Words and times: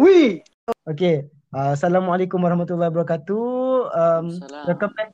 Ui. 0.00 0.40
Okay. 0.88 1.28
Uh, 1.52 1.76
Assalamualaikum 1.76 2.40
warahmatullahi 2.40 2.88
wabarakatuh. 2.88 3.44
Um, 3.92 4.32
welcome 4.64 4.96
back 4.96 5.12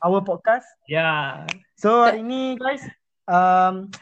our 0.00 0.24
podcast. 0.24 0.64
Ya. 0.88 0.96
Yeah. 0.96 1.28
So 1.76 2.00
hari 2.00 2.24
ini 2.24 2.56
guys, 2.56 2.80
um, 3.28 3.92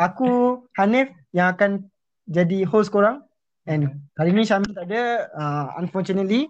aku 0.00 0.64
Hanif 0.80 1.12
yang 1.36 1.52
akan 1.52 1.92
jadi 2.24 2.64
host 2.64 2.88
korang. 2.88 3.20
And 3.68 4.00
hari 4.16 4.32
ini 4.32 4.48
Syamil 4.48 4.72
tak 4.72 4.88
ada, 4.88 5.28
uh, 5.36 5.76
unfortunately. 5.76 6.48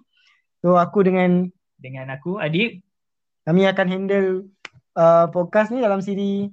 So 0.62 0.79
aku 0.79 1.02
dengan 1.02 1.50
dengan 1.82 2.14
aku 2.14 2.38
Adib. 2.38 2.79
Kami 3.42 3.66
akan 3.66 3.86
handle 3.90 4.46
uh, 4.95 5.26
podcast 5.34 5.75
ni 5.75 5.82
dalam 5.82 5.98
siri 5.98 6.46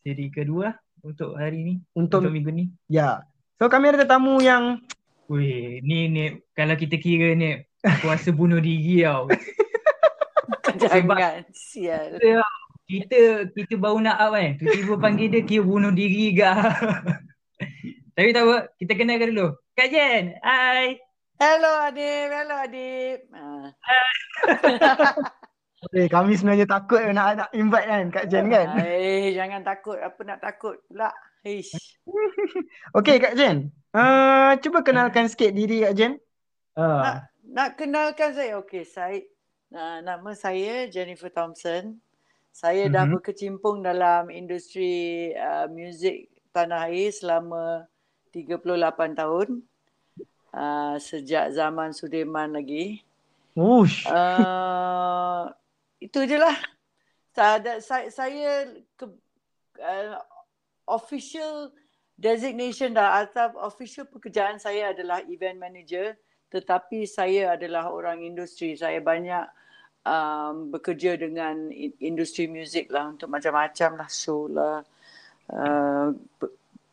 siri 0.00 0.32
kedua 0.32 0.72
untuk 1.04 1.36
hari 1.36 1.60
ini. 1.60 1.74
Untuk, 1.92 2.24
untuk 2.24 2.32
minggu 2.32 2.56
ni. 2.56 2.64
Ya. 2.88 3.20
So 3.60 3.68
kami 3.68 3.92
ada 3.92 4.08
tetamu 4.08 4.40
yang 4.40 4.80
Weh, 5.28 5.84
ni 5.84 6.08
ni 6.08 6.40
kalau 6.56 6.72
kita 6.72 6.96
kira 6.96 7.36
ni 7.36 7.60
kuasa 8.00 8.32
bunuh 8.32 8.64
diri 8.64 9.04
tau. 9.04 9.28
Jangan 10.80 11.44
sial. 11.52 12.16
Kita 12.88 13.44
kita 13.52 13.74
baru 13.76 14.00
nak 14.00 14.16
up 14.16 14.32
kan. 14.32 14.56
Tiba-tiba 14.56 14.94
panggil 14.96 15.28
dia 15.28 15.44
kira 15.44 15.68
bunuh 15.68 15.92
diri 15.92 16.32
ke. 16.32 16.48
Tapi 18.16 18.32
tak 18.32 18.44
apa, 18.48 18.56
kita 18.80 18.92
kenalkan 18.96 19.30
dulu. 19.36 19.48
Kak 19.76 19.88
Jen, 19.92 20.32
hai. 20.40 20.96
Hello 21.38 21.72
Adib, 21.86 22.28
hello 22.32 22.56
Adib. 22.64 23.18
Eh, 25.94 26.10
kami 26.10 26.34
sebenarnya 26.34 26.66
takut 26.66 26.98
nak 27.14 27.38
nak 27.38 27.50
invite 27.54 27.86
kan 27.86 28.10
Kak 28.10 28.26
Jen 28.26 28.50
kan. 28.50 28.82
Eh, 28.82 29.30
jangan 29.30 29.62
takut. 29.62 29.94
Apa 30.02 30.20
nak 30.26 30.42
takut 30.42 30.74
pula? 30.90 31.06
Hish. 31.46 31.74
okay 32.98 33.22
Kak 33.22 33.34
Jen. 33.38 33.70
Uh, 33.94 34.58
cuba 34.60 34.82
kenalkan 34.82 35.30
sikit 35.30 35.54
diri 35.54 35.86
Kak 35.86 35.94
Jen. 35.94 36.12
Uh. 36.74 37.02
Nak, 37.02 37.16
nak 37.46 37.70
kenalkan 37.78 38.34
saya? 38.34 38.58
Okay, 38.62 38.82
saya 38.86 39.22
uh, 39.74 39.98
nama 40.02 40.30
saya 40.34 40.86
Jennifer 40.90 41.30
Thompson. 41.30 41.98
Saya 42.50 42.88
mm-hmm. 42.88 42.96
dah 42.96 43.04
mhm. 43.06 43.12
berkecimpung 43.18 43.76
dalam 43.86 44.34
industri 44.34 45.30
uh, 45.36 45.70
muzik 45.70 46.26
tanah 46.50 46.90
air 46.90 47.14
selama 47.14 47.86
38 48.34 49.14
tahun. 49.14 49.48
Uh, 50.48 50.96
sejak 50.98 51.54
zaman 51.54 51.94
Sudirman 51.94 52.56
lagi. 52.56 53.04
Ush. 53.54 54.08
Uh, 54.08 55.50
itu 56.02 56.24
je 56.24 56.38
lah. 56.40 56.56
Saya, 57.38 58.10
saya 58.10 58.66
ke, 58.98 59.06
uh, 59.78 60.18
official 60.90 61.72
designation 62.18 62.96
dah 62.96 63.22
atau 63.22 63.54
official 63.62 64.08
pekerjaan 64.10 64.58
saya 64.58 64.90
adalah 64.90 65.22
event 65.30 65.60
manager 65.60 66.18
tetapi 66.48 67.04
saya 67.04 67.54
adalah 67.54 67.92
orang 67.92 68.24
industri 68.24 68.74
saya 68.74 68.98
banyak 68.98 69.44
um, 70.02 70.72
bekerja 70.72 71.14
dengan 71.14 71.70
industri 72.02 72.50
muzik 72.50 72.90
lah 72.90 73.12
untuk 73.12 73.30
macam-macam 73.30 74.02
lah 74.02 74.08
show 74.10 74.48
lah 74.50 74.82
uh, 75.52 76.10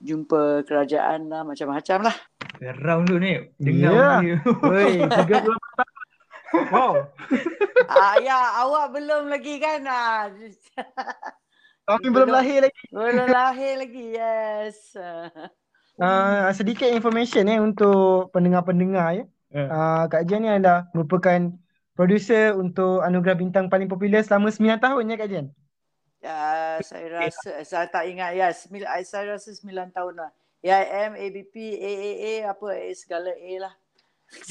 jumpa 0.03 0.67
kerajaan 0.67 1.31
lah 1.31 1.41
macam-macam 1.41 2.11
lah 2.11 2.17
Round 2.61 3.11
tu 3.11 3.19
ni 3.19 3.35
dengar 3.59 4.23
yeah. 4.23 4.39
Woi, 4.63 5.03
38 5.11 5.95
Wow. 6.71 7.11
ah, 7.91 8.15
ya, 8.23 8.63
awak 8.63 8.95
belum 8.95 9.27
lagi 9.27 9.59
kan? 9.59 9.83
Ah. 9.83 10.31
Kami 11.85 12.07
belum 12.09 12.29
lahir 12.33 12.65
lagi. 12.65 12.81
Belum 12.89 13.29
lahir 13.29 13.73
lagi, 13.77 14.05
yes. 14.17 14.97
Uh, 16.01 16.49
sedikit 16.57 16.89
information 16.89 17.45
eh 17.45 17.61
untuk 17.61 18.33
pendengar-pendengar 18.33 19.21
ya. 19.21 19.25
Yeah. 19.53 19.69
Uh, 19.69 20.03
Kak 20.09 20.25
Jen 20.25 20.41
ni 20.43 20.49
adalah 20.49 20.89
merupakan 20.97 21.53
producer 21.93 22.57
untuk 22.57 23.05
Anugerah 23.05 23.37
Bintang 23.37 23.69
paling 23.69 23.85
popular 23.85 24.25
selama 24.25 24.49
9 24.49 24.81
tahun 24.81 25.13
ya 25.13 25.15
Kak 25.15 25.29
Jen? 25.29 25.47
Ya, 26.25 26.41
saya 26.81 27.07
rasa, 27.13 27.51
saya 27.61 27.85
tak 27.85 28.09
ingat 28.09 28.33
ya, 28.33 28.49
sembil, 28.49 28.89
saya 29.05 29.37
rasa 29.37 29.53
9 29.53 29.93
tahun 29.93 30.13
lah. 30.25 30.31
AIM, 30.65 31.13
ABP, 31.13 31.53
AAA, 31.77 32.33
apa, 32.49 32.67
segala 32.97 33.29
A 33.29 33.53
lah. 33.61 33.73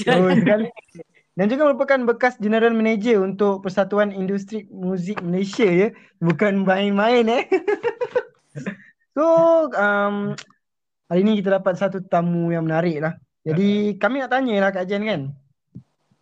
Oh, 0.06 0.30
segala 0.30 0.70
dan 1.34 1.50
juga 1.50 1.66
merupakan 1.66 2.14
bekas 2.14 2.38
general 2.38 2.70
manager 2.70 3.26
untuk 3.26 3.66
Persatuan 3.66 4.14
Industri 4.14 4.70
Muzik 4.70 5.18
Malaysia 5.18 5.66
ya. 5.66 5.90
Bukan 6.22 6.62
main-main 6.62 7.26
eh. 7.26 7.44
so 9.18 9.24
um, 9.74 10.38
hari 11.10 11.20
ini 11.26 11.42
kita 11.42 11.58
dapat 11.58 11.74
satu 11.74 11.98
tamu 12.06 12.54
yang 12.54 12.70
menarik 12.70 13.02
lah. 13.02 13.18
Jadi 13.42 13.98
kami 13.98 14.22
nak 14.22 14.30
tanya 14.30 14.54
lah 14.62 14.70
Kak 14.70 14.86
Jen 14.86 15.02
kan. 15.02 15.20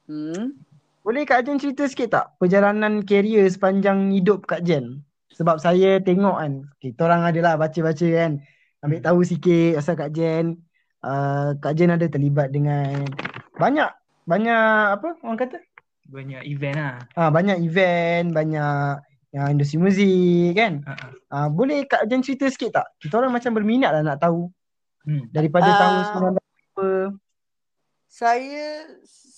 Hmm? 0.09 0.57
Boleh 1.05 1.29
Kak 1.29 1.45
Jen 1.45 1.61
cerita 1.61 1.85
sikit 1.85 2.09
tak 2.09 2.27
perjalanan 2.41 3.05
karier 3.05 3.45
sepanjang 3.53 4.17
hidup 4.17 4.49
Kak 4.49 4.65
Jen? 4.65 5.05
Sebab 5.37 5.61
saya 5.61 6.01
tengok 6.01 6.41
kan, 6.41 6.53
kita 6.81 7.05
orang 7.05 7.29
adalah 7.29 7.61
baca-baca 7.61 8.09
kan. 8.09 8.41
Ambil 8.81 9.05
tahu 9.05 9.21
sikit 9.29 9.77
asal 9.77 9.93
Kak 9.93 10.17
Jen. 10.17 10.57
Uh, 11.05 11.53
Kak 11.61 11.77
Jen 11.77 11.93
ada 11.93 12.09
terlibat 12.09 12.49
dengan 12.49 13.05
banyak 13.61 14.02
banyak 14.25 14.99
apa 14.99 15.19
orang 15.23 15.39
kata? 15.39 15.59
Banyak 16.07 16.43
event 16.47 16.77
lah. 16.79 16.97
Ah 17.17 17.31
banyak 17.33 17.59
event, 17.63 18.31
banyak 18.31 19.03
yang 19.33 19.47
industri 19.57 19.81
muzik 19.81 20.53
kan. 20.55 20.85
Uh-huh. 20.85 21.11
Ah 21.33 21.49
boleh 21.49 21.89
Kak 21.89 22.05
Jen 22.07 22.21
cerita 22.21 22.47
sikit 22.53 22.71
tak? 22.83 22.87
Kita 23.01 23.19
orang 23.19 23.33
macam 23.33 23.53
berminat 23.57 23.91
lah 23.97 24.03
nak 24.05 24.21
tahu. 24.21 24.53
Hmm. 25.03 25.27
Daripada 25.35 25.67
uh, 25.67 25.79
tahun 25.79 25.99
90 26.79 27.19
Saya 28.07 28.87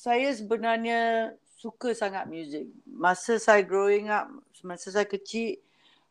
saya 0.05 0.29
sebenarnya 0.37 1.33
suka 1.57 1.97
sangat 1.97 2.29
muzik. 2.29 2.69
Masa 2.85 3.41
saya 3.41 3.65
growing 3.65 4.13
up, 4.13 4.29
masa 4.61 4.93
saya 4.93 5.09
kecil 5.09 5.57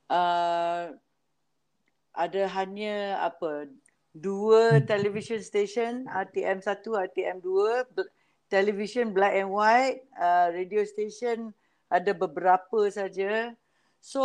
uh, 0.09 0.89
ada 2.13 2.41
hanya 2.57 3.21
apa 3.21 3.69
dua 4.13 4.77
hmm. 4.77 4.85
television 4.85 5.41
station 5.41 6.05
RTM 6.05 6.61
1 6.61 6.85
RTM 6.85 7.37
2 7.41 7.89
television 8.53 9.09
black 9.09 9.33
and 9.33 9.49
white, 9.49 10.05
uh, 10.13 10.53
radio 10.53 10.85
station 10.85 11.49
ada 11.89 12.13
beberapa 12.13 12.85
saja. 12.93 13.57
So 13.97 14.21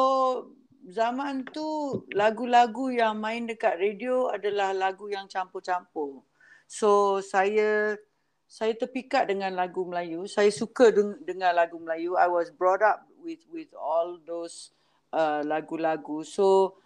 zaman 0.85 1.49
tu 1.49 1.65
lagu-lagu 2.13 2.93
yang 2.93 3.17
main 3.17 3.49
dekat 3.49 3.81
radio 3.81 4.29
adalah 4.29 4.77
lagu 4.77 5.09
yang 5.09 5.25
campur-campur. 5.25 6.21
So 6.69 7.25
saya 7.25 7.97
saya 8.49 8.73
terpikat 8.77 9.29
dengan 9.33 9.57
lagu 9.57 9.85
Melayu. 9.89 10.29
Saya 10.29 10.53
suka 10.53 10.93
deng- 10.93 11.21
dengar 11.25 11.57
lagu 11.57 11.81
Melayu. 11.81 12.17
I 12.21 12.29
was 12.29 12.53
brought 12.53 12.85
up 12.85 13.09
with 13.25 13.41
with 13.49 13.73
all 13.73 14.21
those 14.29 14.77
uh, 15.17 15.41
lagu-lagu. 15.41 16.21
So 16.25 16.77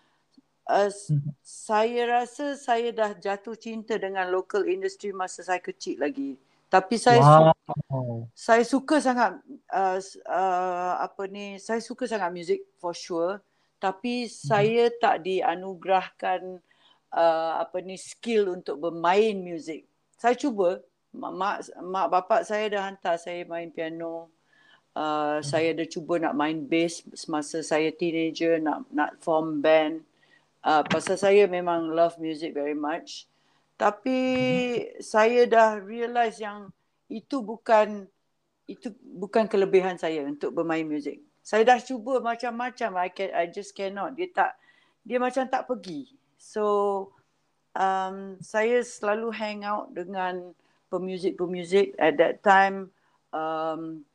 uh, 0.70 0.90
hmm. 0.90 1.34
saya 1.42 2.06
rasa 2.06 2.54
saya 2.54 2.94
dah 2.94 3.14
jatuh 3.18 3.58
cinta 3.58 3.98
dengan 3.98 4.30
local 4.30 4.66
industry 4.66 5.10
masa 5.10 5.42
saya 5.42 5.58
kecil 5.58 6.02
lagi. 6.02 6.38
Tapi 6.72 6.96
saya 6.96 7.20
wow. 7.20 7.52
su- 7.52 8.24
saya 8.32 8.64
suka 8.64 8.96
sangat 8.96 9.36
uh, 9.68 10.00
uh, 10.24 10.94
apa 11.04 11.28
ni 11.28 11.60
saya 11.60 11.84
suka 11.84 12.08
sangat 12.08 12.32
muzik 12.32 12.64
for 12.80 12.96
sure 12.96 13.44
tapi 13.82 14.30
hmm. 14.30 14.30
saya 14.30 14.84
tak 14.94 15.26
dianugerahkan 15.26 16.62
uh, 17.10 17.52
apa 17.58 17.82
ni 17.82 17.98
skill 17.98 18.54
untuk 18.54 18.78
bermain 18.78 19.34
muzik. 19.34 19.90
Saya 20.14 20.38
cuba 20.38 20.78
mak 21.10 21.66
mak 21.82 22.06
bapak 22.06 22.46
saya 22.46 22.70
dah 22.70 22.86
hantar 22.86 23.18
saya 23.18 23.42
main 23.42 23.74
piano. 23.74 24.30
Uh, 24.94 25.40
hmm. 25.40 25.42
saya 25.42 25.74
dah 25.74 25.88
cuba 25.90 26.22
nak 26.22 26.38
main 26.38 26.62
bass 26.62 27.02
semasa 27.16 27.58
saya 27.66 27.90
teenager 27.90 28.62
nak 28.62 28.86
nak 28.94 29.18
form 29.18 29.58
band. 29.58 30.06
Uh, 30.62 30.86
pasal 30.86 31.18
saya 31.18 31.50
memang 31.50 31.90
love 31.90 32.14
music 32.22 32.54
very 32.54 32.78
much. 32.78 33.26
Tapi 33.82 34.18
saya 35.02 35.42
dah 35.50 35.82
realise 35.82 36.38
yang 36.38 36.70
itu 37.10 37.42
bukan 37.42 38.06
itu 38.70 38.94
bukan 39.02 39.50
kelebihan 39.50 39.98
saya 39.98 40.22
untuk 40.22 40.54
bermain 40.54 40.86
muzik. 40.86 41.18
Saya 41.42 41.66
dah 41.66 41.82
cuba 41.82 42.22
macam-macam 42.22 42.90
I 43.02 43.10
can 43.10 43.34
I 43.34 43.50
just 43.50 43.74
cannot. 43.74 44.14
Dia 44.14 44.30
tak 44.30 44.54
dia 45.02 45.18
macam 45.18 45.50
tak 45.50 45.66
pergi. 45.66 46.14
So 46.38 46.64
um 47.74 48.38
saya 48.38 48.86
selalu 48.86 49.34
hang 49.34 49.66
out 49.66 49.90
dengan 49.90 50.54
pemuzik-pemuzik 50.86 51.98
at 51.98 52.14
that 52.22 52.38
time 52.46 52.86
um 53.34 54.06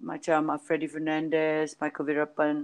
macam 0.00 0.48
uh, 0.48 0.56
Freddie 0.56 0.88
Fernandez, 0.88 1.76
Michael 1.76 2.08
Virapan, 2.08 2.56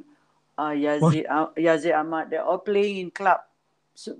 uh, 0.56 0.72
Yazid 0.72 1.28
uh, 1.28 1.52
Yazid 1.60 1.92
Ahmad 1.92 2.32
they 2.32 2.40
all 2.40 2.64
playing 2.64 2.96
in 2.96 3.12
club 3.12 3.44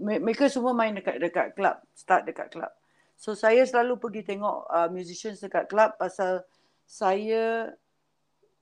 mereka 0.00 0.50
semua 0.50 0.76
main 0.76 0.92
dekat 0.92 1.16
dekat 1.22 1.56
club, 1.56 1.76
start 1.96 2.28
dekat 2.28 2.52
club. 2.52 2.72
So 3.20 3.36
saya 3.36 3.60
selalu 3.68 4.00
pergi 4.00 4.22
tengok 4.24 4.64
uh, 4.68 4.88
musicians 4.88 5.44
dekat 5.44 5.68
club 5.68 5.92
pasal 6.00 6.40
saya 6.88 7.68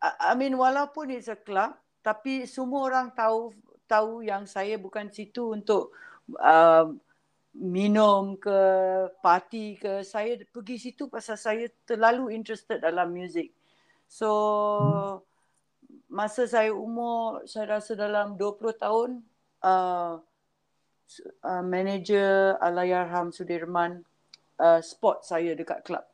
I, 0.03 0.11
I 0.31 0.33
mean 0.35 0.59
walaupun 0.59 1.15
it's 1.15 1.31
a 1.31 1.39
club 1.39 1.79
tapi 2.03 2.43
semua 2.47 2.91
orang 2.91 3.15
tahu 3.15 3.55
tahu 3.87 4.27
yang 4.27 4.45
saya 4.45 4.77
bukan 4.77 5.09
situ 5.09 5.55
untuk 5.55 5.95
uh, 6.43 6.91
minum 7.57 8.37
ke 8.37 8.61
party 9.25 9.81
ke 9.81 10.05
saya 10.05 10.39
pergi 10.53 10.77
situ 10.91 11.09
pasal 11.09 11.41
saya 11.41 11.67
terlalu 11.89 12.35
interested 12.35 12.79
dalam 12.83 13.11
music. 13.11 13.55
So 14.07 14.29
hmm. 14.79 15.17
masa 16.11 16.51
saya 16.51 16.75
umur 16.75 17.47
saya 17.49 17.81
rasa 17.81 17.95
dalam 17.95 18.35
20 18.35 18.75
tahun 18.75 19.11
uh, 19.65 20.21
uh, 21.45 21.65
manager 21.65 22.57
Alayarham 22.61 23.33
Sudirman 23.33 24.05
uh, 24.61 24.81
spot 24.83 25.25
saya 25.25 25.55
dekat 25.55 25.87
club. 25.87 26.05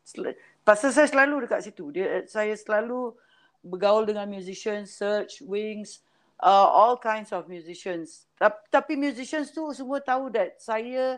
Pasal 0.64 0.90
saya 0.94 1.08
selalu 1.08 1.44
dekat 1.48 1.60
situ. 1.66 1.90
Dia 1.92 2.24
saya 2.24 2.56
selalu 2.56 3.12
bergaul 3.64 4.04
dengan 4.04 4.28
musicians, 4.28 4.92
search 4.92 5.40
wings, 5.44 6.04
uh, 6.40 6.68
all 6.68 6.96
kinds 7.00 7.32
of 7.32 7.48
musicians. 7.48 8.28
Tapi 8.68 8.94
musicians 8.96 9.52
tu 9.52 9.64
semua 9.72 10.00
tahu 10.00 10.28
that 10.32 10.60
saya 10.60 11.16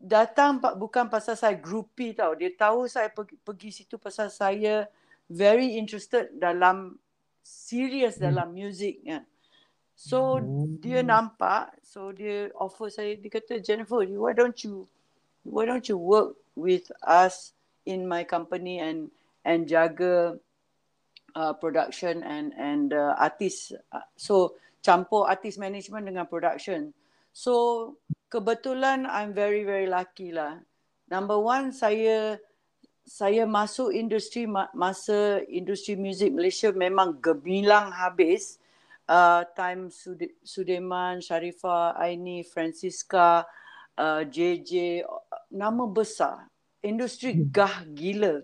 datang 0.00 0.60
bukan 0.80 1.08
pasal 1.08 1.36
saya 1.36 1.56
groupie 1.56 2.16
tau. 2.16 2.32
Dia 2.36 2.52
tahu 2.52 2.88
saya 2.88 3.12
pergi, 3.12 3.36
pergi 3.40 3.70
situ 3.72 4.00
pasal 4.00 4.32
saya 4.32 4.88
very 5.28 5.76
interested 5.76 6.32
dalam 6.36 6.96
serious 7.44 8.16
hmm. 8.16 8.24
dalam 8.28 8.48
music. 8.52 9.00
Ya. 9.04 9.24
So 10.00 10.40
hmm. 10.40 10.80
dia 10.80 11.04
nampak, 11.04 11.76
so 11.84 12.08
dia 12.08 12.48
offer 12.56 12.88
saya, 12.88 13.20
dia 13.20 13.28
kata 13.28 13.60
Jennifer, 13.60 14.00
why 14.16 14.32
don't 14.32 14.56
you, 14.64 14.88
why 15.44 15.68
don't 15.68 15.84
you 15.92 16.00
work 16.00 16.40
with 16.56 16.88
us 17.04 17.52
in 17.84 18.08
my 18.08 18.24
company 18.24 18.80
and 18.80 19.12
and 19.44 19.68
jaga 19.68 20.40
uh, 21.36 21.52
production 21.52 22.24
and 22.24 22.56
and 22.56 22.96
uh, 22.96 23.12
artist. 23.20 23.76
So 24.16 24.56
campur 24.80 25.28
artist 25.28 25.60
management 25.60 26.08
dengan 26.08 26.24
production. 26.28 26.96
So 27.36 27.96
kebetulan 28.32 29.04
I'm 29.04 29.36
very 29.36 29.68
very 29.68 29.84
lucky 29.84 30.32
lah. 30.32 30.64
Number 31.12 31.36
one 31.36 31.76
saya 31.76 32.40
saya 33.04 33.44
masuk 33.44 33.92
industri 33.92 34.48
masa 34.72 35.44
industri 35.44 35.92
muzik 35.98 36.32
Malaysia 36.32 36.72
memang 36.72 37.20
gemilang 37.20 37.92
habis. 37.92 38.59
Uh, 39.10 39.42
time 39.58 39.90
Sudirman, 40.46 41.18
Sharifah, 41.18 41.98
Aini, 41.98 42.46
Francisca, 42.46 43.42
uh, 43.98 44.22
JJ, 44.22 45.02
nama 45.50 45.82
besar. 45.90 46.46
Industri 46.78 47.34
hmm. 47.34 47.50
gah 47.50 47.82
gila 47.90 48.38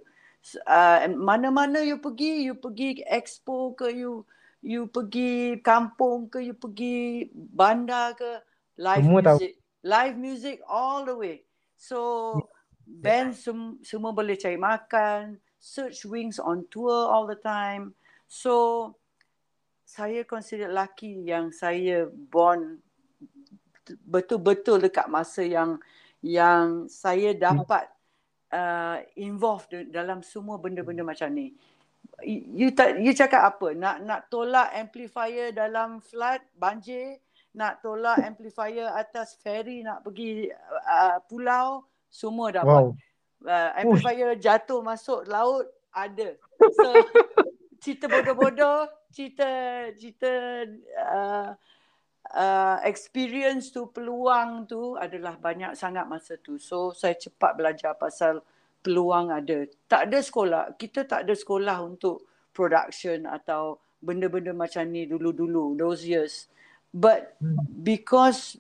uh, 0.66 1.08
mana-mana 1.10 1.82
you 1.82 1.98
pergi, 1.98 2.46
you 2.46 2.54
pergi 2.54 3.02
expo 3.02 3.74
ke 3.74 3.90
you 3.90 4.22
you 4.62 4.86
pergi 4.86 5.58
kampung 5.62 6.30
ke 6.30 6.42
you 6.42 6.54
pergi 6.54 7.30
bandar 7.34 8.14
ke 8.14 8.42
live 8.78 9.02
semua 9.02 9.20
music 9.22 9.52
tahu. 9.58 9.86
live 9.86 10.16
music 10.18 10.56
all 10.66 11.02
the 11.06 11.14
way 11.14 11.36
so 11.74 11.98
band 12.86 13.34
sem- 13.34 13.78
semua 13.82 14.10
boleh 14.14 14.34
cari 14.38 14.58
makan 14.58 15.38
search 15.58 16.06
wings 16.06 16.38
on 16.38 16.66
tour 16.70 17.10
all 17.10 17.26
the 17.26 17.38
time 17.42 17.94
so 18.26 18.90
saya 19.96 20.28
consider 20.28 20.68
lucky 20.68 21.24
yang 21.24 21.48
saya 21.48 22.04
born 22.04 22.84
betul-betul 24.04 24.84
dekat 24.84 25.08
masa 25.08 25.40
yang 25.40 25.80
yang 26.20 26.84
saya 26.92 27.32
dapat 27.32 27.88
uh, 28.52 29.00
involved 29.16 29.72
dalam 29.88 30.20
semua 30.20 30.60
benda-benda 30.60 31.00
hmm. 31.00 31.10
macam 31.16 31.28
ni. 31.32 31.56
You 32.20 32.76
tak 32.76 33.00
you 33.00 33.16
cakap 33.16 33.56
apa? 33.56 33.72
Nak 33.72 34.04
nak 34.04 34.20
tolak 34.28 34.68
amplifier 34.76 35.56
dalam 35.56 36.04
flood 36.04 36.44
banjir, 36.52 37.16
nak 37.56 37.80
tolak 37.80 38.20
amplifier 38.20 38.92
atas 38.92 39.40
ferry 39.40 39.80
nak 39.80 40.04
pergi 40.04 40.52
uh, 40.84 41.24
pulau, 41.24 41.88
semua 42.12 42.52
dapat. 42.52 42.92
Wow. 42.92 42.96
Uh, 43.44 43.70
amplifier 43.80 44.36
Ush. 44.36 44.44
jatuh 44.44 44.80
masuk 44.84 45.24
laut 45.24 45.64
ada. 45.88 46.36
So 46.76 46.88
cerita 47.86 48.10
bodoh-bodoh, 48.10 48.90
cerita 49.14 49.46
cerita 49.94 50.30
uh, 51.06 51.50
uh, 52.34 52.78
experience 52.82 53.70
tu 53.70 53.94
peluang 53.94 54.66
tu 54.66 54.98
adalah 54.98 55.38
banyak 55.38 55.78
sangat 55.78 56.10
masa 56.10 56.34
tu. 56.42 56.58
So 56.58 56.90
saya 56.90 57.14
cepat 57.14 57.54
belajar 57.54 57.94
pasal 57.94 58.42
peluang 58.82 59.30
ada. 59.30 59.70
Tak 59.86 60.10
ada 60.10 60.18
sekolah 60.18 60.74
kita 60.74 61.06
tak 61.06 61.30
ada 61.30 61.34
sekolah 61.38 61.78
untuk 61.86 62.26
production 62.50 63.30
atau 63.30 63.78
benda-benda 64.02 64.50
macam 64.50 64.82
ni 64.90 65.06
dulu-dulu 65.06 65.78
those 65.78 66.02
years. 66.02 66.50
But 66.90 67.38
because 67.86 68.58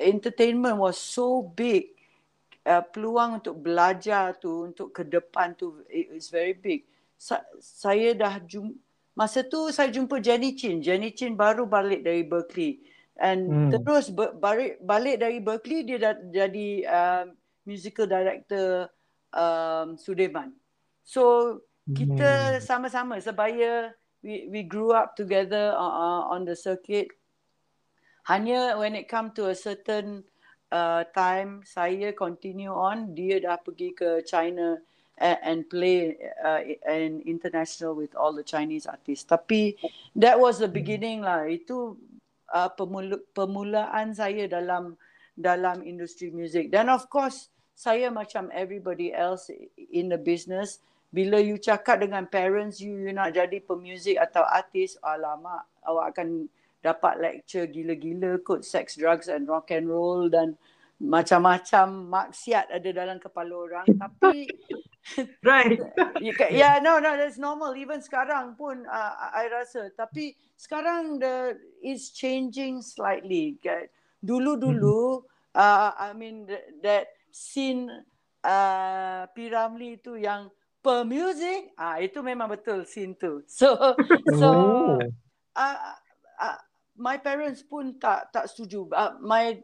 entertainment 0.00 0.80
was 0.80 0.96
so 0.96 1.44
big 1.44 1.92
uh, 2.64 2.80
peluang 2.80 3.44
untuk 3.44 3.60
belajar 3.60 4.32
tu 4.40 4.72
untuk 4.72 4.96
ke 4.96 5.04
depan 5.04 5.52
tu 5.52 5.84
is 5.92 6.32
very 6.32 6.56
big 6.56 6.88
Sa- 7.22 7.46
saya 7.62 8.18
dah 8.18 8.42
jumpa 8.42 8.74
Masa 9.12 9.44
tu 9.44 9.68
saya 9.68 9.92
jumpa 9.92 10.24
Jenny 10.24 10.56
Chin. 10.56 10.80
Jenny 10.80 11.12
Chin 11.12 11.36
baru 11.36 11.68
balik 11.68 12.00
dari 12.00 12.24
Berkeley. 12.24 12.80
And 13.20 13.68
hmm. 13.68 13.84
terus 13.84 14.08
balik, 14.40 14.80
balik 14.80 15.20
dari 15.20 15.36
Berkeley 15.36 15.84
dia 15.84 16.00
dah 16.00 16.14
jadi 16.32 16.68
uh, 16.88 17.24
musical 17.68 18.08
director 18.08 18.88
um, 19.36 20.00
Sudirman. 20.00 20.56
So 21.04 21.60
kita 21.92 22.56
hmm. 22.56 22.64
sama-sama 22.64 23.20
sebaya 23.20 23.92
we 24.24 24.48
we 24.48 24.64
grew 24.64 24.96
up 24.96 25.12
together 25.12 25.76
uh, 25.76 25.92
uh, 25.92 26.22
on 26.32 26.48
the 26.48 26.56
circuit. 26.56 27.12
Hanya 28.32 28.80
when 28.80 28.96
it 28.96 29.12
come 29.12 29.36
to 29.36 29.52
a 29.52 29.56
certain 29.56 30.24
uh, 30.72 31.04
time 31.12 31.60
saya 31.68 32.16
continue 32.16 32.72
on 32.72 33.12
dia 33.12 33.44
dah 33.44 33.60
pergi 33.60 33.92
ke 33.92 34.24
China 34.24 34.80
and, 35.18 35.68
play 35.68 36.16
uh, 36.44 36.60
an 36.88 37.22
international 37.26 37.94
with 37.94 38.14
all 38.16 38.32
the 38.32 38.42
Chinese 38.42 38.86
artists. 38.86 39.24
Tapi 39.28 39.76
that 40.16 40.38
was 40.38 40.58
the 40.58 40.68
beginning 40.68 41.22
lah. 41.22 41.46
Itu 41.46 41.96
uh, 42.52 42.68
pemula- 42.74 43.22
permulaan 43.32 44.12
saya 44.12 44.46
dalam 44.46 44.94
dalam 45.32 45.80
industri 45.80 46.28
muzik 46.28 46.68
dan 46.68 46.92
of 46.92 47.08
course 47.08 47.48
saya 47.72 48.12
macam 48.12 48.52
everybody 48.52 49.16
else 49.16 49.48
in 49.90 50.12
the 50.12 50.20
business 50.20 50.84
bila 51.08 51.40
you 51.40 51.56
cakap 51.56 52.04
dengan 52.04 52.28
parents 52.28 52.80
you 52.84 53.00
you 53.00 53.12
nak 53.16 53.32
jadi 53.32 53.60
pemuzik 53.64 54.20
atau 54.20 54.44
artis 54.44 55.00
alamak 55.00 55.64
awak 55.88 56.12
akan 56.12 56.52
dapat 56.84 57.14
lecture 57.20 57.64
gila-gila 57.64 58.36
kot 58.44 58.60
sex 58.60 59.00
drugs 59.00 59.32
and 59.32 59.48
rock 59.48 59.72
and 59.72 59.88
roll 59.88 60.28
dan 60.28 60.52
macam-macam 61.02 61.86
maksiat 62.06 62.70
ada 62.70 62.88
dalam 62.94 63.18
kepala 63.18 63.50
orang 63.50 63.86
tapi 64.02 64.46
right. 65.42 65.82
yeah 66.54 66.78
no 66.78 67.02
no 67.02 67.18
that's 67.18 67.38
normal. 67.38 67.74
Even 67.74 67.98
sekarang 67.98 68.54
pun 68.54 68.86
uh, 68.86 69.34
I 69.34 69.50
rasa. 69.50 69.90
Tapi 69.90 70.38
sekarang 70.54 71.18
the 71.18 71.58
is 71.82 72.14
changing 72.14 72.78
slightly 72.80 73.58
kan 73.58 73.90
dulu-dulu 74.22 75.26
mm-hmm. 75.26 75.58
uh, 75.58 75.90
I 75.98 76.14
mean 76.14 76.46
that 76.86 77.10
scene 77.34 77.90
uh, 78.46 79.26
Piramli 79.34 79.98
itu 79.98 80.14
yang 80.14 80.46
per 80.82 81.02
music 81.02 81.74
ah 81.74 81.94
uh, 81.94 81.96
itu 81.98 82.22
memang 82.22 82.46
betul 82.46 82.86
scene 82.86 83.18
tu. 83.18 83.42
So 83.50 83.74
so 84.38 84.48
oh. 84.50 85.02
uh, 85.58 85.78
uh, 86.38 86.58
my 86.94 87.18
parents 87.18 87.66
pun 87.66 87.98
tak 87.98 88.30
tak 88.30 88.46
setuju. 88.46 88.86
Uh, 88.94 89.18
my 89.18 89.58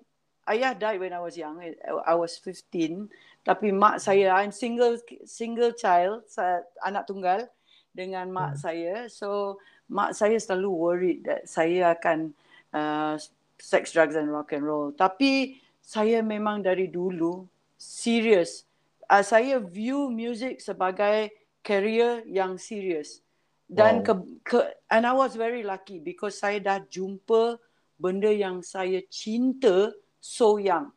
ayah 0.48 0.72
died 0.74 1.00
when 1.00 1.12
I 1.12 1.20
was 1.20 1.36
young. 1.36 1.60
I 1.84 2.14
was 2.16 2.40
15. 2.40 3.08
Tapi 3.44 3.68
mak 3.72 4.00
saya, 4.02 4.34
I'm 4.36 4.52
single 4.52 5.00
single 5.24 5.72
child, 5.72 6.28
saya, 6.28 6.64
anak 6.84 7.08
tunggal 7.08 7.48
dengan 7.92 8.28
mak 8.28 8.56
hmm. 8.56 8.60
saya. 8.60 8.94
So 9.08 9.60
mak 9.88 10.12
saya 10.12 10.36
selalu 10.36 10.70
worried 10.72 11.20
that 11.24 11.48
saya 11.48 11.96
akan 11.96 12.36
uh, 12.76 13.16
sex, 13.56 13.92
drugs 13.92 14.16
and 14.16 14.28
rock 14.28 14.52
and 14.52 14.64
roll. 14.64 14.92
Tapi 14.92 15.60
saya 15.80 16.20
memang 16.20 16.60
dari 16.60 16.88
dulu 16.88 17.48
serious. 17.80 18.68
Uh, 19.08 19.24
saya 19.24 19.56
view 19.56 20.12
music 20.12 20.60
sebagai 20.60 21.32
career 21.64 22.24
yang 22.28 22.60
serious. 22.60 23.24
Dan 23.68 24.00
wow. 24.00 24.04
ke, 24.04 24.12
ke, 24.44 24.58
and 24.88 25.04
I 25.04 25.12
was 25.12 25.36
very 25.36 25.60
lucky 25.60 26.00
because 26.00 26.40
saya 26.40 26.56
dah 26.56 26.80
jumpa 26.88 27.60
benda 28.00 28.32
yang 28.32 28.64
saya 28.64 29.04
cinta 29.12 29.92
so 30.28 30.60
young. 30.60 30.92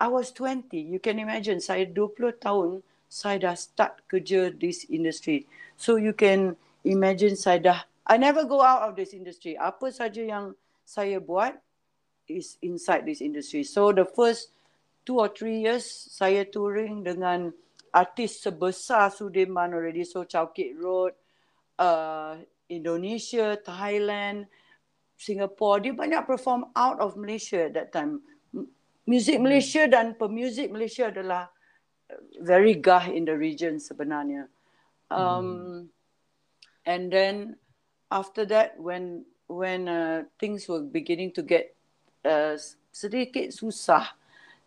I 0.00 0.08
was 0.08 0.32
20. 0.32 0.72
You 0.80 0.96
can 0.96 1.20
imagine 1.20 1.60
saya 1.60 1.84
20 1.84 2.40
tahun 2.40 2.80
saya 3.12 3.36
dah 3.52 3.54
start 3.58 4.00
kerja 4.08 4.48
this 4.56 4.88
industry. 4.88 5.44
So 5.76 6.00
you 6.00 6.16
can 6.16 6.56
imagine 6.88 7.36
saya 7.36 7.60
dah 7.60 7.80
I 8.08 8.16
never 8.16 8.48
go 8.48 8.64
out 8.64 8.88
of 8.88 8.96
this 8.96 9.12
industry. 9.12 9.60
Apa 9.60 9.92
saja 9.92 10.24
yang 10.24 10.56
saya 10.88 11.20
buat 11.20 11.60
is 12.24 12.56
inside 12.64 13.04
this 13.04 13.20
industry. 13.20 13.60
So 13.68 13.92
the 13.92 14.08
first 14.08 14.56
two 15.04 15.20
or 15.20 15.28
three 15.28 15.60
years 15.60 15.84
saya 16.08 16.48
touring 16.48 17.04
dengan 17.04 17.52
artis 17.92 18.40
sebesar 18.40 19.12
Sudirman 19.12 19.76
already. 19.76 20.08
So 20.08 20.24
Chowkit 20.24 20.80
Road, 20.80 21.12
uh, 21.76 22.40
Indonesia, 22.72 23.60
Thailand, 23.60 24.48
Singapore. 25.20 25.84
Dia 25.84 25.92
banyak 25.92 26.24
perform 26.24 26.72
out 26.72 26.96
of 27.04 27.20
Malaysia 27.20 27.68
at 27.68 27.76
that 27.76 27.92
time 27.92 28.24
Muzik 29.10 29.42
Malaysia 29.42 29.90
dan 29.90 30.14
pemuzik 30.14 30.70
Malaysia 30.70 31.10
adalah 31.10 31.50
very 32.38 32.78
gah 32.78 33.10
in 33.10 33.26
the 33.26 33.34
region 33.34 33.82
sebenarnya. 33.82 34.46
Um, 35.10 35.18
hmm. 35.18 35.80
And 36.86 37.10
then 37.10 37.58
after 38.14 38.46
that, 38.46 38.78
when 38.78 39.26
when 39.50 39.90
uh, 39.90 40.30
things 40.38 40.70
were 40.70 40.82
beginning 40.86 41.34
to 41.34 41.42
get 41.42 41.74
uh, 42.22 42.54
sedikit 42.94 43.50
susah, 43.50 44.14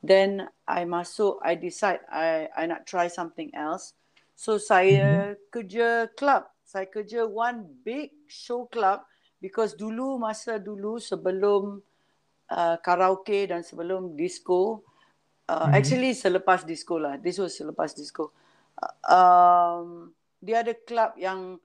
then 0.04 0.48
I 0.68 0.84
masuk, 0.84 1.40
I 1.40 1.56
decide 1.56 2.04
I 2.12 2.52
I 2.52 2.68
nak 2.68 2.84
try 2.84 3.08
something 3.08 3.48
else. 3.56 3.96
So 4.36 4.60
saya 4.60 5.36
mm-hmm. 5.36 5.48
kerja 5.56 5.88
club. 6.20 6.52
Saya 6.68 6.90
kerja 6.90 7.24
one 7.24 7.64
big 7.86 8.12
show 8.28 8.68
club 8.68 9.06
because 9.40 9.78
dulu 9.78 10.20
masa 10.20 10.60
dulu 10.60 11.00
sebelum 11.00 11.80
uh, 12.54 12.78
karaoke 12.80 13.50
dan 13.50 13.66
sebelum 13.66 14.14
disco, 14.14 14.86
uh, 15.50 15.66
mm-hmm. 15.66 15.74
actually 15.74 16.12
selepas 16.14 16.62
disco 16.62 17.02
lah. 17.02 17.18
This 17.18 17.42
was 17.42 17.58
selepas 17.58 17.98
disco. 17.98 18.30
Uh, 18.78 18.94
um, 19.10 19.88
dia 20.38 20.62
ada 20.62 20.78
club 20.78 21.18
yang 21.18 21.58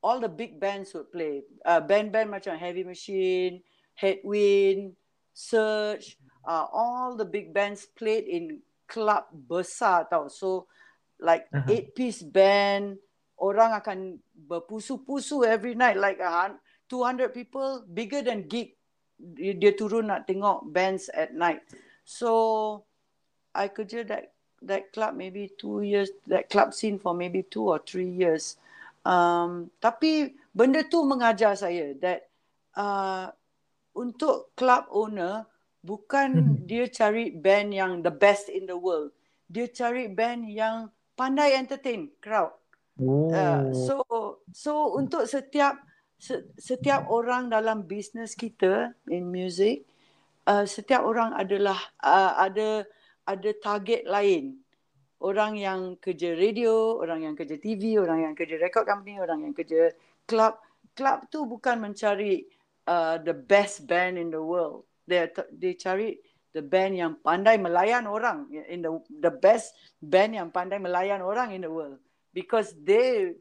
all 0.00 0.18
the 0.20 0.32
big 0.32 0.56
bands 0.56 0.96
would 0.96 1.12
play. 1.12 1.44
Uh, 1.64 1.80
band-band 1.84 2.32
macam 2.32 2.56
Heavy 2.56 2.84
Machine, 2.84 3.60
Headwind, 3.96 4.96
Search, 5.36 6.16
uh, 6.48 6.66
all 6.72 7.16
the 7.16 7.28
big 7.28 7.52
bands 7.52 7.84
played 7.96 8.24
in 8.24 8.64
club 8.88 9.28
besar 9.32 10.08
tau. 10.08 10.28
So 10.28 10.66
like 11.20 11.46
uh-huh. 11.52 11.68
eight 11.68 11.92
piece 11.92 12.24
band, 12.24 12.96
orang 13.40 13.76
akan 13.76 13.98
berpusu-pusu 14.34 15.44
every 15.44 15.76
night 15.76 15.96
like 15.96 16.20
uh, 16.20 16.56
200 16.88 17.32
people 17.32 17.84
bigger 17.88 18.24
than 18.24 18.48
gig. 18.48 18.76
Dia 19.36 19.72
turun 19.76 20.08
nak 20.08 20.24
tengok 20.24 20.64
bands 20.72 21.12
at 21.12 21.36
night. 21.36 21.60
So 22.04 22.30
I 23.52 23.68
kerja 23.68 24.06
that 24.08 24.32
that 24.64 24.92
club 24.92 25.16
maybe 25.16 25.52
two 25.56 25.80
years, 25.84 26.12
that 26.28 26.48
club 26.48 26.72
scene 26.72 27.00
for 27.00 27.12
maybe 27.12 27.44
two 27.44 27.68
or 27.68 27.80
three 27.80 28.08
years. 28.08 28.56
Um, 29.00 29.72
tapi 29.80 30.36
benda 30.52 30.84
tu 30.84 31.00
mengajar 31.08 31.56
saya 31.56 31.96
that 32.04 32.28
uh, 32.76 33.32
untuk 33.96 34.52
club 34.56 34.84
owner 34.92 35.48
bukan 35.80 36.28
hmm. 36.36 36.68
dia 36.68 36.84
cari 36.92 37.32
band 37.32 37.72
yang 37.72 37.92
the 38.04 38.12
best 38.12 38.52
in 38.52 38.68
the 38.68 38.76
world. 38.76 39.12
Dia 39.48 39.66
cari 39.72 40.06
band 40.12 40.52
yang 40.52 40.92
pandai 41.16 41.56
entertain 41.56 42.12
crowd. 42.20 42.52
Oh. 43.00 43.32
Uh, 43.32 43.72
so 43.72 43.96
so 44.52 44.92
untuk 45.00 45.24
setiap 45.24 45.80
setiap 46.60 47.08
orang 47.08 47.48
dalam 47.48 47.88
bisnes 47.88 48.36
kita 48.36 48.92
in 49.08 49.32
music, 49.32 49.88
uh, 50.44 50.68
setiap 50.68 51.02
orang 51.02 51.32
adalah 51.32 51.80
uh, 52.04 52.36
ada 52.38 52.84
ada 53.24 53.50
target 53.58 54.04
lain. 54.04 54.60
Orang 55.20 55.60
yang 55.60 56.00
kerja 56.00 56.32
radio, 56.32 56.96
orang 56.96 57.28
yang 57.28 57.34
kerja 57.36 57.60
TV, 57.60 58.00
orang 58.00 58.24
yang 58.24 58.34
kerja 58.36 58.56
record 58.56 58.88
company, 58.88 59.20
orang 59.20 59.44
yang 59.44 59.52
kerja 59.52 59.92
club. 60.24 60.56
Club 60.96 61.28
tu 61.30 61.46
bukan 61.46 61.78
mencari 61.80 62.44
uh, 62.88 63.16
the 63.20 63.32
best 63.32 63.86
band 63.86 64.18
in 64.18 64.28
the 64.32 64.40
world 64.40 64.90
they 65.10 65.26
they 65.50 65.74
cari 65.74 66.22
the 66.54 66.62
band 66.62 66.94
yang 66.94 67.18
pandai 67.18 67.58
melayan 67.58 68.06
orang 68.06 68.46
in 68.70 68.86
the 68.86 68.90
the 69.18 69.34
best 69.34 69.74
band 69.98 70.38
yang 70.38 70.54
pandai 70.54 70.78
melayan 70.78 71.18
orang 71.18 71.50
in 71.50 71.66
the 71.66 71.70
world 71.70 71.98
because 72.30 72.70
they 72.86 73.34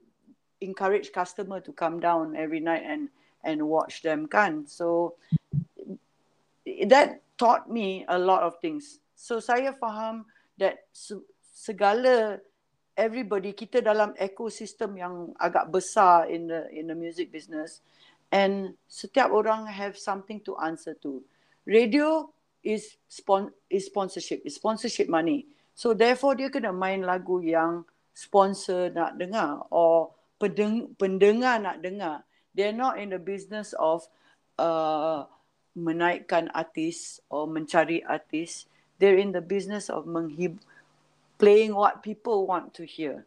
encourage 0.62 1.12
customer 1.12 1.60
to 1.64 1.72
come 1.72 2.00
down 2.00 2.36
every 2.36 2.60
night 2.60 2.84
and 2.86 3.10
and 3.44 3.64
watch 3.64 4.04
them 4.04 4.28
kan? 4.28 4.68
So 4.68 5.16
that 6.88 7.22
taught 7.40 7.72
me 7.72 8.06
a 8.08 8.20
lot 8.20 8.44
of 8.44 8.60
things. 8.60 9.00
So 9.16 9.40
saya 9.40 9.76
faham 9.76 10.28
that 10.60 10.88
segala 11.56 12.44
everybody 13.00 13.56
kita 13.56 13.80
dalam 13.80 14.12
ekosistem 14.20 15.00
yang 15.00 15.32
agak 15.40 15.72
besar 15.72 16.28
in 16.28 16.52
the 16.52 16.68
in 16.76 16.92
the 16.92 16.98
music 16.98 17.32
business 17.32 17.80
and 18.36 18.76
setiap 18.92 19.32
orang 19.32 19.64
have 19.66 19.96
something 19.96 20.44
to 20.44 20.56
answer 20.60 20.94
to. 21.00 21.24
Radio 21.64 22.30
is 22.64 23.00
spon 23.08 23.56
is 23.72 23.88
sponsorship, 23.88 24.44
is 24.44 24.60
sponsorship 24.60 25.08
money. 25.08 25.48
So 25.74 25.96
therefore 25.96 26.36
dia 26.36 26.52
kena 26.52 26.76
main 26.76 27.08
lagu 27.08 27.40
yang 27.40 27.88
sponsor 28.12 28.92
nak 28.92 29.16
dengar 29.16 29.64
or 29.72 30.12
pendeng 30.40 30.96
pendengar 30.96 31.60
nak 31.60 31.84
dengar. 31.84 32.24
They're 32.56 32.76
not 32.76 32.98
in 32.98 33.14
the 33.14 33.22
business 33.22 33.78
of 33.78 34.08
uh, 34.58 35.30
menaikkan 35.78 36.50
artis 36.56 37.22
or 37.30 37.46
mencari 37.46 38.02
artis. 38.08 38.66
They're 38.98 39.20
in 39.20 39.32
the 39.32 39.44
business 39.44 39.88
of 39.88 40.10
menghib 40.10 40.60
playing 41.40 41.76
what 41.76 42.04
people 42.04 42.48
want 42.50 42.74
to 42.80 42.84
hear. 42.84 43.24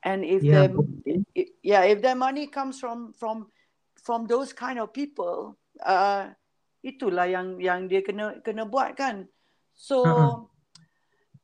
And 0.00 0.24
if 0.24 0.40
yeah. 0.40 0.68
If, 1.04 1.48
yeah, 1.60 1.84
if 1.84 2.00
their 2.00 2.16
money 2.16 2.48
comes 2.48 2.80
from 2.80 3.12
from 3.12 3.52
from 4.00 4.24
those 4.24 4.56
kind 4.56 4.80
of 4.80 4.96
people, 4.96 5.60
uh, 5.84 6.32
itulah 6.80 7.28
yang 7.28 7.60
yang 7.60 7.84
dia 7.84 8.00
kena 8.00 8.40
kena 8.40 8.64
buat 8.64 8.96
kan 8.96 9.28
so 9.76 10.04
uh-huh. 10.04 10.36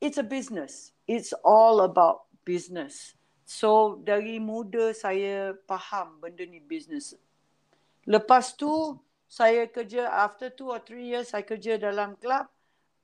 it's 0.01 0.17
a 0.17 0.25
business 0.25 0.97
it's 1.05 1.37
all 1.45 1.85
about 1.85 2.25
business 2.49 3.13
so 3.47 4.03
dari 4.03 4.43
muda 4.43 4.91
saya 4.91 5.55
faham 5.71 6.19
benda 6.19 6.43
ni 6.43 6.59
business. 6.59 7.15
Lepas 8.03 8.59
tu 8.59 8.99
saya 9.31 9.71
kerja 9.71 10.11
after 10.11 10.51
two 10.51 10.67
or 10.67 10.83
three 10.83 11.15
years 11.15 11.31
saya 11.31 11.47
kerja 11.47 11.79
dalam 11.79 12.19
club 12.19 12.51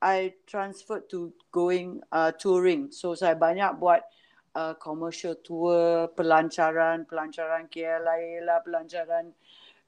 I 0.03 0.35
transferred 0.43 1.07
to 1.15 1.31
going 1.47 2.03
uh, 2.11 2.35
touring. 2.35 2.91
So 2.91 3.15
saya 3.15 3.39
banyak 3.39 3.79
buat 3.79 4.03
uh, 4.51 4.75
commercial 4.75 5.39
tour 5.39 6.11
pelancaran 6.11 7.07
pelancaran 7.07 7.71
KLIA 7.71 8.43
lah 8.43 8.59
pelancaran 8.59 9.31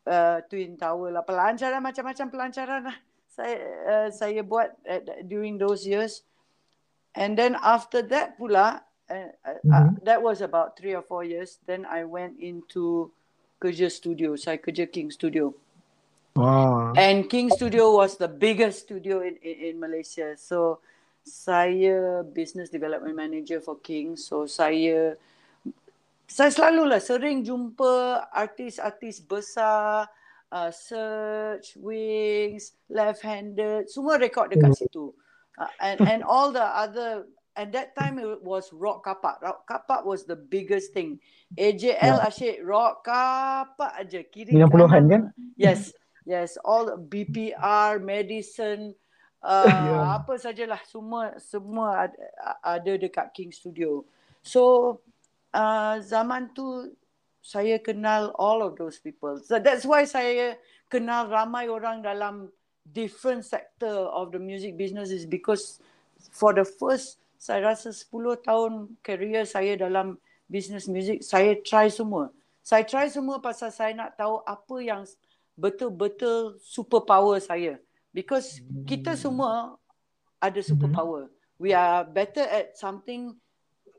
uh, 0.07 0.39
Twin 0.47 0.79
Tower 0.79 1.11
lah. 1.11 1.23
Pelancaran 1.27 1.83
macam-macam 1.83 2.27
pelancaran 2.31 2.81
lah. 2.87 2.97
Saya 3.27 3.59
uh, 3.91 4.07
saya 4.07 4.39
buat 4.39 4.71
uh, 4.87 5.03
during 5.27 5.59
those 5.59 5.83
years. 5.83 6.23
And 7.11 7.35
then 7.35 7.59
after 7.59 7.99
that 8.07 8.39
pula 8.39 8.87
uh, 9.09 9.31
uh, 9.45 9.59
mm-hmm. 9.65 10.01
that 10.03 10.21
was 10.21 10.41
about 10.41 10.77
three 10.77 10.93
or 10.95 11.01
four 11.01 11.23
years 11.23 11.59
then 11.65 11.85
I 11.85 12.03
went 12.03 12.39
into 12.39 13.11
kerja 13.61 13.91
studio 13.91 14.35
saya 14.35 14.57
kerja 14.57 14.89
King 14.89 15.11
Studio 15.11 15.53
wow. 16.35 16.93
and 16.97 17.29
King 17.29 17.49
Studio 17.49 17.95
was 17.95 18.17
the 18.17 18.27
biggest 18.27 18.89
studio 18.89 19.21
in, 19.21 19.37
in 19.45 19.73
in 19.73 19.73
Malaysia 19.79 20.33
so 20.35 20.81
saya 21.25 22.21
business 22.21 22.69
development 22.69 23.17
manager 23.17 23.57
for 23.61 23.77
King 23.81 24.13
so 24.13 24.45
saya 24.45 25.17
saya 26.25 26.49
selalulah 26.49 26.97
sering 26.97 27.45
jumpa 27.45 28.25
artis-artis 28.33 29.21
besar 29.21 30.09
uh, 30.49 30.71
search 30.73 31.77
wings 31.77 32.73
left 32.89 33.21
handed 33.21 33.85
semua 33.89 34.17
rekod 34.17 34.49
dekat 34.49 34.73
hmm. 34.73 34.79
situ 34.79 35.05
uh, 35.61 35.71
and 35.81 36.01
and 36.05 36.21
all 36.25 36.49
the 36.49 36.63
other 36.63 37.29
at 37.55 37.71
that 37.71 37.95
time 37.95 38.19
it 38.19 38.43
was 38.43 38.71
rock 38.75 39.07
kapak. 39.07 39.41
Rock 39.41 39.63
kapak 39.67 40.05
was 40.05 40.27
the 40.27 40.35
biggest 40.35 40.93
thing. 40.93 41.19
AJL 41.55 42.19
yeah. 42.19 42.27
asyik 42.27 42.61
rock 42.63 43.07
kapak 43.07 43.95
aja. 43.95 44.21
Kiri 44.27 44.51
90-an 44.51 45.03
kan? 45.07 45.21
Yes 45.55 45.95
yes. 46.25 46.57
All 46.65 46.97
BPR 46.97 48.01
medicine 48.01 48.97
uh, 49.45 49.65
yeah. 49.69 50.19
apa 50.19 50.35
sajalah. 50.35 50.81
Semua 50.89 51.37
semua 51.39 52.09
ada, 52.09 52.17
ada 52.65 52.93
dekat 52.97 53.31
King 53.31 53.53
Studio. 53.53 54.03
So 54.41 54.99
uh, 55.53 56.01
zaman 56.01 56.51
tu 56.51 56.91
saya 57.45 57.77
kenal 57.77 58.33
all 58.41 58.65
of 58.65 58.75
those 58.75 58.97
people. 58.97 59.37
So 59.39 59.61
that's 59.61 59.85
why 59.85 60.09
saya 60.09 60.57
kenal 60.89 61.29
ramai 61.29 61.69
orang 61.69 62.01
dalam 62.01 62.49
different 62.89 63.45
sector 63.45 64.09
of 64.13 64.33
the 64.33 64.41
music 64.41 64.77
business 64.77 65.09
is 65.13 65.25
because 65.25 65.81
for 66.33 66.53
the 66.53 66.65
first 66.65 67.21
saya 67.45 67.77
rasa 67.77 67.93
10 67.93 68.09
tahun 68.41 68.89
career 69.05 69.45
saya 69.45 69.77
dalam 69.77 70.17
business 70.49 70.89
music 70.89 71.21
saya 71.21 71.53
try 71.61 71.93
semua. 71.93 72.33
Saya 72.65 72.81
try 72.81 73.05
semua 73.05 73.37
pasal 73.37 73.69
saya 73.69 73.93
nak 73.93 74.17
tahu 74.17 74.41
apa 74.41 74.75
yang 74.81 75.05
betul-betul 75.53 76.57
superpower 76.57 77.37
saya. 77.37 77.77
Because 78.09 78.65
kita 78.89 79.13
semua 79.13 79.77
ada 80.41 80.57
superpower. 80.57 81.29
We 81.61 81.77
are 81.77 82.01
better 82.01 82.41
at 82.49 82.73
something 82.81 83.37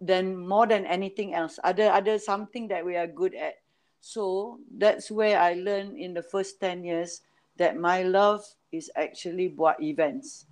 than 0.03 0.35
more 0.35 0.67
than 0.67 0.83
anything 0.83 1.31
else. 1.31 1.62
Ada 1.62 1.95
ada 1.95 2.19
something 2.19 2.67
that 2.75 2.83
we 2.83 2.99
are 2.99 3.07
good 3.07 3.38
at. 3.38 3.62
So 4.03 4.59
that's 4.67 5.07
where 5.07 5.38
I 5.38 5.55
learned 5.55 5.95
in 5.95 6.19
the 6.19 6.26
first 6.26 6.59
10 6.59 6.83
years 6.83 7.23
that 7.62 7.79
my 7.79 8.03
love 8.03 8.43
is 8.75 8.91
actually 8.99 9.55
buat 9.55 9.79
events. 9.79 10.50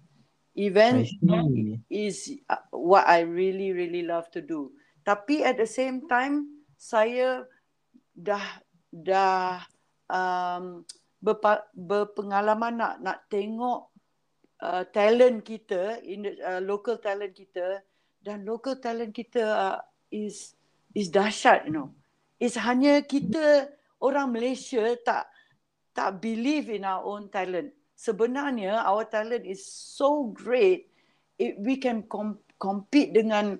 Event 0.54 1.10
is 1.90 2.30
uh, 2.46 2.62
what 2.70 3.02
I 3.10 3.26
really 3.26 3.74
really 3.74 4.06
love 4.06 4.30
to 4.30 4.40
do. 4.40 4.70
Tapi 5.02 5.42
at 5.42 5.58
the 5.58 5.66
same 5.66 6.06
time 6.06 6.46
saya 6.78 7.42
dah 8.14 8.62
dah 8.94 9.66
um, 10.06 10.86
berpa, 11.18 11.66
berpengalaman 11.74 12.78
nak 12.78 12.94
nak 13.02 13.18
tengok 13.26 13.90
uh, 14.62 14.86
talent 14.94 15.42
kita 15.42 15.98
in 16.06 16.30
the, 16.30 16.38
uh, 16.38 16.62
local 16.62 17.02
talent 17.02 17.34
kita 17.34 17.82
dan 18.22 18.46
local 18.46 18.78
talent 18.78 19.10
kita 19.10 19.42
uh, 19.42 19.78
is 20.14 20.54
is 20.94 21.10
dahsyat 21.10 21.66
you 21.66 21.74
know. 21.74 21.90
Is 22.38 22.54
hanya 22.62 23.02
kita 23.02 23.74
orang 23.98 24.30
Malaysia 24.30 24.86
tak 25.02 25.26
tak 25.90 26.22
believe 26.22 26.70
in 26.70 26.86
our 26.86 27.02
own 27.02 27.26
talent 27.26 27.74
sebenarnya 28.04 28.84
our 28.84 29.08
talent 29.08 29.48
is 29.48 29.64
so 29.64 30.28
great 30.36 30.92
it, 31.40 31.56
we 31.56 31.80
can 31.80 32.04
com- 32.04 32.44
compete 32.60 33.16
dengan 33.16 33.56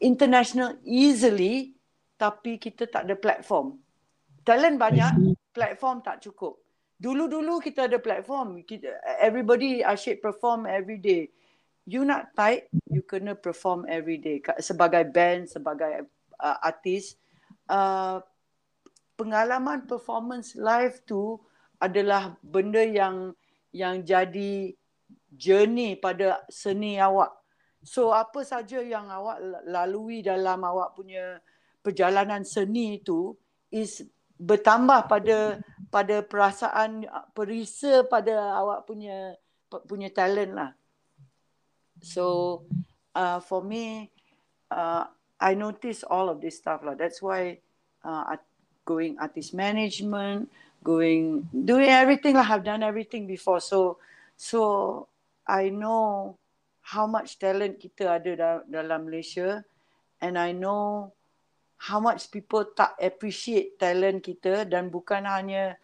international 0.00 0.80
easily 0.82 1.76
tapi 2.16 2.60
kita 2.60 2.88
tak 2.88 3.08
ada 3.08 3.16
platform. 3.16 3.80
Talent 4.44 4.76
banyak 4.80 5.36
platform 5.52 6.00
tak 6.00 6.24
cukup. 6.24 6.60
Dulu-dulu 7.00 7.64
kita 7.64 7.88
ada 7.88 7.96
platform 7.96 8.60
kita, 8.64 8.92
everybody 9.20 9.80
asyik 9.80 10.20
perform 10.20 10.68
every 10.68 11.00
day. 11.00 11.28
You 11.88 12.04
nak 12.04 12.36
tight 12.36 12.68
you 12.92 13.04
kena 13.04 13.36
perform 13.36 13.88
every 13.88 14.20
day. 14.20 14.40
Sebagai 14.60 15.08
band 15.08 15.48
sebagai 15.48 16.08
uh, 16.36 16.58
artis 16.60 17.16
uh, 17.72 18.20
pengalaman 19.16 19.88
performance 19.88 20.52
live 20.56 21.00
tu 21.08 21.40
adalah 21.80 22.36
benda 22.44 22.84
yang 22.84 23.32
yang 23.70 24.02
jadi 24.02 24.74
journey 25.30 25.94
pada 25.98 26.42
seni 26.50 26.98
awak. 26.98 27.30
So 27.80 28.12
apa 28.12 28.44
saja 28.44 28.84
yang 28.84 29.08
awak 29.08 29.40
lalui 29.64 30.20
dalam 30.20 30.60
awak 30.60 30.92
punya 30.98 31.40
perjalanan 31.80 32.44
seni 32.44 33.00
itu 33.00 33.32
is 33.72 34.04
bertambah 34.36 35.08
pada 35.08 35.60
pada 35.88 36.20
perasaan 36.20 37.08
perisa 37.32 38.04
pada 38.04 38.56
awak 38.56 38.84
punya 38.84 39.36
punya 39.88 40.12
talent 40.12 40.52
lah. 40.52 40.70
So 42.04 42.66
uh, 43.16 43.40
for 43.40 43.64
me 43.64 44.12
uh, 44.68 45.08
I 45.40 45.56
notice 45.56 46.04
all 46.04 46.28
of 46.28 46.44
this 46.44 46.60
stuff 46.60 46.84
lah. 46.84 46.96
That's 46.98 47.24
why 47.24 47.64
uh, 48.04 48.36
going 48.84 49.16
artist 49.16 49.56
management, 49.56 50.52
going 50.82 51.48
doing 51.52 51.90
everything 51.90 52.36
lah. 52.36 52.46
I've 52.46 52.64
done 52.64 52.82
everything 52.82 53.28
before. 53.28 53.60
So 53.60 54.00
so 54.36 55.06
I 55.44 55.68
know 55.68 56.36
how 56.80 57.06
much 57.06 57.38
talent 57.38 57.78
kita 57.78 58.18
ada 58.18 58.64
dalam 58.66 59.06
Malaysia 59.06 59.62
and 60.18 60.34
I 60.40 60.56
know 60.56 61.12
how 61.80 62.00
much 62.00 62.28
people 62.28 62.68
tak 62.76 62.96
appreciate 63.00 63.80
talent 63.80 64.20
kita 64.20 64.68
dan 64.68 64.92
bukan 64.92 65.24
hanya 65.24 65.80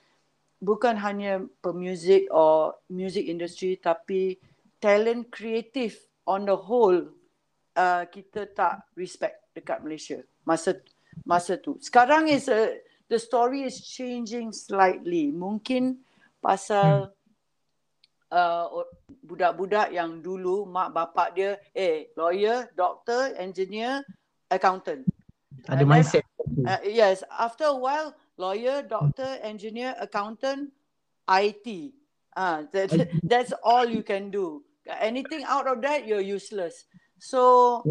bukan 0.60 0.96
hanya 0.96 1.44
pemuzik 1.60 2.28
or 2.32 2.76
music 2.88 3.28
industry 3.28 3.80
tapi 3.80 4.36
talent 4.80 5.28
kreatif 5.32 6.04
on 6.28 6.44
the 6.48 6.56
whole 6.56 7.12
uh, 7.76 8.04
kita 8.08 8.48
tak 8.52 8.84
respect 8.96 9.40
dekat 9.56 9.80
Malaysia 9.80 10.20
masa 10.44 10.76
masa 11.24 11.56
tu 11.56 11.80
sekarang 11.80 12.28
is 12.28 12.48
a, 12.48 12.76
the 13.06 13.18
story 13.18 13.62
is 13.62 13.82
changing 13.82 14.50
slightly 14.50 15.30
mungkin 15.30 16.02
pasal 16.42 17.10
hmm 17.10 17.16
uh, 18.30 18.82
budak-budak 19.22 19.94
yang 19.94 20.22
dulu 20.22 20.66
mak 20.66 20.90
bapak 20.94 21.34
dia 21.36 21.50
eh 21.74 22.10
lawyer, 22.18 22.70
doctor, 22.74 23.34
engineer, 23.38 24.02
accountant. 24.50 25.06
Ada 25.66 25.82
And 25.82 25.90
mindset. 25.90 26.24
Then, 26.46 26.66
uh, 26.66 26.80
yes, 26.86 27.22
after 27.30 27.70
a 27.70 27.78
while 27.78 28.14
lawyer, 28.38 28.82
doctor, 28.82 29.38
engineer, 29.42 29.94
accountant, 29.98 30.70
IT. 31.26 31.96
Ah, 32.36 32.62
uh, 32.62 32.68
that, 32.70 32.90
that's 33.30 33.52
all 33.64 33.86
you 33.86 34.02
can 34.02 34.30
do. 34.30 34.62
Anything 34.86 35.42
out 35.42 35.66
of 35.66 35.82
that 35.82 36.06
you're 36.06 36.22
useless. 36.22 36.86
So 37.18 37.82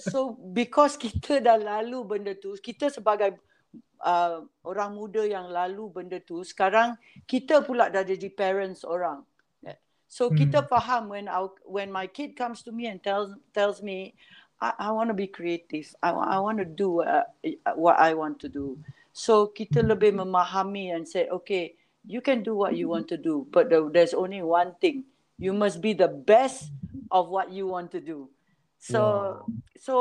so 0.00 0.38
because 0.54 0.96
kita 1.02 1.42
dah 1.42 1.58
lalu 1.60 1.98
benda 2.06 2.32
tu, 2.32 2.56
kita 2.56 2.88
sebagai 2.88 3.36
uh, 4.04 4.44
orang 4.64 4.96
muda 4.96 5.22
yang 5.24 5.48
lalu 5.48 5.88
benda 5.92 6.18
tu, 6.20 6.44
sekarang 6.44 6.96
kita 7.28 7.64
pula 7.64 7.92
dah 7.92 8.04
jadi 8.04 8.28
parents 8.32 8.84
orang. 8.84 9.24
So 10.10 10.26
hmm. 10.26 10.42
kita 10.42 10.66
faham 10.66 11.06
when 11.14 11.30
our, 11.30 11.54
when 11.62 11.94
my 11.94 12.10
kid 12.10 12.34
comes 12.34 12.66
to 12.66 12.74
me 12.74 12.90
and 12.90 12.98
tells 12.98 13.30
tells 13.54 13.78
me, 13.78 14.18
I, 14.58 14.74
I 14.74 14.88
want 14.90 15.06
to 15.06 15.14
be 15.14 15.30
creative. 15.30 15.94
I, 16.02 16.10
I 16.10 16.42
want 16.42 16.58
to 16.58 16.66
do 16.66 17.06
uh, 17.06 17.30
what 17.78 17.94
I 17.94 18.18
want 18.18 18.42
to 18.42 18.50
do. 18.50 18.74
So 19.14 19.54
kita 19.54 19.86
lebih 19.86 20.18
memahami 20.18 20.90
and 20.90 21.06
say, 21.06 21.30
okay, 21.30 21.78
you 22.02 22.18
can 22.18 22.42
do 22.42 22.58
what 22.58 22.74
you 22.74 22.90
want 22.90 23.06
to 23.14 23.18
do, 23.18 23.46
but 23.54 23.70
the, 23.70 23.86
there's 23.86 24.10
only 24.10 24.42
one 24.42 24.74
thing. 24.82 25.06
You 25.38 25.54
must 25.54 25.78
be 25.78 25.94
the 25.94 26.10
best 26.10 26.74
of 27.14 27.30
what 27.30 27.54
you 27.54 27.70
want 27.70 27.94
to 27.94 28.02
do. 28.02 28.26
So 28.82 28.98
wow. 28.98 29.46
so 29.78 29.94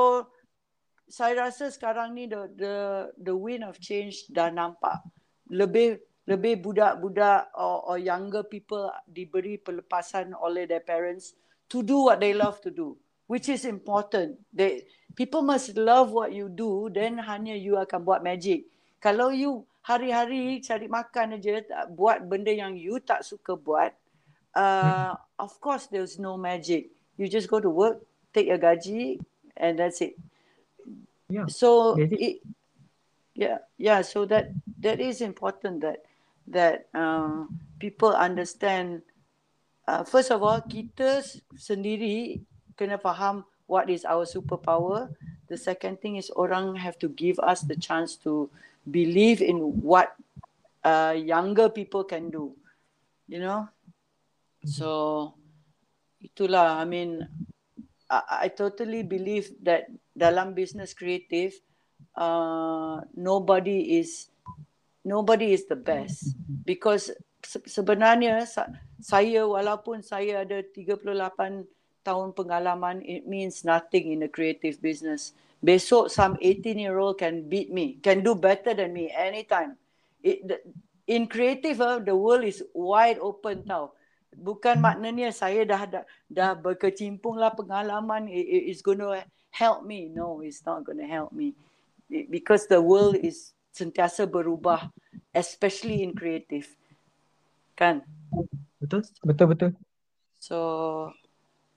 saya 1.10 1.50
rasa 1.50 1.74
sekarang 1.74 2.14
ni 2.14 2.30
the 2.30 2.46
the 2.54 2.76
the 3.18 3.34
wind 3.34 3.66
of 3.66 3.82
change 3.82 4.30
dah 4.30 4.54
nampak. 4.54 5.02
Lebih 5.50 5.98
lebih 6.30 6.62
budak-budak 6.62 7.50
or, 7.58 7.82
or 7.90 7.98
younger 7.98 8.46
people 8.46 8.94
diberi 9.10 9.58
pelepasan 9.58 10.38
oleh 10.38 10.70
their 10.70 10.86
parents 10.86 11.34
to 11.66 11.82
do 11.82 12.06
what 12.06 12.22
they 12.22 12.38
love 12.38 12.62
to 12.62 12.70
do 12.70 12.94
which 13.26 13.50
is 13.50 13.66
important. 13.66 14.38
They 14.54 14.86
people 15.18 15.42
must 15.42 15.74
love 15.74 16.14
what 16.14 16.30
you 16.30 16.46
do 16.46 16.94
then 16.94 17.18
hanya 17.18 17.58
you 17.58 17.82
akan 17.82 18.06
buat 18.06 18.22
magic. 18.22 18.70
Kalau 19.02 19.34
you 19.34 19.66
hari-hari 19.82 20.62
cari 20.62 20.86
makan 20.86 21.42
aja 21.42 21.66
buat 21.90 22.22
benda 22.30 22.54
yang 22.54 22.78
you 22.78 23.02
tak 23.02 23.26
suka 23.26 23.58
buat 23.58 23.90
uh, 24.54 25.18
of 25.42 25.58
course 25.58 25.90
there's 25.90 26.22
no 26.22 26.38
magic. 26.38 26.94
You 27.18 27.26
just 27.26 27.50
go 27.50 27.58
to 27.58 27.74
work 27.74 28.06
take 28.30 28.54
a 28.54 28.62
gaji 28.62 29.18
and 29.58 29.82
that's 29.82 30.06
it 30.06 30.14
yeah. 31.30 31.46
So 31.48 31.96
it, 31.98 32.42
yeah 33.38 33.64
yeah 33.78 34.02
so 34.02 34.26
that 34.26 34.52
that 34.82 35.00
is 35.00 35.22
important 35.22 35.82
that 35.82 36.04
that 36.50 36.90
uh, 36.94 37.46
people 37.80 38.12
understand 38.12 39.02
uh, 39.88 40.04
first 40.04 40.34
of 40.34 40.44
all 40.44 40.60
kita 40.66 41.24
sendiri 41.56 42.42
kena 42.76 43.00
faham 43.00 43.46
what 43.70 43.86
is 43.86 44.02
our 44.02 44.26
superpower. 44.26 45.14
The 45.46 45.58
second 45.58 46.02
thing 46.02 46.18
is 46.18 46.34
orang 46.34 46.74
have 46.78 46.98
to 47.06 47.10
give 47.10 47.38
us 47.42 47.62
the 47.62 47.78
chance 47.78 48.18
to 48.26 48.50
believe 48.90 49.46
in 49.46 49.82
what 49.86 50.18
uh, 50.82 51.14
younger 51.14 51.70
people 51.70 52.02
can 52.02 52.34
do 52.34 52.58
you 53.30 53.38
know? 53.38 53.70
So 54.66 55.32
itulah 56.20 56.84
i 56.84 56.84
mean 56.84 57.24
I, 58.10 58.46
I 58.46 58.48
totally 58.50 59.06
believe 59.06 59.54
that 59.62 59.88
dalam 60.18 60.58
business 60.58 60.98
creative 60.98 61.54
uh, 62.18 63.06
nobody 63.14 64.02
is 64.02 64.34
nobody 65.06 65.54
is 65.54 65.70
the 65.70 65.78
best. 65.78 66.34
Because 66.66 67.14
sebenarnya 67.70 68.44
saya 69.00 69.46
walaupun 69.46 70.04
saya 70.04 70.44
ada 70.44 70.60
38 70.66 71.00
tahun 72.04 72.34
pengalaman 72.34 73.06
it 73.06 73.30
means 73.30 73.62
nothing 73.62 74.12
in 74.12 74.26
the 74.26 74.32
creative 74.32 74.82
business. 74.82 75.38
Besok 75.60 76.08
some 76.10 76.40
18 76.42 76.80
year 76.80 76.98
old 76.98 77.20
can 77.20 77.46
beat 77.46 77.70
me 77.70 78.00
can 78.02 78.26
do 78.26 78.34
better 78.34 78.74
than 78.74 78.96
me 78.96 79.12
anytime. 79.14 79.76
It, 80.20 80.44
the, 80.44 80.58
in 81.08 81.28
creative 81.28 81.80
uh, 81.80 82.00
the 82.00 82.16
world 82.16 82.44
is 82.44 82.64
wide 82.76 83.20
open 83.20 83.64
tau 83.68 83.96
bukan 84.36 84.78
maknanya 84.78 85.34
saya 85.34 85.66
dah 85.66 85.84
dah, 85.90 86.04
dah 86.30 86.52
berkecimpung 86.54 87.38
lah 87.38 87.50
pengalaman 87.54 88.30
it, 88.30 88.46
it, 88.46 88.64
it's 88.70 88.82
going 88.86 89.02
to 89.02 89.18
help 89.50 89.82
me. 89.86 90.10
No 90.10 90.42
it's 90.42 90.62
not 90.66 90.86
going 90.86 91.02
to 91.02 91.10
help 91.10 91.34
me. 91.34 91.58
It, 92.10 92.30
because 92.30 92.70
the 92.70 92.82
world 92.82 93.18
is 93.22 93.54
sentiasa 93.74 94.30
berubah 94.30 94.90
especially 95.34 96.06
in 96.06 96.14
creative. 96.14 96.70
Kan? 97.74 98.06
Betul 98.78 99.06
betul 99.26 99.48
betul. 99.50 99.72
So 100.38 100.58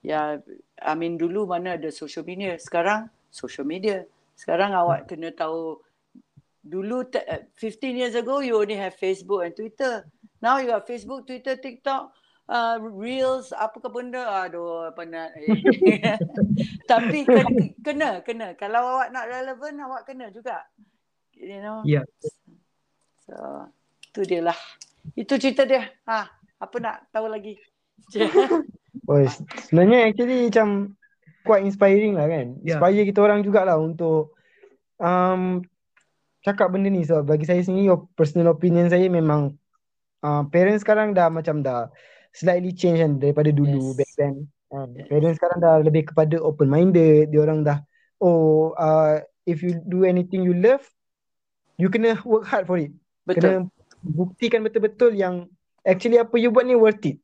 ya 0.03 0.43
yeah, 0.43 0.43
i 0.83 0.93
mean 0.99 1.17
dulu 1.17 1.49
mana 1.49 1.81
ada 1.81 1.89
social 1.89 2.25
media. 2.27 2.57
Sekarang 2.61 3.09
social 3.33 3.65
media. 3.65 4.05
Sekarang 4.37 4.77
awak 4.77 5.09
kena 5.09 5.33
tahu. 5.33 5.81
Dulu 6.63 7.11
15 7.11 7.59
years 7.91 8.15
ago 8.15 8.39
you 8.39 8.55
only 8.55 8.79
have 8.79 8.95
facebook 8.95 9.43
and 9.43 9.51
twitter. 9.51 10.07
Now 10.39 10.63
you 10.63 10.71
have 10.71 10.87
facebook 10.87 11.27
twitter 11.27 11.59
tiktok 11.59 12.15
uh, 12.53 12.77
reels 13.01 13.57
apa 13.57 13.81
ke 13.81 13.89
benda 13.89 14.45
aduh 14.45 14.93
penat 14.93 15.33
tapi 16.91 17.25
kena, 17.25 17.49
kena 17.81 18.11
kena 18.21 18.49
kalau 18.61 19.01
awak 19.01 19.09
nak 19.09 19.25
relevan 19.33 19.81
awak 19.81 20.05
kena 20.05 20.29
juga 20.29 20.69
you 21.43 21.61
know. 21.61 21.83
Yeah. 21.83 22.07
So 23.27 23.35
itu 24.13 24.21
dia 24.29 24.41
lah. 24.47 24.59
Itu 25.19 25.37
cerita 25.37 25.67
dia. 25.67 25.91
Ha, 26.07 26.31
apa 26.63 26.77
nak 26.79 27.11
tahu 27.11 27.27
lagi? 27.27 27.59
oh, 29.11 29.19
sebenarnya 29.67 30.11
actually 30.11 30.49
macam 30.49 30.95
quite 31.43 31.67
inspiring 31.67 32.15
lah 32.15 32.31
kan. 32.31 32.57
Yeah. 32.63 32.79
Inspire 32.79 33.03
kita 33.03 33.21
orang 33.21 33.43
jugalah 33.43 33.77
untuk 33.83 34.39
um, 35.03 35.67
cakap 36.47 36.71
benda 36.71 36.89
ni. 36.89 37.03
So 37.03 37.27
bagi 37.27 37.45
saya 37.45 37.61
sendiri 37.67 37.91
personal 38.15 38.55
opinion 38.55 38.87
saya 38.87 39.11
memang 39.11 39.59
uh, 40.23 40.47
parents 40.49 40.87
sekarang 40.87 41.17
dah 41.17 41.29
macam 41.29 41.61
dah 41.67 41.91
slightly 42.33 42.73
change 42.73 43.01
kan 43.01 43.21
daripada 43.21 43.53
dulu 43.53 43.93
Yes. 43.93 43.97
back 43.97 44.11
then. 44.17 44.35
Kan. 44.73 44.89
Yes. 44.97 45.07
Parents 45.09 45.37
sekarang 45.37 45.59
dah 45.61 45.75
lebih 45.85 46.03
kepada 46.13 46.37
open 46.41 46.69
minded. 46.69 47.29
Dia 47.31 47.41
orang 47.45 47.65
dah 47.65 47.79
oh 48.25 48.73
uh, 48.81 49.21
if 49.45 49.61
you 49.61 49.77
do 49.87 50.05
anything 50.09 50.43
you 50.43 50.57
love, 50.57 50.83
you 51.77 51.93
kena 51.93 52.17
work 52.25 52.49
hard 52.49 52.65
for 52.65 52.81
it. 52.81 52.93
Betul. 53.29 53.39
Kena 53.39 53.53
buktikan 54.03 54.65
betul-betul 54.67 55.15
yang 55.15 55.47
actually 55.87 56.19
apa 56.19 56.35
you 56.41 56.51
buat 56.51 56.67
ni 56.67 56.75
worth 56.75 57.05
it. 57.07 57.19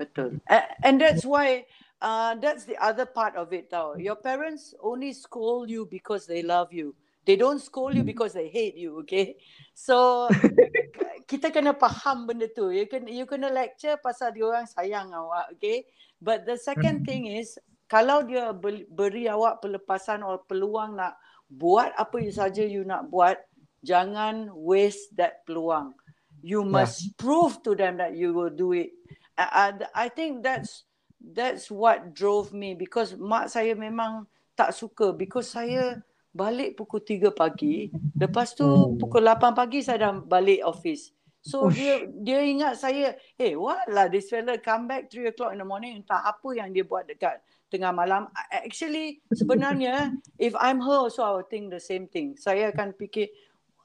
Betul. 0.00 0.40
And, 0.80 0.96
that's 0.96 1.28
why 1.28 1.68
uh, 2.00 2.32
that's 2.40 2.64
the 2.64 2.80
other 2.80 3.04
part 3.04 3.36
of 3.36 3.52
it 3.52 3.68
tau. 3.68 4.00
Your 4.00 4.16
parents 4.16 4.72
only 4.80 5.12
scold 5.12 5.68
you 5.68 5.84
because 5.84 6.24
they 6.24 6.40
love 6.40 6.72
you. 6.72 6.96
They 7.28 7.36
don't 7.36 7.60
scold 7.60 7.94
you 7.94 8.02
because 8.02 8.32
they 8.32 8.48
hate 8.48 8.80
you, 8.80 9.04
okay? 9.04 9.36
So 9.76 10.32
kita 11.30 11.54
kena 11.54 11.78
faham 11.78 12.26
benda 12.26 12.50
tu. 12.50 12.74
You 12.74 12.90
can 12.90 13.06
you 13.06 13.22
kena 13.22 13.54
lecture 13.54 13.94
pasal 14.02 14.34
dia 14.34 14.50
orang 14.50 14.66
sayang 14.66 15.14
awak, 15.14 15.54
okay? 15.54 15.86
But 16.18 16.42
the 16.42 16.58
second 16.58 17.06
thing 17.06 17.30
is 17.30 17.54
kalau 17.86 18.26
dia 18.26 18.50
beri, 18.50 19.30
awak 19.30 19.62
pelepasan 19.62 20.26
atau 20.26 20.42
peluang 20.50 20.98
nak 20.98 21.14
buat 21.46 21.94
apa 21.94 22.18
saja 22.34 22.66
you 22.66 22.82
nak 22.82 23.06
buat, 23.14 23.38
jangan 23.86 24.50
waste 24.50 25.14
that 25.14 25.46
peluang. 25.46 25.94
You 26.42 26.66
must 26.66 27.14
prove 27.14 27.62
to 27.62 27.78
them 27.78 28.02
that 28.02 28.18
you 28.18 28.34
will 28.34 28.50
do 28.50 28.74
it. 28.74 28.90
I, 29.38 29.46
I, 29.46 29.66
I 29.94 30.06
think 30.10 30.42
that's 30.42 30.82
that's 31.20 31.70
what 31.70 32.10
drove 32.10 32.50
me 32.50 32.74
because 32.74 33.14
mak 33.14 33.52
saya 33.52 33.78
memang 33.78 34.26
tak 34.58 34.74
suka 34.74 35.12
because 35.14 35.52
saya 35.52 36.00
balik 36.30 36.78
pukul 36.78 37.02
3 37.02 37.34
pagi 37.34 37.90
lepas 38.14 38.54
tu 38.54 38.62
Oh. 38.62 38.94
pukul 38.94 39.26
8 39.26 39.50
pagi 39.50 39.82
saya 39.82 39.98
dah 40.08 40.12
balik 40.22 40.62
office 40.62 41.10
so 41.40 41.68
Ush. 41.68 41.76
dia 41.76 42.04
dia 42.20 42.40
ingat 42.44 42.76
saya 42.76 43.16
hey 43.40 43.56
what? 43.56 43.80
Lah 43.88 44.06
this 44.12 44.28
fella 44.28 44.60
come 44.60 44.88
back 44.88 45.08
3 45.08 45.32
o'clock 45.32 45.56
in 45.56 45.60
the 45.60 45.66
morning 45.66 46.00
entah 46.00 46.20
apa 46.20 46.48
yang 46.52 46.70
dia 46.70 46.84
buat 46.84 47.08
dekat 47.08 47.40
tengah 47.72 47.92
malam. 47.94 48.28
Actually 48.52 49.24
sebenarnya 49.32 50.12
if 50.36 50.52
I'm 50.58 50.84
her 50.84 51.08
also 51.08 51.24
I 51.24 51.32
would 51.40 51.48
think 51.48 51.72
the 51.72 51.80
same 51.80 52.10
thing. 52.10 52.36
Saya 52.36 52.74
akan 52.74 52.92
fikir 52.92 53.32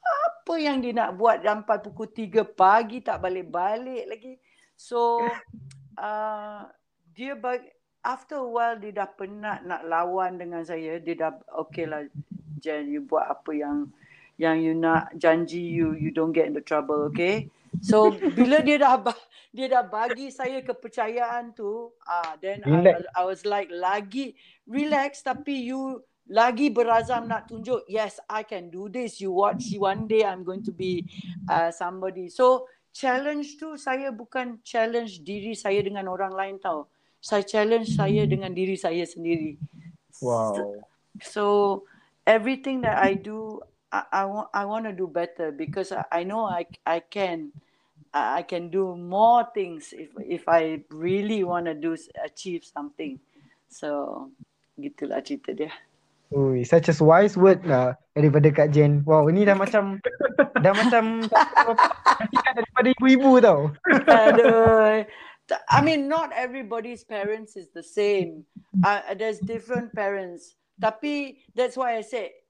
apa 0.05 0.55
yang 0.61 0.77
dia 0.83 0.93
nak 0.93 1.17
buat 1.17 1.41
sampai 1.41 1.77
pukul 1.81 2.11
3 2.13 2.45
pagi 2.53 3.01
tak 3.01 3.17
balik-balik 3.23 4.05
lagi? 4.05 4.33
So 4.77 5.23
uh, 6.01 6.69
dia 7.15 7.33
bag, 7.39 7.65
after 8.03 8.43
a 8.43 8.45
while 8.45 8.77
dia 8.77 8.91
dah 8.91 9.09
penat 9.09 9.63
nak 9.63 9.81
lawan 9.87 10.37
dengan 10.37 10.61
saya. 10.61 10.99
Dia 10.99 11.15
dah 11.15 11.31
okay 11.55 11.87
lah 11.87 12.05
Jen 12.61 12.89
you 12.89 13.01
buat 13.05 13.25
apa 13.25 13.51
yang 13.55 13.89
yang 14.35 14.59
you 14.59 14.75
nak 14.75 15.11
janji 15.15 15.63
you 15.63 15.95
you 15.95 16.11
don't 16.11 16.35
get 16.35 16.47
into 16.47 16.59
trouble 16.59 17.07
okay? 17.07 17.47
So 17.83 18.11
bila 18.11 18.63
dia 18.63 18.79
dah 18.79 18.99
dia 19.55 19.67
dah 19.71 19.83
bagi 19.87 20.31
saya 20.31 20.59
kepercayaan 20.63 21.55
tu 21.55 21.91
ah 22.03 22.35
then 22.39 22.63
I. 22.67 23.03
I 23.15 23.23
was 23.23 23.47
like 23.47 23.71
lagi 23.71 24.35
relax 24.67 25.23
tapi 25.23 25.71
you 25.71 26.03
lagi 26.27 26.73
berazam 26.73 27.29
nak 27.29 27.47
tunjuk 27.47 27.85
yes 27.87 28.19
I 28.27 28.43
can 28.43 28.73
do 28.73 28.89
this. 28.89 29.21
You 29.21 29.31
watch 29.31 29.71
one 29.77 30.09
day 30.09 30.25
I'm 30.25 30.43
going 30.43 30.65
to 30.65 30.73
be 30.73 31.05
uh, 31.47 31.69
somebody. 31.69 32.27
So 32.27 32.67
challenge 32.95 33.59
tu 33.59 33.75
saya 33.75 34.09
bukan 34.09 34.63
challenge 34.63 35.21
diri 35.21 35.53
saya 35.53 35.83
dengan 35.83 36.07
orang 36.07 36.33
lain 36.33 36.55
tau. 36.59 36.87
Saya 37.21 37.43
challenge 37.43 37.93
saya 37.93 38.23
dengan 38.27 38.53
diri 38.53 38.75
saya 38.79 39.03
sendiri. 39.03 39.57
Wow. 40.23 40.79
so 41.19 41.83
everything 42.23 42.81
that 42.87 42.97
I 42.97 43.19
do, 43.19 43.59
I, 43.95 44.03
I 44.11 44.23
want 44.27 44.47
I 44.51 44.63
want 44.67 44.83
to 44.91 44.93
do 44.93 45.07
better 45.07 45.55
because 45.55 45.95
I, 45.95 46.03
I 46.11 46.21
know 46.27 46.43
I 46.43 46.67
I 46.83 46.99
can 46.99 47.55
I 48.11 48.43
can 48.43 48.67
do 48.67 48.95
more 48.95 49.47
things 49.55 49.95
if 49.95 50.11
if 50.19 50.51
I 50.51 50.83
really 50.91 51.47
want 51.47 51.71
to 51.71 51.75
do 51.75 51.95
achieve 52.19 52.67
something. 52.67 53.23
So 53.71 54.31
gitulah 54.75 55.23
cerita 55.23 55.55
dia. 55.55 55.71
Ui, 56.35 56.67
such 56.67 56.91
a 56.91 56.95
wise 56.99 57.39
word 57.39 57.63
lah 57.63 57.95
daripada 58.11 58.51
Kak 58.51 58.75
Jen. 58.75 58.99
Wow, 59.07 59.31
ini 59.31 59.47
dah 59.47 59.55
macam 59.55 60.03
dah 60.59 60.73
macam 60.75 61.23
kasihan 62.03 62.53
daripada 62.57 62.87
ibu-ibu 62.99 63.31
tau. 63.39 63.71
Aduh. 64.11 65.07
I 65.69 65.79
mean, 65.85 66.09
not 66.09 66.33
everybody's 66.33 67.05
parents 67.05 67.53
is 67.53 67.69
the 67.69 67.85
same. 67.85 68.49
Uh, 68.81 69.13
there's 69.13 69.37
different 69.37 69.93
parents. 69.93 70.57
Tapi 70.81 71.45
that's 71.53 71.77
why 71.77 71.95
I 71.95 72.03
say 72.03 72.44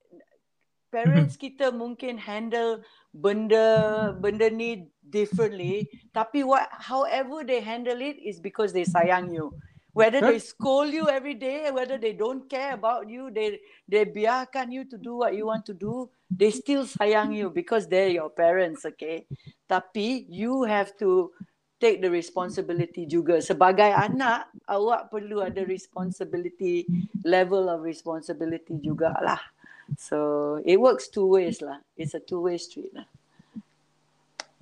parents 0.96 1.36
kita 1.44 1.76
mungkin 1.76 2.16
handle 2.16 2.80
benda 3.12 4.16
benda 4.16 4.48
ni 4.48 4.88
differently. 5.04 5.92
Tapi 6.16 6.48
what 6.48 6.72
however 6.72 7.44
they 7.44 7.60
handle 7.60 8.00
it 8.00 8.16
is 8.24 8.40
because 8.40 8.72
they 8.72 8.88
sayang 8.88 9.36
you. 9.36 9.52
Whether 9.96 10.20
they 10.20 10.44
scold 10.44 10.92
you 10.92 11.08
every 11.08 11.40
day, 11.40 11.72
whether 11.72 11.96
they 11.96 12.12
don't 12.12 12.52
care 12.52 12.76
about 12.76 13.08
you, 13.08 13.32
they 13.32 13.64
they 13.88 14.04
biarkan 14.04 14.68
you 14.68 14.84
to 14.92 15.00
do 15.00 15.24
what 15.24 15.40
you 15.40 15.48
want 15.48 15.64
to 15.72 15.76
do, 15.76 16.12
they 16.28 16.52
still 16.52 16.84
sayang 16.84 17.32
you 17.32 17.48
because 17.48 17.88
they're 17.88 18.12
your 18.12 18.28
parents, 18.28 18.84
okay? 18.84 19.24
Tapi 19.72 20.28
you 20.28 20.68
have 20.68 20.92
to 21.00 21.32
take 21.80 22.04
the 22.04 22.12
responsibility 22.12 23.08
juga. 23.08 23.40
Sebagai 23.40 23.88
anak, 23.88 24.52
awak 24.68 25.08
perlu 25.16 25.40
ada 25.40 25.64
responsibility, 25.64 26.84
level 27.24 27.72
of 27.72 27.80
responsibility 27.80 28.76
jugalah. 28.84 29.40
So 29.98 30.18
it 30.66 30.82
works 30.82 31.08
two 31.14 31.26
ways 31.30 31.62
lah. 31.62 31.80
It's 31.94 32.18
a 32.18 32.22
two-way 32.22 32.58
street 32.58 32.92
lah. 32.94 33.06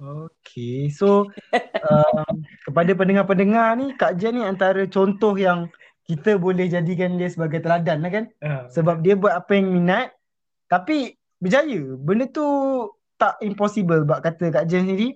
Okay, 0.03 0.91
so 0.91 1.31
um, 1.87 2.43
kepada 2.67 2.91
pendengar-pendengar 2.91 3.79
ni, 3.79 3.95
Kak 3.95 4.19
Jen 4.19 4.35
ni 4.35 4.43
antara 4.43 4.83
contoh 4.89 5.31
yang 5.39 5.71
kita 6.03 6.35
boleh 6.35 6.67
jadikan 6.67 7.15
dia 7.15 7.31
sebagai 7.31 7.63
teladan 7.63 8.03
lah 8.03 8.11
kan. 8.11 8.25
Ah. 8.43 8.67
Sebab 8.67 8.99
dia 8.99 9.15
buat 9.15 9.31
apa 9.31 9.55
yang 9.55 9.71
minat, 9.71 10.11
tapi 10.67 11.15
berjaya. 11.39 11.95
Benda 11.95 12.27
tu 12.27 12.43
tak 13.15 13.39
impossible 13.39 14.03
sebab 14.03 14.19
kata 14.19 14.51
Kak 14.51 14.67
Jen 14.67 14.83
sendiri, 14.83 15.15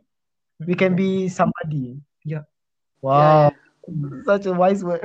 we 0.64 0.72
can 0.78 0.96
be 0.96 1.28
somebody. 1.28 2.00
Ya. 2.24 2.48
Wow, 3.04 3.52
such 4.24 4.48
a 4.48 4.54
wise 4.56 4.88
word. 4.88 5.04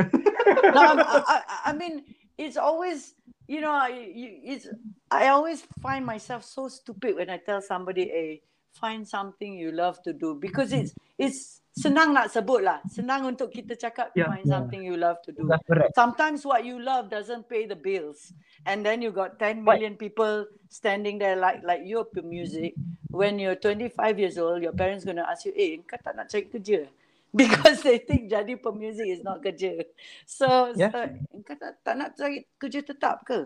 no, 0.75 0.81
I, 1.03 1.43
I- 1.43 1.63
I 1.69 1.73
mean, 1.75 2.07
it's 2.39 2.57
always, 2.57 3.19
you 3.51 3.59
know, 3.61 3.75
it's. 3.91 4.71
I 5.13 5.29
always 5.29 5.61
find 5.85 6.09
myself 6.09 6.41
so 6.43 6.73
stupid 6.73 7.21
when 7.21 7.29
I 7.29 7.37
tell 7.37 7.61
somebody, 7.61 8.09
"Hey, 8.09 8.41
find 8.73 9.05
something 9.05 9.53
you 9.53 9.69
love 9.69 10.01
to 10.09 10.17
do," 10.17 10.41
because 10.41 10.73
it's 10.73 10.97
it's 11.21 11.61
senang 11.77 12.17
nak 12.17 12.33
sebut 12.33 12.65
lah, 12.65 12.81
senang 12.89 13.29
untuk 13.29 13.53
kita 13.53 13.77
cakap 13.77 14.09
Yeah. 14.17 14.33
find 14.33 14.49
Yeah. 14.49 14.57
something 14.57 14.81
you 14.81 14.97
love 14.97 15.21
to 15.29 15.33
do. 15.37 15.53
Sometimes 15.93 16.49
what 16.49 16.65
you 16.65 16.81
love 16.81 17.13
doesn't 17.13 17.45
pay 17.53 17.69
the 17.69 17.77
bills, 17.77 18.33
and 18.65 18.81
then 18.81 19.05
you 19.05 19.13
got 19.13 19.37
10 19.37 19.61
million 19.61 20.01
people 20.01 20.49
standing 20.73 21.21
there 21.21 21.37
like 21.37 21.61
like 21.61 21.85
you 21.85 22.01
up 22.01 22.17
music. 22.25 22.81
When 23.13 23.37
you're 23.37 23.61
25 23.61 24.17
years 24.17 24.41
old, 24.41 24.65
your 24.65 24.73
parents 24.73 25.05
gonna 25.05 25.29
ask 25.29 25.45
you, 25.45 25.53
"Eh, 25.53 25.85
kau 25.85 26.01
tak 26.01 26.17
nak 26.17 26.33
cari 26.33 26.49
kerja?" 26.49 26.89
Because 27.37 27.85
they 27.85 28.01
think 28.01 28.33
jadi 28.33 28.57
pemuzik 28.57 29.09
is 29.09 29.21
not 29.21 29.45
kerja. 29.45 29.85
So, 30.25 30.73
Yeah. 30.73 30.89
so 30.93 31.05
kau 31.45 31.57
tak, 31.61 31.81
tak 31.85 31.95
nak 32.01 32.17
cari 32.17 32.49
kerja 32.57 32.81
tetap 32.81 33.29
ke? 33.29 33.45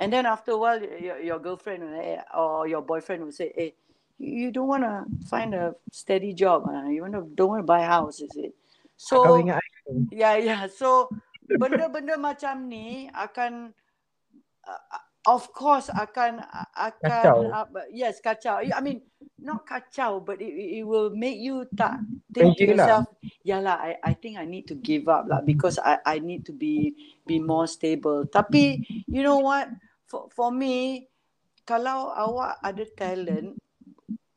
And 0.00 0.08
then 0.08 0.24
after 0.24 0.52
a 0.52 0.58
while, 0.58 0.80
your, 0.80 1.20
your 1.20 1.38
girlfriend 1.38 1.84
eh, 1.94 2.24
or 2.32 2.64
your 2.66 2.80
boyfriend 2.80 3.20
will 3.20 3.36
say, 3.36 3.52
"Hey, 3.52 3.76
you 4.16 4.48
don't 4.48 4.66
want 4.66 4.82
to 4.82 5.04
find 5.28 5.52
a 5.52 5.76
steady 5.92 6.32
job, 6.32 6.64
ah? 6.72 6.88
you 6.88 7.04
want 7.04 7.12
to 7.12 7.28
don't 7.36 7.52
want 7.52 7.60
to 7.60 7.68
buy 7.68 7.84
a 7.84 7.86
house, 7.86 8.24
is 8.24 8.32
it?" 8.40 8.56
So 8.96 9.36
ingat 9.36 9.60
Ya, 10.08 10.40
ya. 10.40 10.72
So 10.72 11.12
benda-benda 11.44 12.16
macam 12.16 12.70
ni 12.70 13.10
akan 13.12 13.74
uh, 14.64 14.82
of 15.26 15.50
course 15.52 15.90
akan 15.92 16.40
akan 16.78 17.24
Kacau. 17.26 17.38
uh, 17.50 17.66
yes 17.90 18.22
kacau. 18.22 18.62
I 18.62 18.80
mean 18.80 19.02
not 19.40 19.66
kacau 19.66 20.22
but 20.22 20.38
it, 20.40 20.80
it 20.80 20.84
will 20.86 21.10
make 21.10 21.40
you 21.42 21.66
tak 21.76 22.00
think 22.32 22.54
to 22.56 22.64
Pressure 22.64 22.76
lah. 22.76 22.86
yourself 22.86 23.04
yalah 23.42 23.76
I 23.76 23.90
I 24.04 24.12
think 24.14 24.38
I 24.38 24.46
need 24.46 24.68
to 24.70 24.76
give 24.78 25.10
up 25.10 25.26
lah 25.26 25.42
because 25.42 25.80
I 25.80 25.98
I 26.06 26.16
need 26.22 26.46
to 26.46 26.54
be 26.54 26.94
be 27.26 27.42
more 27.42 27.66
stable. 27.66 28.24
Tapi 28.30 28.84
you 29.10 29.26
know 29.26 29.42
what 29.42 29.68
for 30.10 30.26
for 30.34 30.50
me 30.50 31.06
kalau 31.62 32.10
awak 32.10 32.58
ada 32.66 32.82
talent 32.98 33.54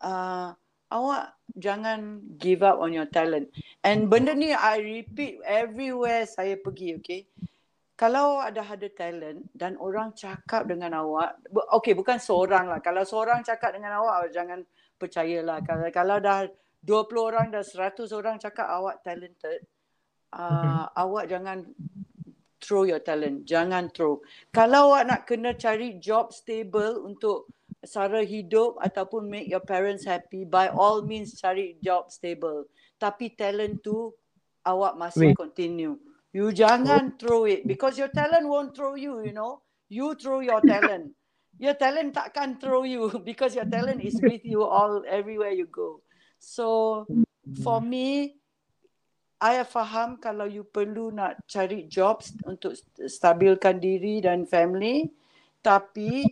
uh, 0.06 0.54
awak 0.94 1.34
jangan 1.58 2.22
give 2.38 2.62
up 2.62 2.78
on 2.78 2.94
your 2.94 3.10
talent. 3.10 3.50
And 3.82 4.10
benda 4.10 4.38
ni 4.38 4.54
I 4.54 4.78
repeat 4.78 5.42
everywhere 5.42 6.30
saya 6.30 6.58
pergi, 6.62 6.98
okay? 6.98 7.22
Kalau 7.94 8.42
ada 8.42 8.66
ada 8.66 8.90
talent 8.90 9.54
dan 9.54 9.78
orang 9.78 10.18
cakap 10.18 10.66
dengan 10.66 10.98
awak, 10.98 11.38
okay 11.74 11.94
bukan 11.94 12.18
seorang 12.18 12.70
lah. 12.70 12.82
Kalau 12.82 13.06
seorang 13.06 13.46
cakap 13.46 13.74
dengan 13.78 14.02
awak, 14.02 14.14
awak 14.26 14.32
jangan 14.34 14.60
percayalah. 14.98 15.62
Kalau 15.62 15.88
kalau 15.94 16.18
dah 16.18 16.50
20 16.84 17.30
orang, 17.30 17.46
dah 17.54 17.64
100 17.64 18.10
orang 18.12 18.36
cakap 18.42 18.68
awak 18.68 19.06
talented, 19.06 19.64
uh, 20.36 20.90
awak 21.00 21.30
jangan 21.30 21.64
throw 22.64 22.88
your 22.88 23.04
talent. 23.04 23.44
Jangan 23.44 23.92
throw. 23.92 24.24
Kalau 24.56 24.96
awak 24.96 25.04
nak 25.04 25.22
kena 25.28 25.52
cari 25.60 26.00
job 26.00 26.32
stable 26.32 27.04
untuk 27.04 27.52
sara 27.84 28.24
hidup 28.24 28.80
ataupun 28.80 29.28
make 29.28 29.52
your 29.52 29.60
parents 29.60 30.08
happy, 30.08 30.48
by 30.48 30.72
all 30.72 31.04
means 31.04 31.36
cari 31.36 31.76
job 31.84 32.08
stable. 32.08 32.64
Tapi 32.96 33.36
talent 33.36 33.84
tu 33.84 34.16
awak 34.64 34.96
masih 34.96 35.36
Wait. 35.36 35.38
continue. 35.38 36.00
You 36.34 36.50
jangan 36.50 37.20
throw 37.20 37.46
it 37.46 37.68
because 37.68 38.00
your 38.00 38.10
talent 38.10 38.48
won't 38.50 38.74
throw 38.74 38.96
you, 38.96 39.22
you 39.22 39.36
know. 39.36 39.62
You 39.92 40.18
throw 40.18 40.42
your 40.42 40.64
talent. 40.64 41.14
Your 41.62 41.78
talent 41.78 42.18
takkan 42.18 42.58
throw 42.58 42.82
you 42.82 43.14
because 43.30 43.54
your 43.54 43.70
talent 43.70 44.02
is 44.02 44.18
with 44.18 44.42
you 44.42 44.66
all 44.66 45.06
everywhere 45.06 45.54
you 45.54 45.70
go. 45.70 46.02
So 46.42 47.06
for 47.62 47.78
me, 47.78 48.42
I 49.44 49.60
faham 49.68 50.24
kalau 50.24 50.48
you 50.48 50.64
perlu 50.64 51.12
nak 51.12 51.44
cari 51.52 51.84
jobs 51.92 52.32
untuk 52.48 52.80
stabilkan 52.96 53.84
diri 53.84 54.24
dan 54.24 54.48
family, 54.48 55.12
tapi 55.60 56.24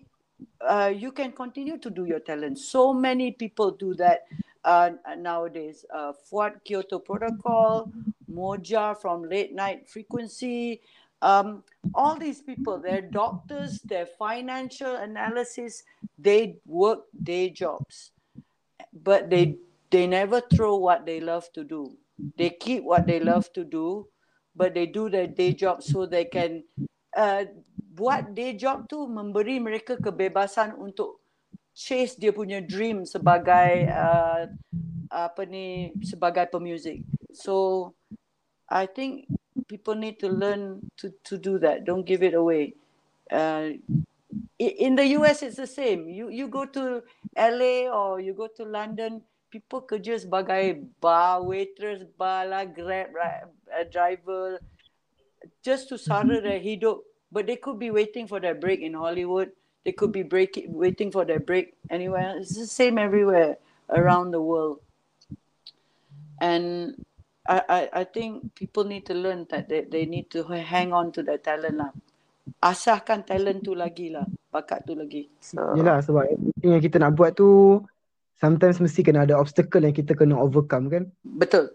uh, 0.63 0.87
you 0.87 1.11
can 1.11 1.35
continue 1.35 1.75
to 1.75 1.91
do 1.91 2.07
your 2.07 2.23
talent. 2.23 2.55
So 2.55 2.95
many 2.95 3.35
people 3.35 3.75
do 3.75 3.91
that 3.99 4.23
uh, 4.63 4.95
nowadays. 5.19 5.83
Uh, 5.91 6.15
Fuad 6.23 6.63
Kyoto 6.63 7.03
Protocol, 7.03 7.91
Moja 8.31 8.95
from 8.95 9.27
Late 9.27 9.51
Night 9.51 9.91
Frequency, 9.91 10.79
um, 11.21 11.67
all 11.91 12.15
these 12.15 12.39
people, 12.39 12.79
they're 12.79 13.03
doctors, 13.03 13.83
they're 13.83 14.07
financial 14.07 14.95
analysis, 14.95 15.83
they 16.15 16.55
work 16.63 17.11
day 17.11 17.51
jobs, 17.51 18.15
but 19.03 19.27
they 19.27 19.59
they 19.91 20.07
never 20.07 20.39
throw 20.39 20.79
what 20.79 21.03
they 21.03 21.19
love 21.19 21.51
to 21.51 21.67
do. 21.67 21.91
They 22.37 22.51
keep 22.53 22.83
what 22.83 23.07
they 23.07 23.19
love 23.19 23.51
to 23.53 23.63
do, 23.63 24.07
but 24.55 24.73
they 24.73 24.85
do 24.85 25.09
their 25.09 25.27
day 25.27 25.53
job 25.53 25.83
so 25.83 26.05
they 26.05 26.25
can 26.25 26.63
uh, 27.17 27.45
buat 27.91 28.33
day 28.33 28.55
job 28.55 28.87
tu 28.87 29.07
memberi 29.07 29.59
mereka 29.59 29.99
kebebasan 29.99 30.75
untuk 30.79 31.19
chase 31.71 32.19
dia 32.19 32.31
punya 32.35 32.59
dream 32.63 33.07
sebagai 33.07 33.87
uh, 33.87 34.47
apa 35.11 35.41
ni 35.47 35.91
sebagai 36.03 36.47
pemuzik. 36.51 37.03
So 37.31 37.91
I 38.67 38.87
think 38.87 39.27
people 39.67 39.95
need 39.95 40.19
to 40.23 40.31
learn 40.31 40.83
to 40.99 41.11
to 41.27 41.35
do 41.35 41.59
that. 41.59 41.83
Don't 41.83 42.07
give 42.07 42.23
it 42.23 42.35
away. 42.35 42.75
Uh, 43.31 43.75
in 44.59 44.95
the 44.95 45.15
US 45.19 45.43
it's 45.43 45.59
the 45.59 45.67
same. 45.67 46.07
You 46.07 46.31
you 46.31 46.47
go 46.47 46.63
to 46.75 47.03
LA 47.35 47.91
or 47.91 48.19
you 48.19 48.35
go 48.35 48.47
to 48.55 48.63
London, 48.63 49.23
people 49.51 49.83
kerja 49.83 50.15
sebagai 50.15 50.87
bar 51.03 51.43
waitress, 51.43 52.07
bar 52.15 52.47
lah, 52.47 52.63
grab 52.63 53.11
ri- 53.11 53.51
uh, 53.67 53.85
driver, 53.91 54.63
just 55.59 55.91
to 55.91 55.99
sara 55.99 56.39
their 56.39 56.63
hidup. 56.63 57.03
But 57.31 57.47
they 57.47 57.59
could 57.59 57.79
be 57.79 57.91
waiting 57.91 58.27
for 58.27 58.39
their 58.39 58.55
break 58.55 58.79
in 58.79 58.95
Hollywood. 58.95 59.51
They 59.83 59.91
could 59.91 60.11
be 60.15 60.23
breaking, 60.23 60.71
waiting 60.71 61.11
for 61.11 61.27
their 61.27 61.39
break 61.39 61.75
anywhere. 61.91 62.39
It's 62.39 62.55
the 62.55 62.67
same 62.67 62.99
everywhere 62.99 63.59
around 63.91 64.31
the 64.31 64.43
world. 64.43 64.79
And 66.39 66.95
I, 67.47 67.57
I, 67.69 67.81
I 68.01 68.03
think 68.03 68.53
people 68.55 68.83
need 68.83 69.05
to 69.07 69.15
learn 69.15 69.47
that 69.49 69.69
they, 69.69 69.87
they 69.87 70.05
need 70.05 70.29
to 70.31 70.43
hang 70.43 70.91
on 70.91 71.11
to 71.15 71.23
their 71.23 71.39
talent 71.39 71.77
lah. 71.79 71.91
Asahkan 72.61 73.25
talent 73.25 73.63
tu 73.63 73.73
lagi 73.73 74.11
lah. 74.11 74.27
Bakat 74.51 74.83
tu 74.85 74.93
lagi. 74.93 75.31
So, 75.39 75.73
Yelah 75.73 76.03
sebab 76.03 76.27
yang 76.61 76.83
kita 76.83 76.99
nak 76.99 77.15
buat 77.15 77.33
tu 77.33 77.79
sometimes 78.41 78.81
mesti 78.81 79.05
kena 79.05 79.23
ada 79.23 79.37
obstacle 79.37 79.85
yang 79.85 79.93
kita 79.93 80.17
kena 80.17 80.33
overcome 80.35 80.89
kan. 80.89 81.03
Betul. 81.21 81.69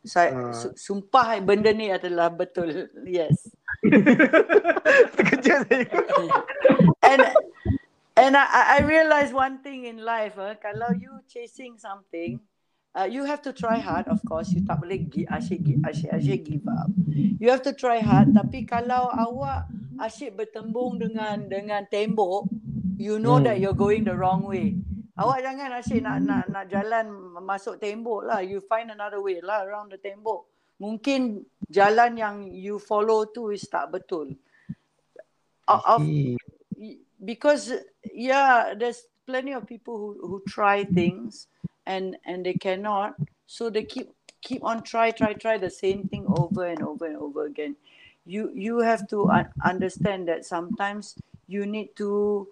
Saya 0.00 0.52
su- 0.52 0.72
sumpah 0.76 1.40
benda 1.40 1.72
ni 1.72 1.88
adalah 1.88 2.28
betul. 2.28 2.88
Yes. 3.04 3.52
Terkejut 5.16 5.64
saya. 5.68 5.84
and 7.04 7.20
and 8.16 8.32
I, 8.36 8.44
I 8.76 8.84
realize 8.84 9.32
one 9.32 9.60
thing 9.60 9.84
in 9.84 10.00
life, 10.00 10.36
uh, 10.36 10.56
kalau 10.56 10.92
you 10.96 11.20
chasing 11.28 11.76
something, 11.76 12.40
uh, 12.92 13.04
you 13.04 13.24
have 13.24 13.44
to 13.44 13.52
try 13.52 13.76
hard. 13.76 14.08
Of 14.08 14.24
course, 14.24 14.52
you 14.52 14.64
tak 14.64 14.80
boleh 14.80 15.04
gi- 15.08 15.28
asyik 15.28 15.60
gi- 15.64 15.80
asyik 15.84 16.10
asyik 16.12 16.40
give 16.44 16.66
up. 16.68 16.88
You 17.40 17.48
have 17.48 17.64
to 17.64 17.72
try 17.72 18.00
hard. 18.00 18.32
Tapi 18.32 18.64
kalau 18.64 19.08
awak 19.12 19.68
asyik 20.00 20.36
bertembung 20.36 20.96
dengan 20.96 21.44
dengan 21.44 21.84
tembok, 21.84 22.48
you 22.96 23.20
know 23.20 23.36
Hmm. 23.36 23.46
that 23.48 23.60
you're 23.60 23.76
going 23.76 24.04
the 24.04 24.16
wrong 24.16 24.44
way. 24.44 24.76
Awak 25.18 25.38
jangan 25.42 25.70
asyik 25.78 26.00
nak 26.04 26.16
nak 26.22 26.44
nak 26.50 26.64
jalan 26.70 27.06
masuk 27.42 27.82
tembok 27.82 28.28
lah. 28.28 28.40
You 28.44 28.62
find 28.62 28.94
another 28.94 29.18
way 29.18 29.42
lah 29.42 29.66
around 29.66 29.90
the 29.90 29.98
tembok. 29.98 30.46
Mungkin 30.80 31.44
jalan 31.68 32.16
yang 32.16 32.36
you 32.48 32.78
follow 32.78 33.28
tu 33.28 33.50
is 33.50 33.66
tak 33.68 33.90
betul. 33.90 34.32
Of, 35.70 36.02
because 37.24 37.70
yeah 38.10 38.74
there's 38.74 39.06
plenty 39.26 39.52
of 39.52 39.66
people 39.66 39.98
who, 39.98 40.10
who 40.26 40.42
try 40.48 40.82
things 40.82 41.46
and 41.86 42.16
and 42.26 42.44
they 42.44 42.54
cannot 42.54 43.14
so 43.46 43.70
they 43.70 43.84
keep 43.84 44.10
keep 44.42 44.64
on 44.64 44.82
try 44.82 45.10
try 45.10 45.32
try 45.32 45.58
the 45.58 45.70
same 45.70 46.08
thing 46.08 46.26
over 46.26 46.66
and 46.66 46.82
over 46.82 47.06
and 47.06 47.16
over 47.16 47.46
again 47.46 47.76
you 48.26 48.50
you 48.54 48.80
have 48.80 49.06
to 49.06 49.28
un- 49.28 49.52
understand 49.64 50.26
that 50.26 50.44
sometimes 50.44 51.14
you 51.46 51.66
need 51.66 51.94
to 51.94 52.48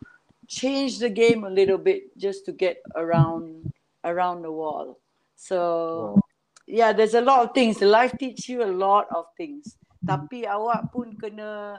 change 0.48 0.98
the 0.98 1.10
game 1.12 1.44
a 1.44 1.52
little 1.52 1.78
bit 1.78 2.08
just 2.16 2.44
to 2.48 2.52
get 2.52 2.80
around 2.96 3.68
around 4.04 4.42
the 4.42 4.50
wall 4.50 4.98
so 5.36 6.18
yeah 6.66 6.92
there's 6.92 7.14
a 7.14 7.20
lot 7.20 7.44
of 7.44 7.52
things 7.52 7.80
life 7.80 8.12
teach 8.18 8.48
you 8.48 8.64
a 8.64 8.72
lot 8.72 9.06
of 9.14 9.28
things 9.36 9.76
tapi 10.02 10.48
awak 10.48 10.88
pun 10.88 11.12
kena 11.20 11.76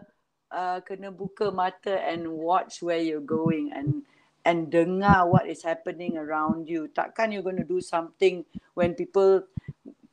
uh, 0.53 0.77
kena 0.85 1.09
buka 1.09 1.49
mata 1.49 1.97
and 2.05 2.27
watch 2.27 2.81
where 2.85 3.01
you're 3.01 3.23
going 3.23 3.71
and 3.73 4.05
and 4.45 4.71
dengar 4.71 5.27
what 5.27 5.47
is 5.47 5.63
happening 5.63 6.17
around 6.17 6.67
you. 6.67 6.87
Takkan 6.91 7.31
you're 7.31 7.45
going 7.45 7.59
to 7.59 7.67
do 7.67 7.81
something 7.81 8.45
when 8.73 8.93
people 8.95 9.43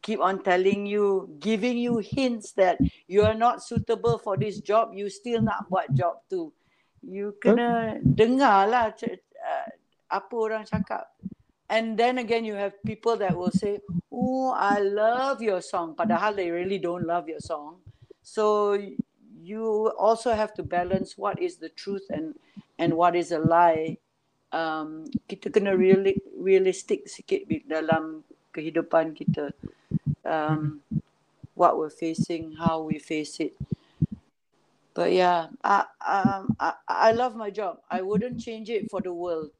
keep 0.03 0.21
on 0.21 0.43
telling 0.43 0.87
you, 0.87 1.31
giving 1.41 1.79
you 1.79 1.99
hints 1.99 2.53
that 2.55 2.79
you 3.09 3.23
are 3.23 3.35
not 3.35 3.63
suitable 3.63 4.19
for 4.19 4.37
this 4.37 4.61
job, 4.61 4.95
you 4.95 5.11
still 5.11 5.43
nak 5.43 5.67
buat 5.67 5.91
job 5.95 6.23
tu. 6.31 6.53
You 7.07 7.39
kena 7.39 8.03
dengar 8.03 8.67
lah 8.67 8.91
uh, 8.91 9.69
apa 10.11 10.35
orang 10.35 10.67
cakap. 10.67 11.07
And 11.71 11.99
then 11.99 12.19
again, 12.19 12.43
you 12.47 12.55
have 12.55 12.79
people 12.83 13.19
that 13.23 13.35
will 13.35 13.55
say, 13.55 13.83
"Oh, 14.11 14.55
I 14.55 14.83
love 14.83 15.43
your 15.43 15.63
song," 15.63 15.95
padahal 15.99 16.35
they 16.35 16.51
really 16.51 16.79
don't 16.79 17.07
love 17.07 17.27
your 17.31 17.43
song. 17.43 17.83
So 18.23 18.75
you 19.47 19.95
also 19.95 20.35
have 20.35 20.55
to 20.59 20.63
balance 20.67 21.19
what 21.19 21.39
is 21.39 21.63
the 21.63 21.71
truth 21.71 22.07
and 22.11 22.35
and 22.79 22.95
what 22.95 23.15
is 23.15 23.31
a 23.31 23.39
lie. 23.39 23.99
Um, 24.55 25.11
kita 25.27 25.51
kena 25.51 25.75
reali- 25.75 26.23
realistic 26.39 27.07
sikit 27.07 27.47
dalam 27.67 28.23
kehidupan 28.55 29.15
kita. 29.15 29.55
Um, 30.27 30.83
what 31.55 31.79
we're 31.79 31.91
facing, 31.91 32.59
how 32.59 32.83
we 32.83 32.99
face 32.99 33.39
it. 33.43 33.55
But 34.97 35.13
yeah, 35.13 35.53
I, 35.63 35.85
um, 36.01 36.57
I, 36.59 36.73
I 36.89 37.11
love 37.13 37.37
my 37.37 37.51
job. 37.53 37.85
I 37.93 38.01
wouldn't 38.03 38.41
change 38.41 38.71
it 38.73 38.89
for 38.91 39.01
the 39.05 39.13
world. 39.13 39.53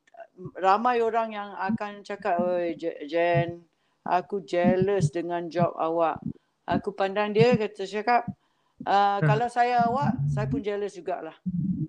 Ramai 0.57 1.01
orang 1.05 1.37
yang 1.37 1.51
akan 1.57 2.01
cakap, 2.09 2.41
"Oi 2.41 2.73
Je- 2.81 3.05
Jen, 3.09 3.69
aku 4.09 4.41
jealous 4.49 5.13
dengan 5.13 5.49
job 5.53 5.77
awak." 5.77 6.25
Aku 6.67 6.97
pandang 6.97 7.37
dia 7.37 7.55
kata 7.61 7.85
cakap, 7.87 8.23
uh, 8.89 9.21
kalau 9.29 9.49
saya 9.53 9.89
awak, 9.89 10.25
saya 10.27 10.49
pun 10.51 10.65
jealous 10.65 10.97
jugalah. 10.99 11.37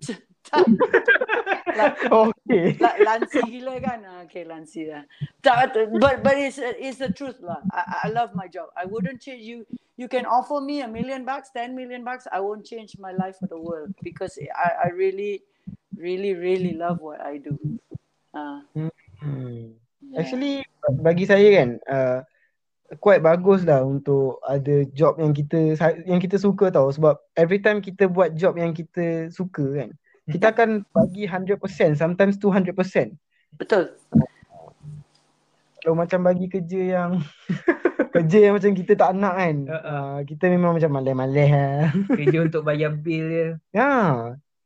tak, 0.48 1.90
Okay. 2.10 2.74
la, 2.80 2.90
lansi 2.98 3.40
gila 3.46 3.74
kan? 3.78 3.98
Ah, 4.02 4.20
Okay, 4.26 4.42
lansi 4.42 4.88
lah. 4.88 5.04
Tak, 5.44 5.76
but 6.00 6.24
but 6.24 6.34
it's 6.36 6.58
it's 6.58 6.98
the 6.98 7.12
truth 7.12 7.38
lah. 7.44 7.62
I, 7.70 8.06
I 8.06 8.14
love 8.14 8.34
my 8.34 8.48
job. 8.50 8.72
I 8.74 8.84
wouldn't 8.88 9.20
change 9.22 9.44
you. 9.44 9.62
You 9.98 10.06
can 10.06 10.26
offer 10.26 10.58
me 10.62 10.82
a 10.82 10.88
million 10.90 11.22
bucks, 11.22 11.50
ten 11.54 11.74
million 11.74 12.02
bucks. 12.02 12.26
I 12.30 12.40
won't 12.42 12.66
change 12.66 12.96
my 12.98 13.10
life 13.14 13.38
for 13.38 13.46
the 13.50 13.58
world 13.60 13.94
because 14.02 14.34
I 14.38 14.88
I 14.88 14.94
really, 14.94 15.42
really, 15.94 16.34
really 16.34 16.74
love 16.74 16.98
what 16.98 17.20
I 17.22 17.38
do. 17.38 17.54
Uh, 18.34 18.62
Hmm. 19.18 19.74
yeah. 19.98 20.22
Actually 20.22 20.62
bagi 21.02 21.26
saya 21.26 21.42
kan 21.58 21.68
uh, 21.90 22.18
quite 23.02 23.18
bagus 23.20 23.66
lah 23.66 23.82
untuk 23.82 24.38
ada 24.46 24.86
job 24.94 25.18
yang 25.18 25.34
kita 25.34 25.74
yang 26.06 26.22
kita 26.22 26.38
suka 26.38 26.70
tau 26.70 26.88
sebab 26.88 27.18
every 27.34 27.58
time 27.58 27.82
kita 27.82 28.06
buat 28.06 28.32
job 28.38 28.56
yang 28.56 28.70
kita 28.72 29.28
suka 29.34 29.66
kan 29.74 29.90
kita 30.28 30.52
akan 30.52 30.84
bagi 30.92 31.24
100% 31.24 31.56
sometimes 31.96 32.36
200% 32.36 32.70
betul. 33.56 33.96
kalau 35.80 35.94
macam 35.96 36.20
bagi 36.20 36.46
kerja 36.52 36.80
yang 37.00 37.10
kerja 38.14 38.38
yang 38.48 38.54
macam 38.56 38.72
kita 38.76 38.92
tak 38.96 39.12
nak 39.16 39.34
kan 39.36 39.56
Uh-uh. 39.68 39.88
uh, 39.88 40.18
kita 40.24 40.44
memang 40.52 40.76
macam 40.76 40.90
malai-malai 40.92 41.48
lah 41.48 41.88
Kerja 42.18 42.38
untuk 42.44 42.62
bayar 42.64 42.92
bil 42.92 43.24
dia. 43.28 43.48
ya 43.72 43.92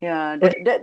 Yeah, 0.03 0.35
that, 0.43 0.59
that 0.67 0.81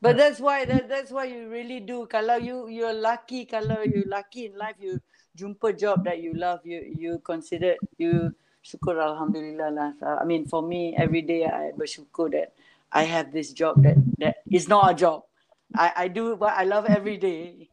but 0.00 0.16
that's 0.16 0.40
why 0.40 0.64
that, 0.64 0.88
that's 0.88 1.12
why 1.12 1.28
you 1.28 1.44
really 1.52 1.84
do. 1.84 2.08
Kalau 2.08 2.40
you 2.40 2.72
you're 2.72 2.96
lucky, 2.96 3.44
kalau 3.44 3.84
you 3.84 4.08
lucky 4.08 4.48
in 4.48 4.56
life, 4.56 4.80
you 4.80 4.96
jumpa 5.36 5.76
job 5.76 6.08
that 6.08 6.24
you 6.24 6.32
love, 6.32 6.64
you 6.64 6.80
you 6.80 7.20
consider 7.20 7.76
you 8.00 8.32
syukur 8.64 8.96
alhamdulillah 8.96 9.68
lah. 9.76 9.90
I 10.00 10.24
mean 10.24 10.48
for 10.48 10.64
me 10.64 10.96
every 10.96 11.20
day 11.20 11.44
I 11.44 11.76
bersyukur 11.76 12.32
that 12.32 12.56
I 12.94 13.04
have 13.10 13.34
this 13.34 13.50
job 13.50 13.82
that 13.82 13.98
that 14.22 14.40
is 14.46 14.70
not 14.70 14.86
a 14.86 14.94
job. 14.94 15.26
I 15.74 16.06
I 16.06 16.06
do 16.06 16.38
what 16.38 16.54
I 16.54 16.64
love 16.64 16.86
every 16.86 17.18
day. 17.18 17.66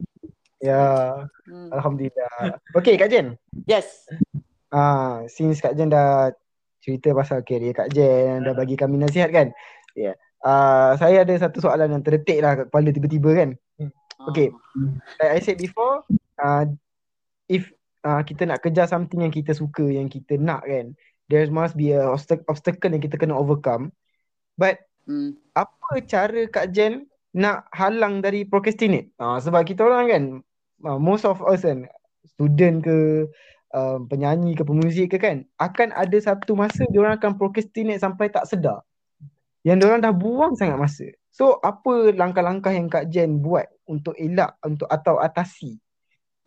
ya 0.62 1.18
Hmm. 1.50 1.74
alhamdulillah 1.74 2.54
okey 2.78 2.94
Kak 2.94 3.10
Jen 3.10 3.34
Yes. 3.66 4.06
Ah, 4.70 5.26
since 5.26 5.58
Kak 5.58 5.74
Jen 5.74 5.90
dah 5.90 6.30
cerita 6.82 7.10
pasal 7.14 7.42
career 7.46 7.74
Kak 7.74 7.90
Jen, 7.94 8.46
dah 8.46 8.54
bagi 8.54 8.74
kami 8.74 8.98
nasihat 8.98 9.30
kan. 9.30 9.50
Ya. 9.94 10.12
Yeah. 10.12 10.16
Uh, 10.42 10.98
saya 10.98 11.22
ada 11.22 11.34
satu 11.38 11.62
soalan 11.62 11.94
yang 11.94 12.02
terdetik 12.02 12.42
lah 12.42 12.58
kat 12.58 12.66
kepala 12.66 12.90
tiba-tiba 12.90 13.30
kan. 13.30 13.50
Okay. 14.30 14.50
Like 15.18 15.32
I 15.38 15.40
said 15.42 15.58
before, 15.58 16.06
uh, 16.38 16.64
if 17.50 17.70
uh, 18.06 18.22
kita 18.22 18.46
nak 18.46 18.62
kejar 18.62 18.86
something 18.86 19.22
yang 19.22 19.34
kita 19.34 19.54
suka, 19.54 19.86
yang 19.86 20.06
kita 20.06 20.38
nak 20.38 20.62
kan, 20.66 20.94
there 21.26 21.46
must 21.50 21.74
be 21.74 21.94
a 21.94 22.06
obstacle, 22.06 22.46
obstacle 22.50 22.90
yang 22.90 23.02
kita 23.02 23.18
kena 23.18 23.34
overcome. 23.34 23.90
But 24.54 24.82
Hmm. 25.02 25.34
apa 25.58 25.98
cara 26.06 26.46
Kak 26.46 26.70
Jen 26.70 27.10
nak 27.34 27.66
halang 27.74 28.22
dari 28.22 28.46
procrastinate? 28.46 29.10
Uh, 29.18 29.40
sebab 29.42 29.66
kita 29.66 29.82
orang 29.82 30.04
kan, 30.06 30.24
uh, 30.86 31.00
most 31.00 31.26
of 31.26 31.42
us 31.42 31.66
kan, 31.66 31.90
student 32.22 32.84
ke, 32.84 33.26
uh, 33.74 33.98
penyanyi 34.06 34.54
ke, 34.54 34.62
pemuzik 34.62 35.16
ke 35.16 35.18
kan, 35.18 35.42
akan 35.58 35.90
ada 35.96 36.18
satu 36.22 36.54
masa 36.54 36.86
dia 36.86 37.02
orang 37.02 37.18
akan 37.18 37.34
procrastinate 37.34 37.98
sampai 37.98 38.30
tak 38.30 38.46
sedar. 38.46 38.84
Yang 39.66 39.76
dia 39.78 39.86
orang 39.90 40.02
dah 40.02 40.14
buang 40.14 40.52
sangat 40.54 40.78
masa. 40.78 41.06
So, 41.32 41.58
apa 41.64 42.12
langkah-langkah 42.12 42.70
yang 42.70 42.92
Kak 42.92 43.08
Jen 43.08 43.40
buat 43.40 43.64
untuk 43.88 44.12
elak 44.20 44.60
untuk 44.62 44.86
atau 44.86 45.16
atasi? 45.18 45.80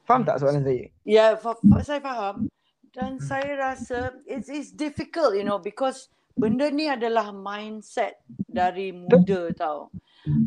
Faham 0.05 0.21
tak 0.21 0.37
soalan 0.37 0.61
saya? 0.61 0.85
Ya, 1.01 1.33
fa- 1.33 1.57
fa- 1.57 1.81
saya 1.81 1.99
faham. 1.99 2.45
Dan 2.93 3.19
saya 3.19 3.59
rasa 3.59 4.15
it's, 4.23 4.47
it's 4.47 4.71
difficult, 4.71 5.35
you 5.35 5.43
know, 5.43 5.59
because 5.59 6.07
benda 6.35 6.67
ni 6.69 6.91
adalah 6.91 7.31
mindset 7.31 8.19
dari 8.45 8.91
muda 8.91 9.51
tau. 9.55 9.91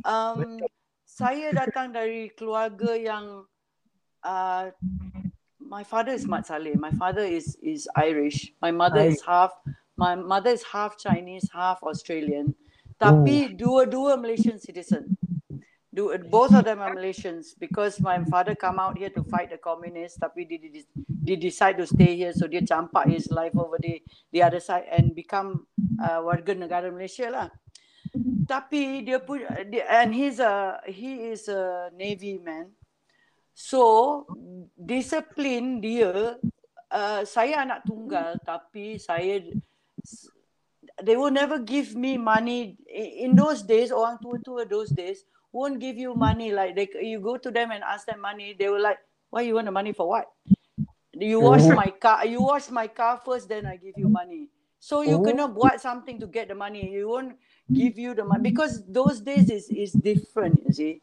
Um, 0.05 0.61
saya 1.09 1.51
datang 1.51 1.91
dari 1.91 2.31
keluarga 2.37 2.95
yang 2.95 3.49
uh, 4.23 4.71
my 5.59 5.83
father 5.83 6.13
is 6.13 6.29
Mat 6.29 6.47
Saleh. 6.47 6.77
My 6.77 6.93
father 6.95 7.25
is 7.25 7.57
is 7.65 7.89
Irish. 7.97 8.53
My 8.61 8.71
mother 8.71 9.05
is 9.05 9.21
half 9.25 9.53
my 9.99 10.15
mother 10.15 10.55
is 10.55 10.63
half 10.63 10.97
Chinese, 10.97 11.49
half 11.51 11.83
Australian. 11.83 12.55
Tapi 12.99 13.55
dua-dua 13.55 14.19
Malaysian 14.19 14.59
citizen. 14.59 15.19
Do, 15.99 16.15
both 16.31 16.55
of 16.55 16.63
them 16.63 16.79
are 16.79 16.95
Malaysians 16.95 17.59
because 17.59 17.99
my 17.99 18.23
father 18.31 18.55
come 18.55 18.79
out 18.79 18.97
here 18.97 19.11
to 19.11 19.27
fight 19.27 19.51
the 19.51 19.59
communists 19.59 20.15
tapi 20.15 20.47
dia, 20.47 20.63
dia, 20.63 20.87
dia 20.95 21.35
decide 21.35 21.75
to 21.75 21.91
stay 21.91 22.15
here 22.15 22.31
so 22.31 22.47
dia 22.47 22.63
campak 22.63 23.11
his 23.11 23.27
life 23.35 23.51
over 23.59 23.83
the 23.83 23.99
the 24.31 24.39
other 24.39 24.63
side 24.63 24.87
and 24.95 25.11
become 25.19 25.67
uh, 25.99 26.23
warga 26.23 26.55
negara 26.55 26.95
Malaysia 26.95 27.27
lah. 27.27 27.51
Tapi 28.47 29.03
dia 29.03 29.19
pun 29.19 29.43
and 29.43 30.15
he's 30.15 30.39
a 30.39 30.79
he 30.87 31.35
is 31.35 31.51
a 31.51 31.91
navy 31.91 32.39
man. 32.39 32.71
So 33.59 34.23
disiplin 34.79 35.83
dia 35.83 36.39
uh, 36.95 37.27
saya 37.27 37.67
anak 37.67 37.83
tunggal 37.83 38.39
tapi 38.47 39.03
saya 39.03 39.43
they 41.03 41.19
will 41.19 41.35
never 41.35 41.59
give 41.59 41.99
me 41.99 42.15
money 42.15 42.79
in 42.95 43.35
those 43.35 43.67
days 43.67 43.91
orang 43.91 44.23
tua-tua 44.23 44.63
those 44.63 44.95
days 44.95 45.27
won't 45.53 45.79
give 45.81 45.97
you 45.97 46.15
money 46.15 46.53
like 46.53 46.77
they 46.77 46.89
you 47.03 47.21
go 47.21 47.37
to 47.37 47.51
them 47.51 47.71
and 47.71 47.83
ask 47.85 48.07
them 48.07 48.21
money 48.21 48.55
they 48.59 48.69
will 48.69 48.83
like 48.83 48.99
why 49.31 49.43
you 49.43 49.55
want 49.55 49.67
the 49.67 49.73
money 49.73 49.93
for 49.93 50.09
what? 50.09 50.27
You 51.15 51.41
wash 51.41 51.69
my 51.73 51.91
car 51.91 52.27
you 52.27 52.43
wash 52.43 52.71
my 52.71 52.87
car 52.87 53.21
first 53.25 53.49
then 53.49 53.67
I 53.67 53.77
give 53.77 53.97
you 53.99 54.09
money. 54.09 54.49
So 54.79 55.03
you 55.03 55.19
Oh. 55.19 55.25
kena 55.25 55.49
buat 55.51 55.81
something 55.81 56.21
to 56.21 56.27
get 56.29 56.49
the 56.49 56.55
money. 56.55 56.93
You 56.93 57.09
won't 57.09 57.35
give 57.73 57.99
you 57.99 58.15
the 58.15 58.25
money 58.25 58.43
because 58.43 58.85
those 58.87 59.21
days 59.21 59.51
is 59.51 59.69
is 59.75 59.97
different 59.99 60.63
you 60.65 60.73
see. 60.73 60.95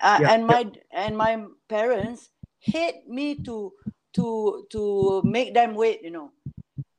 Uh, 0.00 0.20
Yeah, 0.20 0.30
and 0.34 0.46
my 0.46 0.66
and 0.90 1.16
my 1.16 1.46
parents 1.68 2.30
hate 2.58 3.06
me 3.08 3.38
to 3.46 3.72
to 4.14 4.66
to 4.70 5.22
make 5.22 5.54
them 5.54 5.74
wait 5.74 6.02
you 6.02 6.10
know 6.10 6.30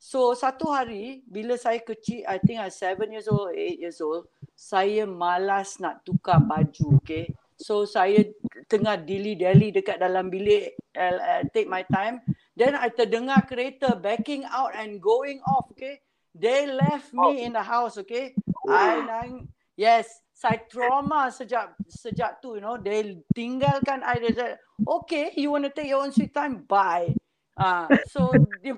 so 0.02 0.34
satu 0.34 0.74
hari 0.74 1.22
bila 1.30 1.54
saya 1.62 1.78
kecil 1.78 2.26
I 2.26 2.42
think 2.42 2.58
I 2.58 2.74
seven 2.74 3.14
years 3.14 3.30
old 3.30 3.54
eight 3.54 3.78
years 3.78 4.02
old 4.02 4.26
saya 4.58 5.06
malas 5.06 5.78
nak 5.78 6.02
tukar 6.02 6.42
baju 6.42 6.98
okay? 7.02 7.30
So 7.62 7.86
saya 7.86 8.26
tengah 8.66 8.98
dilly-dally 9.06 9.70
dekat 9.70 10.02
dalam 10.02 10.34
bilik 10.34 10.74
uh, 10.98 11.18
uh, 11.18 11.42
take 11.54 11.70
my 11.70 11.86
time. 11.94 12.26
Then 12.58 12.74
I 12.74 12.90
terdengar 12.90 13.46
kereta 13.46 13.94
backing 13.98 14.46
out 14.50 14.74
and 14.74 14.98
going 14.98 15.42
off 15.46 15.70
okay? 15.74 16.02
They 16.34 16.66
left 16.66 17.14
me 17.14 17.46
in 17.46 17.54
the 17.54 17.62
house 17.62 18.02
okay? 18.02 18.34
I 18.66 19.06
nang 19.06 19.50
yes 19.78 20.10
saya 20.34 20.62
trauma 20.66 21.30
sejak 21.30 21.78
sejak 21.86 22.42
tu 22.42 22.58
you 22.58 22.66
know? 22.66 22.82
They 22.82 23.22
tinggalkan 23.38 24.02
I 24.02 24.18
they 24.18 24.34
said 24.34 24.58
okay 24.82 25.38
you 25.38 25.54
want 25.54 25.70
to 25.70 25.74
take 25.74 25.90
your 25.90 26.02
own 26.02 26.10
sweet 26.10 26.34
time? 26.34 26.66
Bye. 26.66 27.14
Ah 27.54 27.86
so 28.10 28.34
dia, 28.66 28.74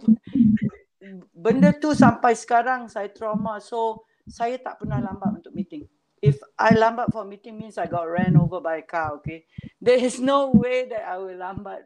benda 1.35 1.75
tu 1.75 1.91
sampai 1.91 2.33
sekarang 2.33 2.87
saya 2.87 3.11
trauma 3.11 3.59
so 3.59 4.03
saya 4.27 4.55
tak 4.57 4.79
pernah 4.79 5.03
lambat 5.03 5.43
untuk 5.43 5.53
meeting 5.53 5.83
if 6.23 6.39
I 6.55 6.71
lambat 6.73 7.11
for 7.11 7.27
meeting 7.27 7.59
means 7.59 7.75
I 7.75 7.91
got 7.91 8.07
ran 8.07 8.39
over 8.39 8.63
by 8.63 8.79
a 8.79 8.85
car 8.87 9.19
okay 9.19 9.43
there 9.83 9.99
is 9.99 10.17
no 10.23 10.55
way 10.55 10.87
that 10.87 11.03
I 11.03 11.19
will 11.19 11.35
lambat 11.37 11.83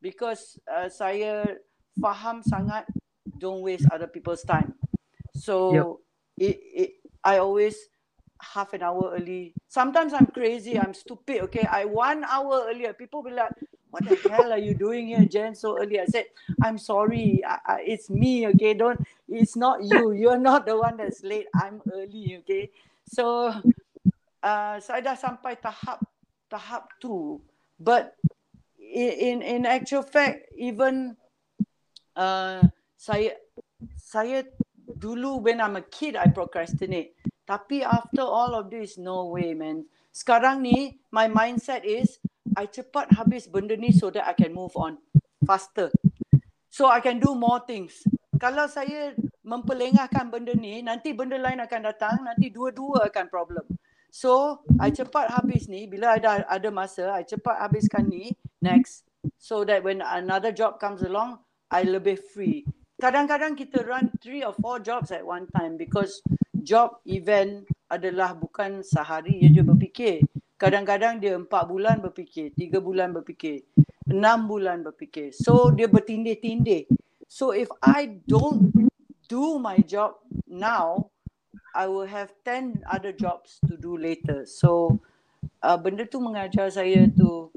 because 0.00 0.56
uh, 0.64 0.88
saya 0.88 1.60
faham 2.00 2.40
sangat 2.40 2.88
don't 3.36 3.60
waste 3.60 3.84
other 3.92 4.08
people's 4.08 4.42
time 4.42 4.72
so 5.36 5.76
Yep. 5.76 5.86
it, 6.40 6.56
it 6.72 6.90
I 7.24 7.40
always 7.40 7.76
half 8.44 8.72
an 8.72 8.82
hour 8.82 9.12
early. 9.16 9.56
Sometimes 9.68 10.12
I'm 10.12 10.28
crazy, 10.28 10.78
I'm 10.78 10.92
stupid. 10.92 11.48
Okay, 11.48 11.64
I 11.64 11.84
one 11.84 12.24
hour 12.24 12.66
earlier. 12.68 12.92
People 12.92 13.22
be 13.22 13.32
like, 13.32 13.52
"What 13.94 14.10
the 14.10 14.18
hell 14.26 14.50
are 14.50 14.58
you 14.58 14.74
doing 14.74 15.14
here, 15.14 15.22
Jen, 15.22 15.54
so 15.54 15.78
early?" 15.78 16.02
I 16.02 16.10
said, 16.10 16.26
"I'm 16.58 16.82
sorry, 16.82 17.46
I, 17.46 17.62
I, 17.62 17.76
it's 17.86 18.10
me. 18.10 18.50
Okay, 18.50 18.74
don't. 18.74 18.98
It's 19.30 19.54
not 19.54 19.86
you. 19.86 20.10
You're 20.10 20.42
not 20.42 20.66
the 20.66 20.74
one 20.74 20.98
that's 20.98 21.22
late. 21.22 21.46
I'm 21.54 21.78
early. 21.86 22.42
Okay." 22.42 22.74
So, 23.06 23.54
uh, 24.42 24.76
saya 24.82 25.00
dah 25.00 25.14
sampai 25.14 25.62
tahap 25.62 26.02
tahap 26.50 26.90
tu. 26.98 27.38
But 27.78 28.18
in 28.78 29.42
in, 29.42 29.62
actual 29.62 30.02
fact, 30.02 30.50
even 30.58 31.14
uh, 32.18 32.66
saya 32.98 33.38
saya 33.94 34.42
dulu 34.98 35.42
when 35.42 35.62
I'm 35.62 35.78
a 35.78 35.84
kid 35.86 36.18
I 36.18 36.30
procrastinate. 36.30 37.14
Tapi 37.44 37.84
after 37.84 38.24
all 38.24 38.56
of 38.56 38.72
this, 38.72 38.96
no 38.96 39.28
way, 39.28 39.52
man. 39.52 39.84
Sekarang 40.14 40.62
ni, 40.64 40.96
my 41.12 41.26
mindset 41.28 41.84
is, 41.84 42.22
I 42.54 42.70
cepat 42.70 43.10
habis 43.18 43.50
benda 43.50 43.74
ni 43.74 43.90
so 43.90 44.10
that 44.14 44.26
I 44.26 44.34
can 44.34 44.54
move 44.54 44.74
on 44.78 44.98
faster. 45.42 45.90
So 46.70 46.90
I 46.90 46.98
can 46.98 47.18
do 47.22 47.34
more 47.34 47.62
things. 47.62 48.02
Kalau 48.38 48.66
saya 48.66 49.14
mempelengahkan 49.46 50.32
benda 50.32 50.56
ni, 50.58 50.82
nanti 50.82 51.14
benda 51.14 51.38
lain 51.38 51.62
akan 51.62 51.80
datang, 51.86 52.16
nanti 52.26 52.50
dua-dua 52.50 53.06
akan 53.12 53.26
problem. 53.30 53.66
So, 54.14 54.62
I 54.78 54.94
cepat 54.94 55.34
habis 55.34 55.66
ni, 55.66 55.90
bila 55.90 56.14
ada 56.14 56.46
ada 56.46 56.70
masa, 56.70 57.10
I 57.14 57.26
cepat 57.26 57.58
habiskan 57.58 58.06
ni, 58.06 58.34
next. 58.62 59.06
So 59.38 59.66
that 59.66 59.82
when 59.82 60.00
another 60.00 60.54
job 60.54 60.78
comes 60.78 61.02
along, 61.02 61.42
I 61.70 61.82
lebih 61.82 62.22
free. 62.32 62.62
Kadang-kadang 63.02 63.58
kita 63.58 63.82
run 63.82 64.14
three 64.22 64.46
or 64.46 64.54
four 64.54 64.78
jobs 64.78 65.10
at 65.10 65.26
one 65.26 65.50
time 65.50 65.74
because 65.74 66.22
job 66.62 67.02
event 67.10 67.66
adalah 67.90 68.32
bukan 68.32 68.86
sehari 68.86 69.42
je 69.50 69.62
berfikir. 69.66 70.22
Kadang-kadang 70.54 71.18
dia 71.18 71.34
empat 71.34 71.66
bulan 71.66 71.98
berfikir, 71.98 72.54
tiga 72.54 72.78
bulan 72.78 73.10
berfikir, 73.10 73.66
enam 74.06 74.46
bulan 74.46 74.86
berfikir. 74.86 75.34
So 75.34 75.74
dia 75.74 75.90
bertindih-tindih. 75.90 76.86
So 77.26 77.50
if 77.50 77.66
I 77.82 78.22
don't 78.22 78.70
do 79.26 79.58
my 79.58 79.82
job 79.82 80.14
now, 80.46 81.10
I 81.74 81.90
will 81.90 82.06
have 82.06 82.30
10 82.46 82.86
other 82.86 83.10
jobs 83.10 83.58
to 83.66 83.74
do 83.74 83.98
later. 83.98 84.46
So 84.46 85.02
uh, 85.58 85.74
benda 85.74 86.06
tu 86.06 86.22
mengajar 86.22 86.70
saya 86.70 87.10
to 87.18 87.50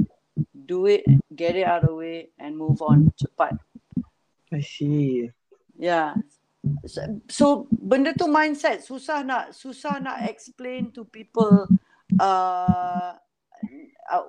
do 0.53 0.89
it, 0.89 1.05
get 1.37 1.53
it 1.53 1.69
out 1.69 1.85
of 1.85 1.93
the 1.93 1.95
way 1.95 2.17
and 2.41 2.57
move 2.57 2.81
on 2.81 3.13
cepat. 3.13 3.53
I 4.49 4.65
see. 4.65 5.29
Yeah. 5.77 6.17
So, 6.89 7.01
so 7.29 7.45
benda 7.69 8.11
tu 8.17 8.25
mindset 8.27 8.83
susah 8.83 9.23
nak 9.23 9.55
susah 9.55 10.01
nak 10.03 10.25
explain 10.27 10.91
to 10.91 11.05
people 11.07 11.69
uh, 12.15 13.11
uh 14.07 14.25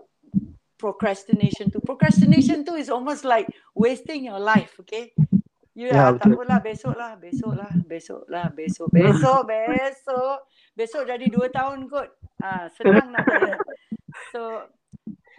procrastination 0.79 1.71
tu. 1.71 1.83
Procrastination 1.83 2.63
tu 2.63 2.79
is 2.79 2.89
almost 2.89 3.27
like 3.27 3.51
wasting 3.75 4.31
your 4.31 4.39
life, 4.39 4.79
okay? 4.81 5.11
You 5.79 5.95
yeah, 5.95 6.11
tak 6.11 6.27
betul. 6.27 6.43
apalah 6.43 6.59
besok 6.59 6.95
lah, 6.99 7.13
besok 7.15 7.55
lah, 7.55 7.73
besok 7.87 8.23
lah, 8.27 8.47
besok, 8.51 8.89
besok, 8.91 9.41
besok. 9.47 10.37
Besok 10.75 11.03
jadi 11.07 11.27
dua 11.31 11.47
tahun 11.55 11.87
kot. 11.87 12.11
Ah, 12.43 12.67
senang 12.75 13.15
nak 13.15 13.23
kata. 13.27 13.55
So 14.35 14.67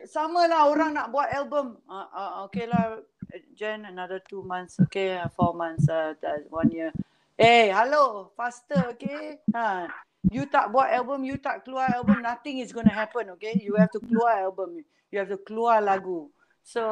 sama 0.08 0.48
lah 0.48 0.72
orang 0.72 0.96
nak 0.96 1.12
buat 1.12 1.28
album. 1.36 1.76
Uh, 1.88 2.08
uh, 2.08 2.32
okay 2.48 2.72
lah, 2.72 3.04
Jen, 3.52 3.84
another 3.84 4.24
two 4.24 4.40
months. 4.48 4.80
Okay, 4.88 5.20
uh, 5.20 5.28
four 5.36 5.52
months, 5.52 5.92
uh, 5.92 6.16
one 6.48 6.72
year. 6.72 6.96
Eh, 7.40 7.72
hello, 7.72 8.32
faster, 8.36 8.96
okay? 8.96 9.40
Ha, 9.56 9.88
you 10.28 10.44
tak 10.46 10.70
buat 10.76 10.92
album, 10.92 11.24
you 11.24 11.40
tak 11.40 11.64
keluar 11.64 11.96
album, 11.96 12.20
nothing 12.20 12.60
is 12.60 12.76
gonna 12.76 12.92
happen, 12.94 13.32
okay? 13.40 13.56
You 13.64 13.80
have 13.80 13.92
to 13.96 14.04
keluar 14.04 14.36
album, 14.44 14.84
you 15.12 15.16
have 15.20 15.32
to 15.32 15.40
keluar 15.40 15.80
lagu. 15.80 16.28
So, 16.64 16.84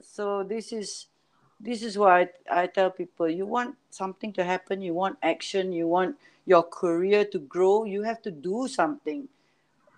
so 0.00 0.42
this 0.42 0.72
is 0.72 1.12
this 1.62 1.84
is 1.84 1.94
why 2.00 2.26
I, 2.50 2.64
I 2.64 2.66
tell 2.66 2.90
people 2.90 3.28
you 3.30 3.46
want 3.46 3.76
something 3.92 4.32
to 4.34 4.42
happen, 4.42 4.82
you 4.82 4.94
want 4.96 5.20
action, 5.22 5.70
you 5.70 5.86
want 5.86 6.16
your 6.48 6.64
career 6.66 7.22
to 7.30 7.38
grow, 7.38 7.84
you 7.84 8.02
have 8.02 8.18
to 8.26 8.32
do 8.32 8.66
something. 8.66 9.28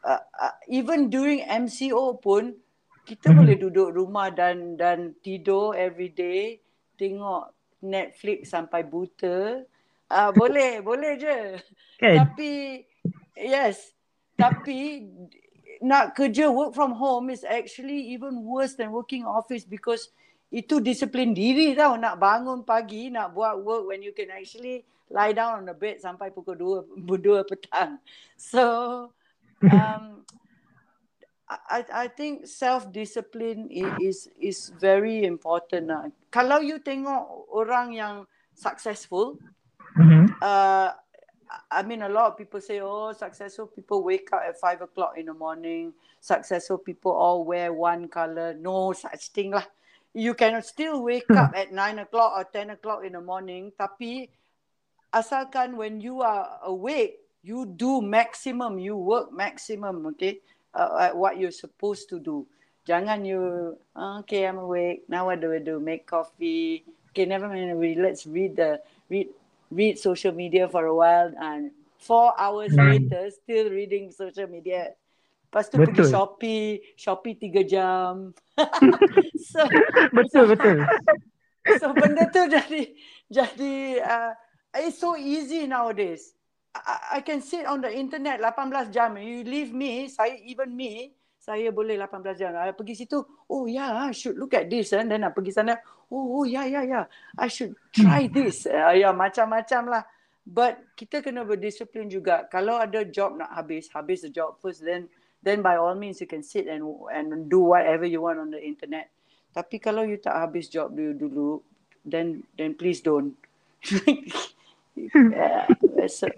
Uh, 0.05 0.20
uh, 0.37 0.53
even 0.68 1.09
during 1.09 1.41
MCO 1.49 2.12
pun 2.20 2.53
kita 3.09 3.33
Mhm. 3.33 3.37
boleh 3.37 3.57
duduk 3.57 3.89
rumah 3.97 4.29
dan 4.29 4.77
dan 4.77 5.16
tidur 5.25 5.72
every 5.72 6.12
day 6.12 6.61
tengok 7.01 7.53
Netflix 7.81 8.53
sampai 8.53 8.85
buta. 8.85 9.64
Ah 10.13 10.29
uh, 10.29 10.31
boleh, 10.37 10.85
boleh 10.85 11.17
je. 11.17 11.39
Kan? 11.97 12.15
Tapi 12.21 12.85
yes, 13.39 13.97
tapi 14.37 15.09
nak 15.85 16.17
kerja 16.17 16.49
work 16.49 16.73
from 16.73 16.95
home 16.97 17.29
is 17.31 17.43
actually 17.45 18.13
even 18.15 18.45
worse 18.45 18.77
than 18.79 18.93
working 18.93 19.25
office 19.27 19.65
because 19.65 20.13
itu 20.55 20.79
disiplin 20.79 21.35
diri 21.35 21.75
tau 21.75 21.99
nak 21.99 22.21
bangun 22.21 22.63
pagi 22.63 23.11
nak 23.11 23.35
buat 23.35 23.59
work 23.59 23.91
when 23.91 24.01
you 24.05 24.15
can 24.15 24.31
actually 24.31 24.87
lie 25.11 25.35
down 25.35 25.61
on 25.61 25.65
the 25.67 25.75
bed 25.75 25.99
sampai 25.99 26.31
pukul 26.31 26.55
2 26.55 27.05
2 27.05 27.43
petang. 27.51 27.99
So 28.39 28.65
um 29.67 30.25
I 31.45 31.85
I 31.93 32.07
think 32.09 32.49
self 32.49 32.89
discipline 32.89 33.69
is 34.01 34.31
is 34.41 34.73
very 34.81 35.29
important 35.29 35.93
lah. 35.93 36.09
Kalau 36.33 36.65
you 36.65 36.81
tengok 36.81 37.51
orang 37.53 37.93
yang 37.93 38.15
successful 38.57 39.37
Mhm. 39.97 40.34
uh, 40.42 40.90
I 41.70 41.82
mean, 41.82 42.03
a 42.03 42.09
lot 42.09 42.32
of 42.32 42.38
people 42.38 42.61
say, 42.61 42.80
oh, 42.82 43.12
successful 43.12 43.66
people 43.66 44.03
wake 44.03 44.32
up 44.32 44.42
at 44.42 44.59
five 44.59 44.82
o'clock 44.82 45.14
in 45.16 45.26
the 45.26 45.34
morning. 45.34 45.95
Successful 46.20 46.78
people 46.78 47.12
all 47.12 47.45
wear 47.45 47.72
one 47.72 48.09
color. 48.09 48.55
No 48.55 48.90
such 48.92 49.30
thing 49.30 49.55
lah. 49.55 49.64
You 50.14 50.34
can 50.34 50.59
still 50.62 51.03
wake 51.03 51.30
up 51.30 51.55
at 51.55 51.70
nine 51.70 51.99
o'clock 51.99 52.34
or 52.34 52.45
ten 52.47 52.70
o'clock 52.70 53.07
in 53.07 53.14
the 53.14 53.22
morning. 53.22 53.70
Tapi 53.78 54.30
asalkan 55.14 55.78
when 55.78 56.01
you 56.03 56.22
are 56.22 56.59
awake, 56.66 57.22
you 57.42 57.66
do 57.66 58.03
maximum. 58.03 58.78
You 58.78 58.97
work 58.99 59.30
maximum, 59.30 60.07
okay? 60.14 60.40
Uh, 60.74 61.11
at 61.11 61.14
what 61.14 61.38
you're 61.38 61.55
supposed 61.55 62.11
to 62.11 62.18
do. 62.18 62.47
Jangan 62.82 63.22
you, 63.22 63.74
"Oh, 63.95 64.18
okay, 64.26 64.42
I'm 64.47 64.59
awake. 64.59 65.07
Now 65.07 65.30
what 65.30 65.38
do 65.38 65.55
I 65.55 65.62
do? 65.62 65.78
Make 65.78 66.07
coffee. 66.07 66.82
Okay, 67.14 67.26
never 67.30 67.47
mind. 67.47 67.78
We 67.78 67.95
let's 67.95 68.26
read 68.26 68.59
the 68.59 68.82
read 69.07 69.30
read 69.71 69.99
social 69.99 70.33
media 70.33 70.69
for 70.69 70.87
a 70.87 70.95
while 70.95 71.33
and 71.41 71.71
four 72.01 72.33
hours 72.37 72.73
Hmm. 72.75 72.85
later 72.85 73.31
still 73.31 73.71
reading 73.71 74.12
social 74.12 74.49
media. 74.49 74.93
Lepas 75.49 75.71
tu 75.71 75.79
pergi 75.79 76.03
Betul. 76.03 76.11
Shopee, 76.11 76.67
Shopee 76.99 77.37
tiga 77.39 77.62
jam. 77.62 78.35
so, 79.55 79.62
Betul, 80.11 80.45
betul. 80.51 80.77
so 81.81 81.95
benda 81.95 82.27
tu 82.29 82.43
jadi 82.51 82.83
jadi 83.31 83.75
uh, 84.03 84.33
it's 84.83 84.99
so 84.99 85.15
easy 85.15 85.65
nowadays. 85.71 86.35
I, 86.75 87.19
I 87.19 87.21
can 87.23 87.39
sit 87.39 87.71
on 87.71 87.81
the 87.81 87.91
internet 87.95 88.43
18 88.43 88.91
jam. 88.91 89.15
You 89.17 89.47
leave 89.47 89.71
me, 89.71 90.11
saya 90.11 90.35
even 90.43 90.75
me, 90.75 91.15
saya 91.45 91.68
boleh 91.68 92.01
18 92.01 92.40
jam. 92.40 92.57
I 92.57 92.72
pergi 92.72 93.05
situ, 93.05 93.20
oh 93.53 93.68
yeah, 93.68 94.09
I 94.09 94.16
should 94.16 94.40
look 94.40 94.57
at 94.57 94.72
this 94.72 94.97
and 94.97 95.12
then 95.12 95.28
I 95.28 95.28
pergi 95.28 95.53
sana, 95.53 95.76
oh, 96.09 96.40
oh 96.40 96.45
yeah, 96.49 96.64
yeah, 96.64 96.84
yeah. 96.88 97.05
I 97.36 97.53
should 97.53 97.76
try 97.92 98.32
this. 98.32 98.64
Uh, 98.64 98.97
ya, 98.97 99.12
macam-macam 99.12 99.92
lah. 99.92 100.03
But 100.45 100.97
kita 100.97 101.20
kena 101.20 101.45
berdisiplin 101.45 102.09
juga. 102.09 102.49
Kalau 102.49 102.80
ada 102.80 103.05
job 103.05 103.36
nak 103.36 103.53
habis, 103.53 103.92
habis 103.92 104.24
the 104.24 104.32
job 104.32 104.57
first. 104.61 104.80
Then 104.84 105.09
then 105.45 105.61
by 105.61 105.76
all 105.76 105.97
means 105.97 106.20
you 106.20 106.28
can 106.28 106.40
sit 106.40 106.64
and 106.68 106.84
and 107.12 107.49
do 107.49 107.72
whatever 107.72 108.09
you 108.09 108.24
want 108.24 108.40
on 108.40 108.49
the 108.53 108.61
internet. 108.61 109.12
Tapi 109.53 109.80
kalau 109.80 110.05
you 110.05 110.20
tak 110.20 110.36
habis 110.36 110.68
job 110.68 110.92
dulu 110.92 111.12
dulu, 111.16 111.51
then 112.05 112.45
then 112.57 112.76
please 112.76 113.01
don't. 113.01 113.36
yeah, 115.16 115.66
so, 116.07 116.28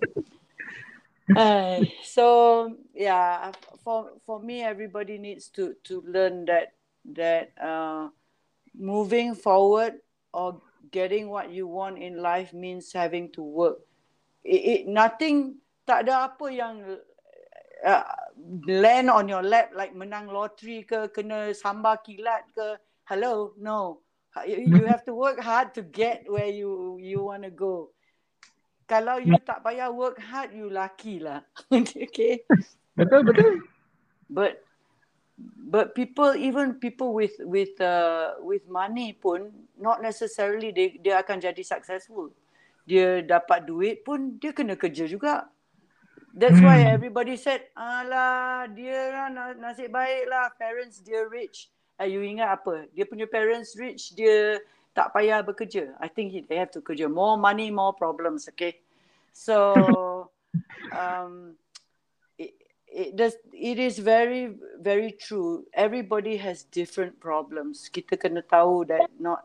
uh, 1.35 1.83
so 2.05 2.77
yeah, 2.95 3.51
for 3.83 4.15
for 4.23 4.39
me, 4.39 4.63
everybody 4.63 5.19
needs 5.19 5.49
to 5.59 5.75
to 5.85 6.05
learn 6.07 6.47
that 6.47 6.79
that 7.15 7.51
uh, 7.59 8.09
moving 8.77 9.35
forward 9.35 9.99
or 10.31 10.61
getting 10.93 11.29
what 11.29 11.51
you 11.51 11.67
want 11.67 11.99
in 11.99 12.23
life 12.23 12.53
means 12.53 12.93
having 12.93 13.33
to 13.33 13.43
work. 13.43 13.83
It, 14.47 14.63
it 14.63 14.81
nothing 14.87 15.59
tak 15.83 16.07
ada 16.07 16.31
apa 16.31 16.47
yang 16.51 16.83
uh, 17.83 18.07
land 18.67 19.11
on 19.11 19.27
your 19.27 19.43
lap 19.43 19.75
like 19.75 19.95
menang 19.99 20.31
lottery 20.31 20.87
ke 20.87 21.11
kena 21.11 21.51
sambar 21.51 21.99
kilat 22.07 22.47
ke. 22.55 22.79
Hello 23.11 23.55
no. 23.59 24.03
You, 24.45 24.69
you 24.69 24.85
have 24.85 25.01
to 25.09 25.17
work 25.17 25.41
hard 25.41 25.73
to 25.81 25.83
get 25.83 26.29
where 26.29 26.53
you 26.53 27.01
you 27.01 27.25
want 27.25 27.41
to 27.43 27.51
go 27.51 27.96
kalau 28.87 29.19
you 29.19 29.35
tak 29.43 29.61
payah 29.67 29.91
work 29.91 30.17
hard 30.23 30.55
you 30.55 30.71
lucky 30.71 31.19
lah. 31.19 31.43
Okay. 31.75 32.47
Betul, 32.97 33.27
betul. 33.27 33.61
but 34.31 34.65
but 35.69 35.93
people 35.93 36.33
even 36.33 36.81
people 36.81 37.13
with 37.13 37.37
with 37.45 37.77
uh, 37.83 38.39
with 38.41 38.65
money 38.71 39.13
pun 39.13 39.53
not 39.77 40.01
necessarily 40.01 40.73
dia 40.73 40.97
dia 40.97 41.15
akan 41.21 41.43
jadi 41.43 41.61
successful. 41.61 42.33
Dia 42.87 43.21
dapat 43.21 43.67
duit 43.67 44.07
pun 44.07 44.39
dia 44.39 44.55
kena 44.55 44.79
kerja 44.79 45.05
juga. 45.05 45.51
That's 46.37 46.61
why 46.61 46.85
Hmm. 46.85 47.01
everybody 47.01 47.35
said 47.37 47.65
alah 47.73 48.69
dia 48.71 49.13
lah 49.13 49.29
na- 49.29 49.59
nasib 49.59 49.91
baik 49.93 50.25
lah. 50.31 50.53
Parents 50.55 51.03
dia 51.03 51.27
rich. 51.27 51.69
Uh, 51.97 52.05
you 52.05 52.21
ingat 52.21 52.61
apa? 52.61 52.87
Dia 52.93 53.09
punya 53.09 53.25
parents 53.25 53.73
rich 53.75 54.13
dia 54.13 54.61
tak 54.97 55.13
payah 55.13 55.45
bekerja. 55.45 55.93
I 56.01 56.09
think 56.09 56.33
he- 56.33 56.47
they 56.49 56.57
have 56.57 56.73
to 56.73 56.81
kerja 56.81 57.13
more 57.13 57.37
money 57.37 57.69
more 57.69 57.93
problems 57.93 58.49
okay? 58.49 58.81
So 59.37 60.33
um 60.97 61.61
it, 62.41 62.57
it 62.89 63.17
does 63.17 63.37
it 63.53 63.77
is 63.79 64.01
very 64.01 64.57
very 64.81 65.13
true. 65.13 65.69
Everybody 65.77 66.41
has 66.41 66.65
different 66.65 67.21
problems. 67.21 67.93
Kita 67.93 68.17
kena 68.17 68.41
tahu 68.41 68.89
that 68.89 69.13
not 69.21 69.45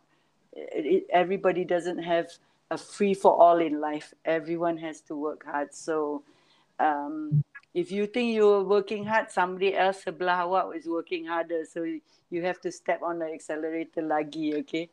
it, 0.56 1.04
everybody 1.12 1.68
doesn't 1.68 2.00
have 2.00 2.32
a 2.72 2.80
free 2.80 3.14
for 3.14 3.36
all 3.36 3.60
in 3.60 3.84
life. 3.84 4.16
Everyone 4.24 4.80
has 4.80 5.04
to 5.12 5.20
work 5.20 5.44
hard. 5.44 5.76
So 5.76 6.24
um 6.80 7.44
if 7.76 7.92
you 7.92 8.08
think 8.08 8.36
you're 8.36 8.64
working 8.64 9.04
hard 9.08 9.32
somebody 9.32 9.76
else 9.76 10.04
sebelah 10.08 10.48
awak 10.48 10.72
is 10.80 10.88
working 10.88 11.28
harder. 11.28 11.68
So 11.68 11.84
you 11.84 12.42
have 12.48 12.64
to 12.64 12.72
step 12.72 13.04
on 13.04 13.20
the 13.20 13.28
accelerator 13.28 14.00
lagi 14.02 14.56
okay 14.64 14.88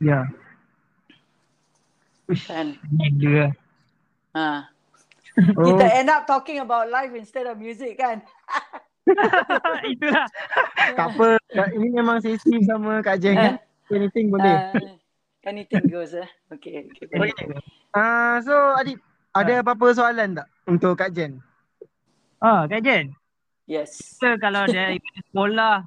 Ya. 0.00 0.24
Uish, 2.26 2.46
kan 2.46 2.72
gila. 3.18 3.52
ha 4.32 4.70
Oh, 5.54 5.62
kita 5.62 5.86
end 5.94 6.10
up 6.10 6.24
talking 6.24 6.58
about 6.58 6.90
life 6.90 7.14
instead 7.14 7.46
of 7.46 7.54
music 7.56 7.94
kan 7.94 8.20
itulah. 9.92 10.26
Tak 10.94 11.06
apa. 11.08 11.28
Kak- 11.48 11.72
Ini 11.72 11.86
memang 11.90 12.22
sesi 12.22 12.62
sama 12.62 13.00
Kak 13.00 13.18
Jeng 13.18 13.34
kan. 13.34 13.56
Anything 13.90 14.30
boleh. 14.30 14.54
Uh, 14.54 14.94
anything 15.42 15.82
goes 15.86 16.14
eh 16.14 16.28
okay, 16.48 16.86
okay. 16.86 17.06
Okay. 17.10 17.46
Ah, 17.90 18.38
so 18.38 18.54
Adib, 18.76 19.02
ada 19.32 19.60
apa-apa 19.60 19.86
soalan 19.90 20.38
tak 20.38 20.46
untuk 20.64 20.94
Kak 20.94 21.10
Jen? 21.10 21.42
Ah, 22.38 22.64
Kak 22.64 22.80
Jen. 22.80 23.10
yes 23.66 24.14
Kita 24.14 24.38
kalau 24.38 24.64
dari 24.64 24.98
sekolah 25.26 25.82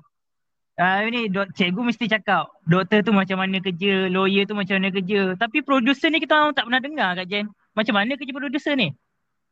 Ah 0.74 1.06
ni 1.06 1.30
dok 1.30 1.54
cikgu 1.54 1.86
mesti 1.86 2.10
cakap 2.10 2.50
doktor 2.66 3.06
tu 3.06 3.14
macam 3.14 3.38
mana 3.38 3.62
kerja, 3.62 4.10
lawyer 4.10 4.50
tu 4.50 4.58
macam 4.58 4.82
mana 4.82 4.90
kerja. 4.90 5.38
Tapi 5.38 5.62
producer 5.62 6.10
ni 6.10 6.18
kita 6.18 6.34
orang 6.34 6.58
tak 6.58 6.66
pernah 6.66 6.82
dengar 6.82 7.10
Kak 7.14 7.30
Jen. 7.30 7.46
Macam 7.78 7.94
mana 7.94 8.18
kerja 8.18 8.34
producer 8.34 8.74
ni? 8.74 8.90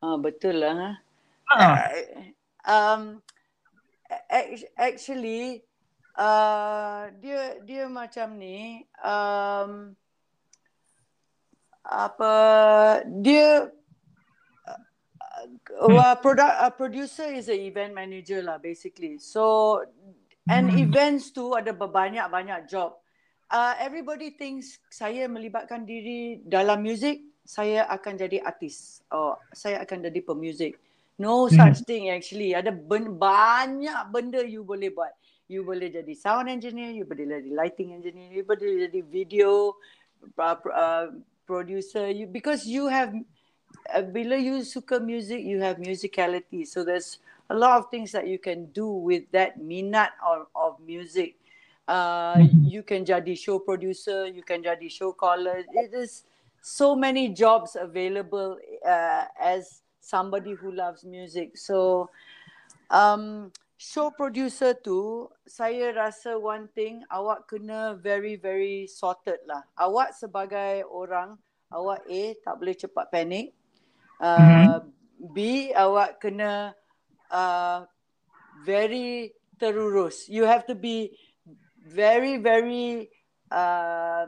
Ah 0.02 0.18
betul 0.18 0.58
lah. 0.58 0.74
Ha? 0.74 0.90
Ha. 1.54 1.58
Uh, 1.62 1.86
um, 2.66 3.02
ac- 4.34 4.74
actually, 4.74 5.62
uh, 6.18 7.14
dia 7.22 7.62
dia 7.70 7.86
macam 7.86 8.34
ni. 8.42 8.90
Um, 8.98 9.94
apa 11.82 12.34
dia 13.22 13.74
uh, 14.66 14.82
uh, 15.86 16.18
product 16.18 16.56
uh, 16.62 16.74
producer 16.74 17.30
is 17.30 17.50
a 17.50 17.58
event 17.58 17.94
manager 17.94 18.42
lah 18.42 18.58
basically. 18.58 19.18
So 19.22 19.82
and 20.52 20.68
Hmm. 20.68 20.84
events 20.84 21.32
tu 21.32 21.56
ada 21.56 21.72
berbanyak-banyak 21.72 22.68
job. 22.68 23.00
Uh, 23.48 23.76
everybody 23.80 24.36
thinks 24.36 24.80
saya 24.92 25.28
melibatkan 25.32 25.88
diri 25.88 26.44
dalam 26.44 26.84
music, 26.84 27.24
saya 27.48 27.88
akan 27.88 28.20
jadi 28.20 28.44
artis. 28.44 29.00
Oh, 29.12 29.40
saya 29.56 29.80
akan 29.84 30.12
jadi 30.12 30.20
pemuzik. 30.24 30.76
No 31.16 31.48
Hmm. 31.48 31.56
such 31.56 31.88
thing 31.88 32.12
actually. 32.12 32.52
Ada 32.52 32.72
ben- 32.72 33.16
banyak 33.16 34.12
benda 34.12 34.44
you 34.44 34.68
boleh 34.68 34.92
buat. 34.92 35.12
You 35.52 35.68
boleh 35.68 35.92
jadi 35.92 36.16
sound 36.16 36.48
engineer, 36.48 36.96
you 36.96 37.04
boleh 37.04 37.28
jadi 37.28 37.52
lighting 37.52 37.92
engineer, 37.92 38.32
you 38.32 38.44
boleh 38.48 38.88
jadi 38.88 39.00
video 39.04 39.76
uh, 40.40 40.58
uh, 40.72 41.12
producer. 41.44 42.08
You 42.08 42.32
because 42.32 42.64
you 42.64 42.88
have 42.88 43.12
uh, 43.92 44.06
bila 44.08 44.40
you 44.40 44.64
suka 44.64 45.04
music, 45.04 45.44
you 45.44 45.60
have 45.60 45.76
musicality. 45.76 46.64
So 46.64 46.88
there's 46.88 47.20
a 47.52 47.56
lot 47.56 47.76
of 47.76 47.92
things 47.92 48.16
that 48.16 48.32
you 48.32 48.40
can 48.40 48.72
do 48.72 48.88
with 48.88 49.28
that 49.36 49.60
minat 49.60 50.16
of, 50.24 50.48
of 50.56 50.80
music. 50.80 51.36
uh, 51.92 52.40
you 52.64 52.84
can 52.84 53.04
jadi 53.04 53.36
show 53.36 53.60
producer, 53.60 54.28
you 54.28 54.44
can 54.44 54.64
jadi 54.64 54.88
show 54.88 55.12
caller. 55.12 55.60
It 55.60 55.92
is 55.92 56.24
so 56.62 56.96
many 56.96 57.36
jobs 57.36 57.76
available 57.76 58.56
uh, 58.86 59.26
as 59.36 59.84
somebody 60.00 60.54
who 60.54 60.72
loves 60.72 61.04
music. 61.04 61.58
So 61.58 62.10
um, 62.90 63.52
show 63.76 64.08
producer 64.16 64.72
tu, 64.72 65.28
saya 65.44 65.92
rasa 65.92 66.40
one 66.40 66.72
thing 66.72 67.04
awak 67.12 67.52
kena 67.52 68.00
very 68.00 68.40
very 68.40 68.88
sorted 68.88 69.44
lah. 69.44 69.68
Awak 69.76 70.16
sebagai 70.16 70.88
orang, 70.88 71.36
awak 71.74 72.08
A 72.08 72.38
tak 72.40 72.56
boleh 72.56 72.76
cepat 72.78 73.12
panik. 73.12 73.52
Uh, 74.22 74.38
mm-hmm. 74.38 74.80
B 75.34 75.70
awak 75.74 76.22
kena 76.22 76.78
uh, 77.32 77.88
very 78.68 79.34
terurus. 79.58 80.28
You 80.30 80.44
have 80.44 80.68
to 80.68 80.76
be 80.76 81.18
very 81.82 82.38
very 82.38 83.10
uh, 83.50 84.26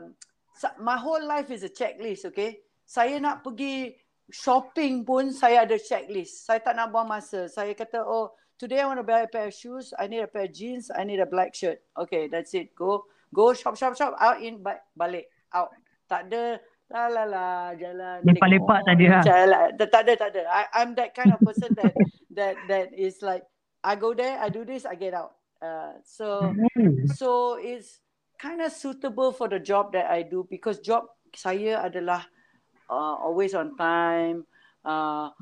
my 0.80 0.96
whole 0.96 1.22
life 1.22 1.50
is 1.50 1.62
a 1.62 1.70
checklist 1.70 2.24
okay? 2.32 2.64
Saya 2.84 3.20
nak 3.20 3.44
pergi 3.44 3.94
shopping 4.32 5.04
pun 5.04 5.30
saya 5.30 5.68
ada 5.68 5.76
checklist. 5.76 6.48
Saya 6.48 6.60
tak 6.64 6.74
nak 6.74 6.90
buang 6.90 7.08
masa. 7.08 7.46
Saya 7.46 7.76
kata 7.76 8.00
oh 8.02 8.32
today 8.56 8.80
i 8.80 8.88
want 8.88 8.98
to 9.00 9.06
buy 9.06 9.24
a 9.24 9.30
pair 9.30 9.52
of 9.52 9.54
shoes. 9.54 9.92
I 10.00 10.08
need 10.08 10.24
a 10.24 10.30
pair 10.30 10.48
of 10.48 10.52
jeans. 10.56 10.88
I 10.88 11.04
need 11.04 11.20
a 11.20 11.28
black 11.28 11.52
shirt. 11.52 11.84
Okay 11.94 12.26
that's 12.26 12.56
it. 12.56 12.72
Go 12.72 13.04
go 13.30 13.52
shop 13.52 13.76
shop 13.76 13.94
shop. 13.94 14.16
Out 14.16 14.40
in 14.40 14.64
balik. 14.96 15.28
Out. 15.52 15.72
Tak 16.04 16.28
ada 16.28 16.60
la 16.94 17.10
la 17.10 17.24
la 17.26 17.46
jalan 17.74 18.22
lepak-lepak 18.22 18.78
tak 18.86 18.94
ada 18.94 19.18
jalan 19.26 19.66
tak 19.74 20.02
ada 20.06 20.12
tak 20.14 20.30
ada. 20.30 20.42
I, 20.46 20.62
i'm 20.78 20.94
that 20.94 21.10
kind 21.10 21.34
of 21.34 21.42
person 21.42 21.74
that 21.74 21.90
that 22.38 22.54
that 22.70 22.94
is 22.94 23.18
like 23.18 23.42
i 23.82 23.98
go 23.98 24.14
there 24.14 24.38
i 24.38 24.46
do 24.46 24.62
this 24.62 24.86
i 24.86 24.94
get 24.94 25.10
out. 25.10 25.34
Uh, 25.64 25.96
so 26.04 26.54
mm. 26.76 27.08
so 27.16 27.56
it's 27.56 28.04
kind 28.36 28.60
of 28.60 28.68
suitable 28.68 29.32
for 29.32 29.48
the 29.48 29.56
job 29.56 29.96
that 29.96 30.12
I 30.12 30.20
do 30.20 30.44
because 30.44 30.84
job 30.84 31.08
saya 31.32 31.80
adalah 31.80 32.28
uh, 32.92 33.16
always 33.16 33.56
on 33.56 33.72
time. 33.80 34.44
Uh, 34.84 35.32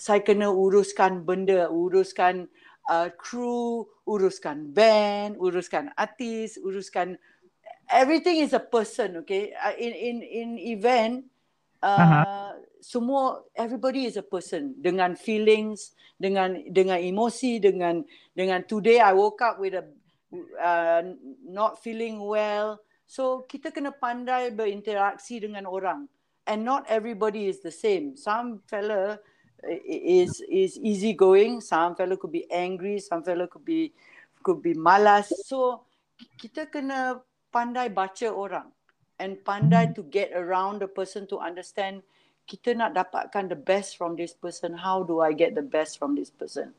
saya 0.00 0.24
kena 0.24 0.48
uruskan 0.48 1.28
benda, 1.28 1.68
uruskan 1.68 2.48
uh, 2.88 3.12
crew, 3.20 3.84
uruskan 4.08 4.72
band, 4.72 5.36
uruskan 5.36 5.92
artis, 6.00 6.56
uruskan 6.56 7.20
everything 7.90 8.38
is 8.42 8.52
a 8.52 8.62
person. 8.62 9.22
Okay, 9.24 9.52
uh, 9.54 9.74
in 9.78 9.92
in 9.92 10.16
in 10.22 10.48
event. 10.58 11.26
Uh, 11.84 11.92
uh-huh. 11.92 12.52
semua 12.80 13.44
everybody 13.52 14.08
is 14.08 14.16
a 14.16 14.24
person 14.24 14.72
dengan 14.80 15.12
feelings 15.12 15.92
dengan 16.16 16.56
dengan 16.72 16.96
emosi 16.96 17.60
dengan 17.60 18.00
dengan 18.32 18.64
today 18.64 19.02
I 19.02 19.12
woke 19.12 19.44
up 19.44 19.60
with 19.60 19.76
a 19.76 19.84
uh, 20.56 21.02
not 21.44 21.82
feeling 21.82 22.22
well 22.22 22.80
so 23.06 23.44
kita 23.50 23.74
kena 23.74 23.90
pandai 23.90 24.54
berinteraksi 24.54 25.42
dengan 25.42 25.66
orang 25.68 26.08
and 26.46 26.62
not 26.62 26.86
everybody 26.88 27.50
is 27.50 27.60
the 27.62 27.74
same 27.74 28.14
some 28.14 28.62
fella 28.70 29.18
is 29.86 30.38
is 30.46 30.78
easy 30.78 31.10
going 31.10 31.58
some 31.58 31.94
fella 31.98 32.14
could 32.14 32.32
be 32.34 32.46
angry 32.54 33.02
some 33.02 33.22
fella 33.22 33.50
could 33.50 33.66
be 33.66 33.90
could 34.46 34.62
be 34.62 34.74
malas 34.78 35.30
so 35.46 35.82
kita 36.38 36.70
kena 36.70 37.18
pandai 37.56 37.88
baca 37.88 38.28
orang 38.28 38.68
and 39.16 39.40
pandai 39.40 39.88
to 39.96 40.04
get 40.12 40.28
around 40.36 40.84
the 40.84 40.88
person 40.88 41.24
to 41.24 41.40
understand 41.40 42.04
kita 42.44 42.76
nak 42.76 42.92
dapatkan 42.92 43.48
the 43.48 43.56
best 43.56 43.96
from 43.96 44.12
this 44.12 44.36
person 44.36 44.76
how 44.76 45.00
do 45.00 45.24
i 45.24 45.32
get 45.32 45.56
the 45.56 45.64
best 45.64 45.96
from 45.96 46.12
this 46.12 46.28
person? 46.28 46.76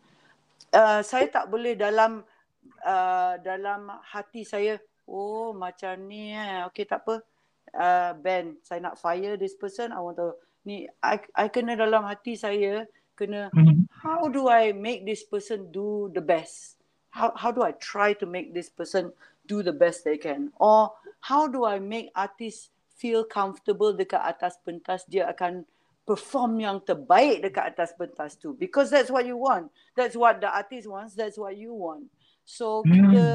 Uh, 0.70 1.02
saya 1.02 1.26
tak 1.34 1.50
boleh 1.50 1.74
dalam 1.74 2.22
uh, 2.86 3.34
dalam 3.42 3.90
hati 4.06 4.46
saya 4.46 4.78
oh 5.10 5.56
macam 5.58 5.98
ni 6.06 6.38
eh 6.38 6.62
okey 6.70 6.86
tak 6.86 7.02
apa. 7.08 7.26
Uh, 7.74 8.12
ben 8.22 8.56
saya 8.64 8.80
nak 8.80 8.96
fire 8.96 9.36
this 9.36 9.52
person 9.52 9.92
i 9.92 10.00
want 10.00 10.16
to 10.16 10.32
ni 10.64 10.88
i 11.04 11.20
i 11.36 11.46
kena 11.52 11.76
dalam 11.76 12.08
hati 12.08 12.40
saya 12.40 12.88
kena 13.20 13.52
mm-hmm. 13.52 13.92
how 13.92 14.32
do 14.32 14.48
i 14.48 14.72
make 14.72 15.04
this 15.04 15.26
person 15.26 15.68
do 15.74 16.08
the 16.14 16.24
best? 16.24 16.80
How 17.12 17.34
how 17.36 17.50
do 17.50 17.64
i 17.66 17.74
try 17.76 18.16
to 18.16 18.28
make 18.28 18.56
this 18.56 18.72
person 18.72 19.12
do 19.48 19.64
the 19.64 19.74
best 19.74 20.04
they 20.04 20.20
can. 20.20 20.52
Or 20.60 20.92
how 21.24 21.48
do 21.48 21.66
I 21.66 21.80
make 21.80 22.12
artist 22.14 22.70
feel 23.00 23.24
comfortable 23.24 23.96
dekat 23.96 24.22
atas 24.22 24.60
pentas? 24.62 25.08
Dia 25.08 25.32
akan 25.32 25.64
perform 26.08 26.64
yang 26.64 26.78
terbaik 26.84 27.44
dekat 27.44 27.76
atas 27.76 27.92
pentas 27.96 28.40
tu. 28.40 28.56
Because 28.56 28.88
that's 28.88 29.12
what 29.12 29.28
you 29.28 29.36
want. 29.36 29.68
That's 29.96 30.16
what 30.16 30.40
the 30.40 30.48
artist 30.48 30.88
wants. 30.88 31.16
That's 31.16 31.36
what 31.36 31.60
you 31.60 31.76
want. 31.76 32.08
So 32.48 32.84
hmm. 32.88 32.92
kita 32.96 33.28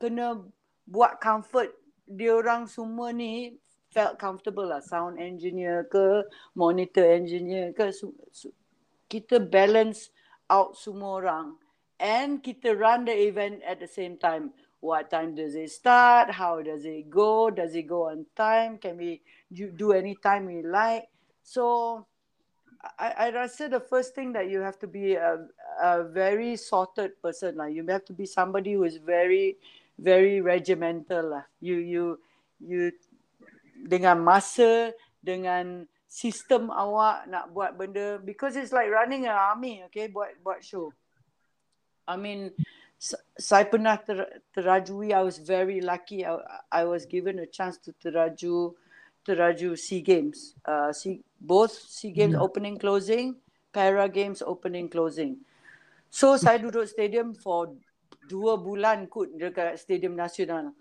kena 0.00 0.40
buat 0.88 1.20
comfort. 1.20 1.76
Dia 2.08 2.36
orang 2.36 2.68
semua 2.68 3.12
ni 3.12 3.60
felt 3.92 4.16
comfortable 4.16 4.64
lah. 4.64 4.80
Sound 4.80 5.20
engineer 5.20 5.84
ke 5.92 6.24
monitor 6.56 7.04
engineer 7.04 7.76
ke 7.76 7.92
kita 9.12 9.38
balance 9.38 10.08
out 10.48 10.72
semua 10.80 11.20
orang. 11.20 11.60
And 12.00 12.42
kita 12.42 12.74
run 12.74 13.06
the 13.06 13.14
event 13.14 13.62
at 13.62 13.78
the 13.78 13.86
same 13.86 14.18
time 14.18 14.50
what 14.84 15.08
time 15.08 15.32
does 15.32 15.56
it 15.56 15.72
start 15.72 16.28
how 16.28 16.60
does 16.60 16.84
it 16.84 17.08
go 17.08 17.48
does 17.48 17.72
it 17.74 17.88
go 17.88 18.12
on 18.12 18.28
time 18.36 18.76
can 18.76 19.00
we 19.00 19.24
do 19.80 19.96
any 19.96 20.12
time 20.20 20.44
we 20.44 20.60
like 20.60 21.08
so 21.40 22.04
I, 22.98 23.08
I 23.16 23.26
rasa 23.32 23.72
the 23.72 23.80
first 23.80 24.12
thing 24.12 24.36
that 24.36 24.52
you 24.52 24.60
have 24.60 24.78
to 24.84 24.86
be 24.86 25.16
a, 25.16 25.48
a 25.80 26.04
very 26.04 26.52
sorted 26.56 27.16
person 27.24 27.56
lah. 27.56 27.72
You 27.72 27.80
have 27.88 28.04
to 28.04 28.12
be 28.12 28.28
somebody 28.28 28.76
who 28.76 28.84
is 28.84 29.00
very, 29.00 29.56
very 29.96 30.44
regimental 30.44 31.32
lah. 31.32 31.44
You, 31.64 31.80
you, 31.80 32.04
you 32.60 32.92
dengan 33.88 34.20
masa, 34.20 34.92
dengan 35.24 35.88
sistem 36.04 36.68
awak 36.68 37.24
nak 37.26 37.50
buat 37.56 37.74
benda 37.74 38.20
because 38.20 38.54
it's 38.54 38.70
like 38.70 38.92
running 38.92 39.24
an 39.24 39.34
army, 39.34 39.80
okay, 39.88 40.06
buat 40.12 40.36
buat 40.44 40.60
show. 40.60 40.92
I 42.04 42.20
mean, 42.20 42.52
saya 43.36 43.64
pernah 43.68 44.00
ter, 44.00 44.40
terajui 44.56 45.12
I 45.12 45.20
was 45.20 45.36
very 45.36 45.84
lucky. 45.84 46.24
I, 46.24 46.40
I 46.72 46.82
was 46.88 47.04
given 47.04 47.38
a 47.42 47.48
chance 47.48 47.76
to 47.84 47.92
teraju 48.00 48.72
teraju 49.28 49.76
SEA 49.76 50.00
Games. 50.00 50.56
Uh, 50.64 50.92
SEA, 50.92 51.20
both 51.40 51.72
SEA 51.72 52.12
Games 52.12 52.36
yeah. 52.36 52.44
opening 52.44 52.80
closing 52.80 53.36
Para 53.74 54.08
Games 54.08 54.40
opening 54.40 54.88
closing. 54.88 55.42
So 56.08 56.38
saya 56.38 56.62
duduk 56.62 56.86
stadium 56.86 57.34
for 57.34 57.74
dua 58.30 58.56
bulan 58.56 59.10
kot 59.10 59.34
dekat 59.34 59.76
stadium 59.76 60.16
nasional 60.16 60.72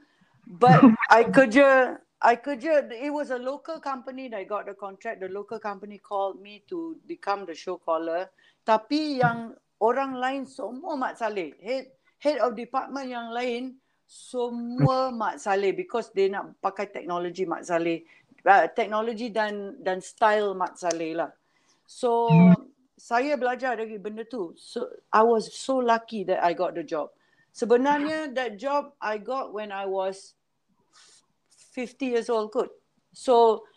but 0.47 0.79
I 1.09 1.23
kerja 1.25 1.97
I 2.21 2.39
kerja 2.39 2.87
it 2.91 3.11
was 3.11 3.31
a 3.31 3.41
local 3.41 3.79
company 3.79 4.29
that 4.29 4.47
got 4.47 4.69
the 4.69 4.77
contract. 4.77 5.19
The 5.19 5.27
local 5.27 5.59
company 5.59 5.97
called 5.99 6.39
me 6.39 6.63
to 6.69 6.95
become 7.07 7.43
the 7.49 7.55
show 7.55 7.81
caller. 7.81 8.31
Tapi 8.63 9.19
yang 9.19 9.57
orang 9.83 10.15
lain 10.15 10.47
semua 10.47 10.95
Mat 10.95 11.19
Saleh. 11.19 11.57
Head 11.59 11.91
head 12.23 12.39
of 12.39 12.55
department 12.55 13.11
yang 13.11 13.35
lain 13.35 13.75
semua 14.07 15.11
Mak 15.19 15.43
Saleh 15.43 15.75
because 15.75 16.07
they 16.15 16.31
nak 16.31 16.55
pakai 16.63 16.87
teknologi 16.87 17.43
Mak 17.43 17.67
Saleh. 17.67 18.07
Uh, 18.43 18.67
teknologi 18.75 19.31
dan 19.31 19.79
dan 19.79 19.99
style 19.99 20.55
Mak 20.55 20.79
Saleh 20.79 21.15
lah. 21.15 21.31
So 21.83 22.27
saya 22.95 23.35
belajar 23.35 23.75
dari 23.75 23.99
benda 23.99 24.23
tu. 24.23 24.55
So 24.55 24.87
I 25.11 25.23
was 25.23 25.51
so 25.51 25.83
lucky 25.83 26.23
that 26.27 26.39
I 26.39 26.55
got 26.55 26.75
the 26.79 26.83
job. 26.87 27.11
Sebenarnya 27.51 28.31
that 28.33 28.55
job 28.55 28.95
I 29.03 29.19
got 29.19 29.51
when 29.51 29.75
I 29.75 29.83
was 29.87 30.35
50 31.75 32.15
years 32.15 32.27
old 32.31 32.51
kot. 32.55 32.71
So 33.11 33.67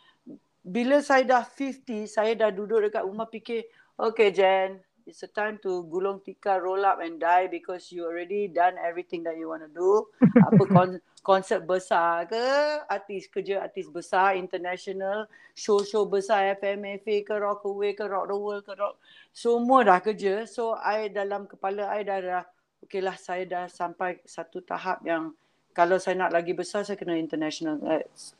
bila 0.66 0.98
saya 0.98 1.22
dah 1.22 1.42
50 1.46 2.10
saya 2.10 2.34
dah 2.34 2.50
duduk 2.50 2.90
dekat 2.90 3.06
rumah 3.06 3.30
fikir 3.30 3.70
okay 3.94 4.34
Jen 4.34 4.82
it's 5.06 5.22
a 5.22 5.30
time 5.30 5.58
to 5.62 5.86
gulung 5.86 6.18
tikar, 6.20 6.60
roll 6.60 6.84
up 6.84 6.98
and 7.00 7.22
die 7.22 7.46
because 7.46 7.94
you 7.94 8.04
already 8.04 8.50
done 8.50 8.74
everything 8.82 9.22
that 9.22 9.38
you 9.38 9.48
want 9.48 9.62
to 9.62 9.70
do. 9.70 10.04
Apa 10.46 10.62
kon- 10.66 11.02
konsert 11.22 11.62
besar 11.66 12.26
ke, 12.26 12.42
artis 12.90 13.30
kerja 13.30 13.62
artis 13.62 13.86
besar, 13.86 14.34
international, 14.34 15.30
show-show 15.54 16.06
besar, 16.06 16.58
FMFA 16.58 17.22
ke, 17.22 17.34
Rockaway 17.34 17.94
ke, 17.94 18.06
Rock 18.06 18.26
the 18.30 18.36
World 18.36 18.62
ke, 18.66 18.74
Rock. 18.74 18.98
Semua 19.30 19.86
dah 19.86 20.02
kerja. 20.02 20.46
So, 20.46 20.74
I 20.74 21.10
dalam 21.10 21.46
kepala 21.46 21.86
I 21.90 22.02
dah, 22.02 22.18
dah 22.22 22.42
okay 22.82 23.02
lah, 23.02 23.14
saya 23.14 23.46
dah 23.46 23.64
sampai 23.70 24.22
satu 24.26 24.62
tahap 24.62 25.02
yang 25.06 25.34
kalau 25.76 26.00
saya 26.00 26.16
nak 26.16 26.32
lagi 26.32 26.56
besar, 26.56 26.88
saya 26.88 26.96
kena 26.96 27.20
international. 27.20 27.76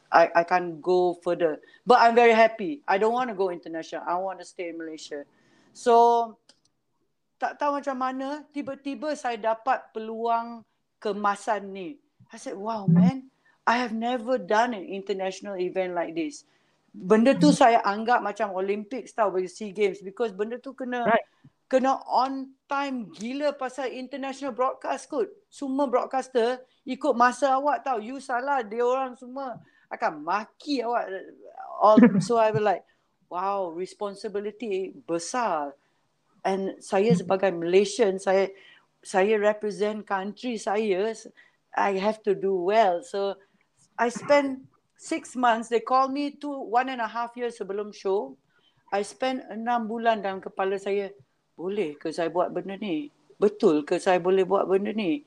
I, 0.08 0.24
I 0.32 0.42
can't 0.48 0.80
go 0.80 1.20
further. 1.20 1.60
But 1.84 2.00
I'm 2.00 2.16
very 2.16 2.32
happy. 2.32 2.80
I 2.88 2.96
don't 2.96 3.12
want 3.12 3.28
to 3.28 3.36
go 3.36 3.52
international. 3.52 4.08
I 4.08 4.16
want 4.16 4.40
to 4.40 4.46
stay 4.48 4.72
in 4.72 4.80
Malaysia. 4.80 5.28
So, 5.76 6.38
tak 7.36 7.60
tahu 7.60 7.80
macam 7.80 7.96
mana 7.96 8.44
tiba-tiba 8.52 9.12
saya 9.12 9.36
dapat 9.36 9.92
peluang 9.92 10.64
kemasan 11.00 11.72
ni. 11.72 12.00
I 12.32 12.36
said, 12.40 12.56
wow 12.56 12.88
man, 12.88 13.28
I 13.66 13.82
have 13.82 13.92
never 13.92 14.38
done 14.38 14.72
an 14.72 14.86
international 14.86 15.58
event 15.60 15.92
like 15.92 16.14
this. 16.16 16.46
Benda 16.96 17.36
tu 17.36 17.52
hmm. 17.52 17.58
saya 17.60 17.78
anggap 17.84 18.24
macam 18.24 18.56
Olympics 18.56 19.12
tau 19.12 19.28
bagi 19.28 19.52
SEA 19.52 19.74
Games 19.76 20.00
because 20.00 20.32
benda 20.32 20.56
tu 20.56 20.72
kena 20.72 21.04
right. 21.04 21.26
kena 21.68 22.00
on 22.08 22.56
time 22.64 23.12
gila 23.12 23.52
pasal 23.52 23.92
international 23.92 24.56
broadcast 24.56 25.12
kot. 25.12 25.28
Semua 25.52 25.84
broadcaster 25.84 26.64
ikut 26.88 27.12
masa 27.12 27.52
awak 27.60 27.84
tau. 27.84 28.00
You 28.00 28.16
salah, 28.16 28.64
dia 28.64 28.80
orang 28.80 29.12
semua 29.12 29.60
akan 29.92 30.24
maki 30.24 30.80
awak. 30.80 31.04
All, 31.76 32.00
so 32.24 32.40
I 32.40 32.48
was 32.48 32.64
like, 32.64 32.82
wow, 33.28 33.68
responsibility 33.76 34.96
besar. 35.04 35.76
And 36.46 36.78
saya 36.78 37.10
sebagai 37.18 37.50
Malaysian, 37.50 38.22
saya 38.22 38.54
saya 39.02 39.34
represent 39.34 40.06
country 40.06 40.54
saya, 40.62 41.10
I 41.74 41.98
have 41.98 42.22
to 42.22 42.38
do 42.38 42.54
well. 42.54 43.02
So 43.02 43.34
I 43.98 44.14
spend 44.14 44.62
six 44.94 45.34
months. 45.34 45.68
They 45.68 45.82
call 45.82 46.06
me 46.08 46.38
two 46.38 46.54
one 46.70 46.88
and 46.88 47.02
a 47.02 47.10
half 47.10 47.34
years 47.34 47.58
sebelum 47.58 47.90
show. 47.90 48.38
I 48.94 49.02
spend 49.02 49.42
enam 49.50 49.90
bulan 49.90 50.22
dalam 50.22 50.38
kepala 50.38 50.78
saya 50.78 51.10
boleh 51.58 51.98
ke 51.98 52.14
saya 52.14 52.30
buat 52.30 52.54
benda 52.54 52.78
ni? 52.78 53.10
Betul 53.36 53.82
ke 53.82 53.98
saya 53.98 54.22
boleh 54.22 54.46
buat 54.46 54.70
benda 54.70 54.94
ni? 54.94 55.26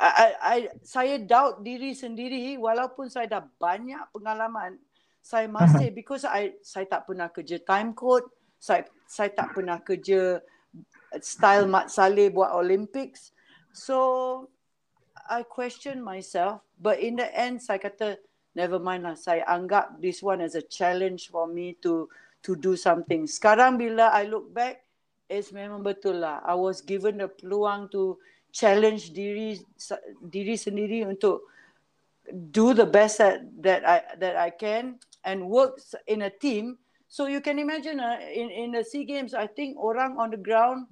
I, 0.00 0.08
I, 0.08 0.28
I, 0.40 0.58
saya 0.80 1.20
doubt 1.20 1.60
diri 1.60 1.92
sendiri 1.92 2.56
walaupun 2.56 3.12
saya 3.12 3.28
dah 3.28 3.44
banyak 3.60 4.00
pengalaman. 4.14 4.80
Saya 5.20 5.44
masih 5.50 5.92
because 5.98 6.24
I 6.24 6.56
saya 6.64 6.88
tak 6.88 7.04
pernah 7.10 7.28
kerja 7.28 7.60
time 7.60 7.92
code. 7.92 8.24
Saya 8.56 8.88
saya 9.04 9.28
tak 9.32 9.52
pernah 9.52 9.82
kerja 9.82 10.40
style 11.18 11.66
Mat 11.66 11.90
Saleh 11.90 12.30
buat 12.30 12.54
Olympics. 12.54 13.34
So 13.74 14.46
I 15.26 15.42
question 15.42 15.98
myself. 15.98 16.62
But 16.78 17.02
in 17.02 17.18
the 17.18 17.28
end 17.34 17.58
saya 17.58 17.82
kata 17.82 18.22
never 18.54 18.78
mind 18.78 19.04
lah. 19.04 19.18
Saya 19.18 19.42
anggap 19.50 19.98
this 19.98 20.22
one 20.22 20.38
as 20.38 20.54
a 20.54 20.62
challenge 20.62 21.28
for 21.34 21.50
me 21.50 21.74
to 21.82 22.06
to 22.46 22.54
do 22.54 22.78
something. 22.78 23.26
Sekarang 23.26 23.76
bila 23.76 24.14
I 24.14 24.30
look 24.30 24.48
back, 24.54 24.86
It's 25.30 25.54
memang 25.54 25.86
betul 25.86 26.26
lah. 26.26 26.42
I 26.42 26.58
was 26.58 26.82
given 26.82 27.22
the 27.22 27.30
peluang 27.30 27.86
to 27.94 28.18
challenge 28.50 29.14
diri 29.14 29.62
diri 30.26 30.58
sendiri 30.58 31.06
untuk 31.06 31.46
do 32.50 32.74
the 32.74 32.82
best 32.82 33.22
that 33.22 33.46
that 33.62 33.86
I 33.86 34.02
that 34.18 34.34
I 34.34 34.50
can 34.50 34.98
and 35.22 35.46
work 35.46 35.78
in 36.10 36.26
a 36.26 36.34
team. 36.34 36.82
So 37.06 37.30
you 37.30 37.38
can 37.38 37.62
imagine 37.62 38.02
uh, 38.02 38.18
in 38.26 38.50
in 38.50 38.68
the 38.74 38.82
Sea 38.82 39.06
Games, 39.06 39.30
I 39.30 39.46
think 39.46 39.78
orang 39.78 40.18
on 40.18 40.34
the 40.34 40.40
ground, 40.42 40.90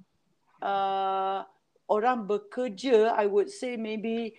uh, 0.63 1.45
orang 1.89 2.29
bekerja, 2.29 3.17
I 3.17 3.27
would 3.27 3.51
say 3.51 3.77
maybe 3.77 4.37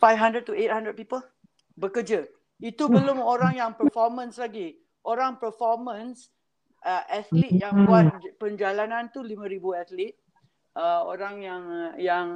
500 0.00 0.48
to 0.48 0.52
800 0.56 0.96
people 0.96 1.22
bekerja. 1.78 2.26
Itu 2.60 2.92
belum 2.92 3.20
orang 3.24 3.56
yang 3.56 3.72
performance 3.72 4.36
lagi. 4.36 4.76
Orang 5.00 5.40
performance 5.40 6.28
uh, 6.84 7.04
atlet 7.08 7.56
yang 7.56 7.88
buat 7.88 8.20
perjalanan 8.36 9.08
tu 9.08 9.24
5000 9.24 9.56
atlet 9.80 10.12
uh, 10.76 11.08
orang 11.08 11.40
yang 11.40 11.64
yang 11.96 12.26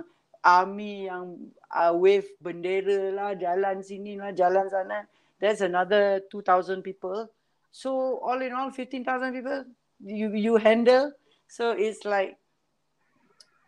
army 0.45 1.09
yang 1.09 1.41
uh, 1.73 1.93
wave 1.93 2.29
bendera 2.41 3.13
lah 3.13 3.31
jalan 3.37 3.81
sini 3.81 4.17
lah 4.21 4.33
jalan 4.33 4.69
sana. 4.69 5.09
There's 5.41 5.61
another 5.61 6.25
2000 6.33 6.81
people. 6.81 7.29
So 7.75 8.21
all 8.23 8.41
in 8.41 8.55
all 8.55 8.71
15000 8.71 9.05
people 9.35 9.69
you 10.01 10.33
you 10.33 10.57
handle. 10.57 11.13
So 11.49 11.73
it's 11.77 12.05
like 12.05 12.41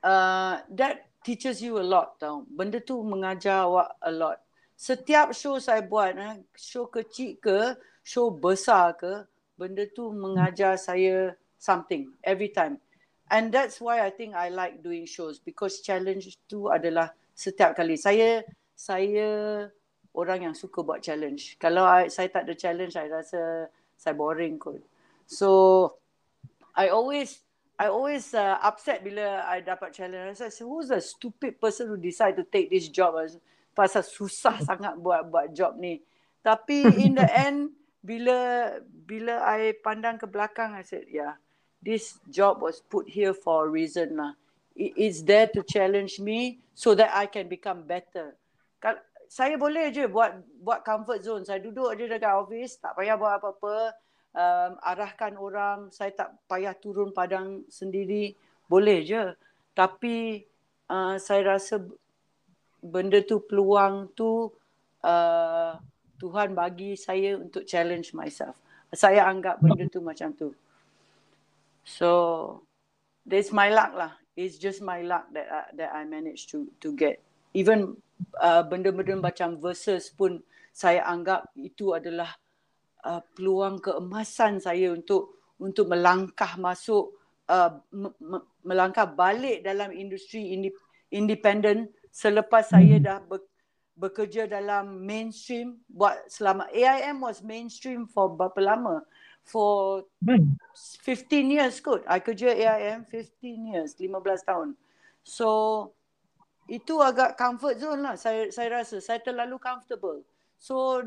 uh, 0.03 0.61
that 0.73 1.09
teaches 1.23 1.63
you 1.63 1.79
a 1.79 1.87
lot 1.87 2.19
tau 2.21 2.45
benda 2.49 2.83
tu 2.83 3.01
mengajar 3.01 3.65
awak 3.65 3.95
a 4.03 4.13
lot 4.13 4.39
setiap 4.77 5.33
show 5.33 5.57
saya 5.57 5.81
buat 5.81 6.13
eh, 6.13 6.45
show 6.53 6.85
kecil 6.93 7.41
ke 7.41 7.81
show 8.05 8.29
besar 8.29 8.93
ke 9.01 9.25
benda 9.57 9.89
tu 9.89 10.13
mengajar 10.13 10.77
saya 10.77 11.33
something 11.57 12.13
every 12.23 12.53
time. 12.53 12.77
And 13.33 13.51
that's 13.51 13.81
why 13.81 14.05
I 14.07 14.13
think 14.13 14.37
I 14.39 14.53
like 14.53 14.85
doing 14.85 15.09
shows 15.09 15.43
because 15.43 15.83
challenge 15.83 16.39
tu 16.47 16.71
adalah 16.71 17.11
setiap 17.35 17.75
kali 17.75 17.99
saya 17.99 18.47
saya 18.77 19.29
orang 20.15 20.53
yang 20.53 20.55
suka 20.55 20.85
buat 20.85 21.03
challenge. 21.03 21.59
Kalau 21.59 21.83
I, 21.83 22.07
saya 22.07 22.31
tak 22.31 22.47
ada 22.47 22.55
challenge, 22.55 22.95
saya 22.95 23.09
rasa 23.11 23.67
saya 23.99 24.15
boring 24.15 24.61
kot. 24.61 24.79
So 25.27 25.49
I 26.77 26.93
always 26.93 27.43
I 27.77 27.93
always 27.93 28.33
uh, 28.33 28.57
upset 28.65 29.05
bila 29.05 29.45
I 29.45 29.61
dapat 29.61 29.93
challenge. 29.93 30.41
I 30.41 30.49
say, 30.49 30.65
who's 30.65 30.89
the 30.89 31.01
stupid 31.05 31.61
person 31.61 31.93
who 31.93 32.01
decide 32.01 32.41
to 32.41 32.45
take 32.49 32.73
this 32.73 32.89
job? 32.89 33.21
Pasal 33.77 34.01
susah 34.01 34.61
sangat 34.69 34.97
buat 34.97 35.29
buat 35.29 35.53
job 35.53 35.77
ni. 35.77 36.01
Tapi 36.41 36.89
in 37.05 37.21
the 37.21 37.29
end, 37.29 37.77
bila 38.07 38.39
bila 38.87 39.43
I 39.43 39.75
pandang 39.83 40.23
ke 40.23 40.31
belakang 40.31 40.79
I 40.79 40.87
said 40.87 41.11
yeah 41.11 41.35
this 41.83 42.23
job 42.31 42.63
was 42.63 42.79
put 42.87 43.11
here 43.11 43.35
for 43.35 43.67
a 43.67 43.69
reason 43.69 44.15
lah 44.15 44.39
it 44.79 44.95
is 44.95 45.27
there 45.27 45.51
to 45.51 45.67
challenge 45.67 46.23
me 46.23 46.63
so 46.71 46.95
that 46.95 47.11
I 47.11 47.27
can 47.27 47.51
become 47.51 47.83
better 47.83 48.39
Kal- 48.79 49.03
saya 49.27 49.59
boleh 49.59 49.91
je 49.91 50.07
buat 50.07 50.39
buat 50.63 50.87
comfort 50.87 51.27
zone 51.27 51.43
saya 51.43 51.59
duduk 51.59 51.91
aja 51.91 52.07
dekat 52.07 52.31
office 52.31 52.79
tak 52.79 52.95
payah 52.95 53.19
buat 53.19 53.43
apa-apa 53.43 53.91
um, 54.37 54.73
arahkan 54.85 55.35
orang 55.41 55.89
saya 55.89 56.13
tak 56.13 56.37
payah 56.45 56.77
turun 56.77 57.11
padang 57.17 57.65
sendiri 57.73 58.37
boleh 58.69 59.01
je 59.03 59.33
tapi 59.73 60.45
uh, 60.93 61.17
saya 61.17 61.57
rasa 61.57 61.81
benda 62.85 63.19
tu 63.25 63.41
peluang 63.43 64.13
tu 64.13 64.53
uh, 65.03 65.73
Tuhan 66.17 66.57
bagi 66.57 66.97
saya 66.97 67.37
untuk 67.37 67.69
challenge 67.69 68.17
myself. 68.17 68.57
Saya 68.95 69.29
anggap 69.29 69.61
benda 69.61 69.85
tu 69.91 70.01
macam 70.01 70.33
tu. 70.33 70.57
So 71.85 72.11
that's 73.29 73.53
my 73.53 73.69
luck 73.69 73.93
lah. 73.93 74.13
It's 74.33 74.57
just 74.57 74.81
my 74.81 75.05
luck 75.05 75.29
that 75.33 75.49
I, 75.49 75.63
that 75.77 75.91
I 75.93 76.03
managed 76.09 76.53
to 76.57 76.69
to 76.81 76.93
get. 76.97 77.21
Even 77.53 77.97
uh, 78.41 78.65
benda-benda 78.65 79.17
macam 79.17 79.61
verses 79.61 80.13
pun 80.13 80.41
saya 80.73 81.05
anggap 81.05 81.53
itu 81.57 81.93
adalah 81.97 82.37
uh, 83.07 83.23
peluang 83.39 83.79
keemasan 83.79 84.59
saya 84.59 84.91
untuk 84.91 85.39
untuk 85.63 85.87
melangkah 85.89 86.59
masuk 86.59 87.15
uh, 87.47 87.79
me- 87.95 88.47
melangkah 88.67 89.07
balik 89.07 89.63
dalam 89.63 89.95
industri 89.95 90.53
independent 91.15 91.95
selepas 92.11 92.75
saya 92.75 92.99
dah 92.99 93.19
ber- 93.23 93.47
bekerja 93.97 94.45
dalam 94.45 95.01
mainstream 95.01 95.81
buat 95.89 96.29
selama 96.29 96.69
AIM 96.69 97.25
was 97.25 97.41
mainstream 97.41 98.05
for 98.05 98.29
berapa 98.29 98.61
lama? 98.61 99.01
For 99.47 100.03
15 100.21 101.07
hmm. 101.07 101.49
years 101.49 101.79
kot. 101.79 102.03
I 102.05 102.19
kerja 102.21 102.53
AIM 102.53 103.07
15 103.09 103.73
years 103.73 103.97
15 103.97 104.21
tahun. 104.45 104.77
So 105.23 105.49
itu 106.67 106.99
agak 107.01 107.39
comfort 107.39 107.79
zone 107.81 108.05
lah. 108.05 108.15
Saya 108.21 108.53
saya 108.53 108.83
rasa 108.83 109.01
saya 109.01 109.23
terlalu 109.23 109.57
comfortable 109.57 110.21
so 110.57 111.05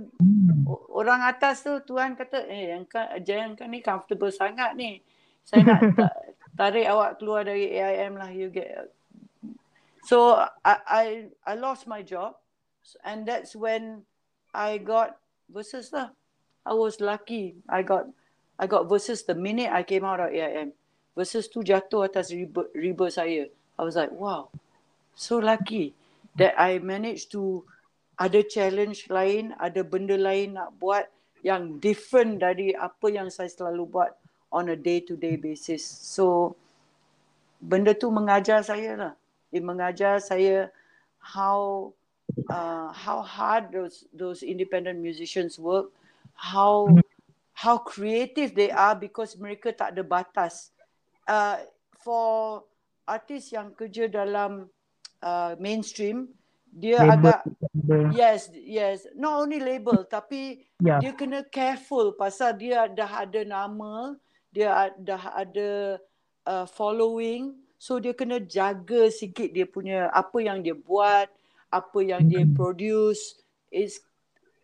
orang 0.93 1.25
atas 1.25 1.65
tu 1.65 1.73
tuan 1.83 2.13
kata 2.13 2.45
eh 2.45 2.73
yang 2.77 2.85
kan 2.85 3.09
kan 3.57 3.67
ni 3.69 3.81
comfortable 3.81 4.29
sangat 4.29 4.77
ni 4.77 5.01
saya 5.43 5.65
nak 5.65 5.81
tarik 6.59 6.85
awak 6.85 7.17
keluar 7.17 7.41
dari 7.43 7.73
AIM 7.73 8.15
lah 8.19 8.29
you 8.29 8.53
get 8.53 8.93
so 10.05 10.37
I 10.61 10.75
I 10.85 11.05
I 11.43 11.53
lost 11.57 11.89
my 11.89 12.05
job 12.05 12.37
and 13.03 13.25
that's 13.25 13.55
when 13.55 14.05
I 14.53 14.77
got 14.81 15.17
versus 15.49 15.93
lah. 15.93 16.13
I 16.65 16.73
was 16.73 17.01
lucky. 17.01 17.57
I 17.69 17.81
got 17.81 18.09
I 18.59 18.67
got 18.67 18.89
versus 18.89 19.23
the 19.23 19.35
minute 19.35 19.71
I 19.71 19.83
came 19.83 20.05
out 20.05 20.19
of 20.19 20.33
AIM. 20.33 20.73
Versus 21.17 21.49
tu 21.49 21.65
jatuh 21.65 22.07
atas 22.07 22.31
riba, 22.31 22.69
riba 22.75 23.11
saya. 23.11 23.49
I 23.79 23.81
was 23.83 23.95
like, 23.95 24.11
wow, 24.11 24.51
so 25.15 25.39
lucky 25.39 25.95
that 26.35 26.55
I 26.59 26.79
managed 26.79 27.31
to 27.35 27.63
ada 28.19 28.43
challenge 28.43 29.07
lain, 29.07 29.55
ada 29.55 29.79
benda 29.79 30.19
lain 30.19 30.59
nak 30.59 30.75
buat 30.75 31.07
yang 31.39 31.79
different 31.79 32.43
dari 32.43 32.75
apa 32.75 33.07
yang 33.07 33.31
saya 33.31 33.47
selalu 33.47 33.87
buat 33.87 34.11
on 34.51 34.67
a 34.67 34.75
day-to-day 34.75 35.39
basis. 35.39 35.79
So, 35.87 36.59
benda 37.63 37.95
tu 37.95 38.11
mengajar 38.11 38.59
saya 38.59 38.99
lah. 38.99 39.13
It 39.55 39.63
mengajar 39.63 40.19
saya 40.19 40.67
how 41.23 41.89
uh, 42.51 42.91
how 42.91 43.23
hard 43.23 43.71
those 43.71 44.03
those 44.11 44.43
independent 44.43 44.99
musicians 44.99 45.55
work, 45.55 45.87
how 46.35 46.91
how 47.55 47.79
creative 47.79 48.51
they 48.51 48.67
are 48.67 48.99
because 48.99 49.39
mereka 49.39 49.71
tak 49.71 49.95
ada 49.95 50.03
batas. 50.03 50.75
Uh, 51.23 51.63
for 52.03 52.63
artis 53.07 53.53
yang 53.55 53.71
kerja 53.73 54.11
dalam 54.11 54.67
uh, 55.23 55.53
mainstream, 55.55 56.29
dia 56.69 57.01
label. 57.01 57.13
agak 57.17 57.39
yes 58.13 58.53
yes 58.53 59.09
not 59.17 59.41
only 59.41 59.57
label 59.57 60.05
tapi 60.15 60.63
yeah. 60.81 61.01
dia 61.01 61.11
kena 61.17 61.45
careful 61.49 62.13
pasal 62.13 62.55
dia 62.55 62.85
dah 62.89 63.25
ada 63.25 63.41
nama, 63.43 64.13
dia 64.53 64.93
dah 65.01 65.23
ada 65.33 65.97
uh, 66.45 66.65
following, 66.69 67.57
so 67.81 67.97
dia 67.97 68.13
kena 68.13 68.41
jaga 68.43 69.09
sikit 69.09 69.49
dia 69.51 69.65
punya 69.65 70.07
apa 70.13 70.37
yang 70.39 70.61
dia 70.61 70.77
buat 70.77 71.29
apa 71.69 71.99
yang 72.01 72.25
dia 72.25 72.41
hmm. 72.45 72.57
produce 72.57 73.41
is 73.69 74.01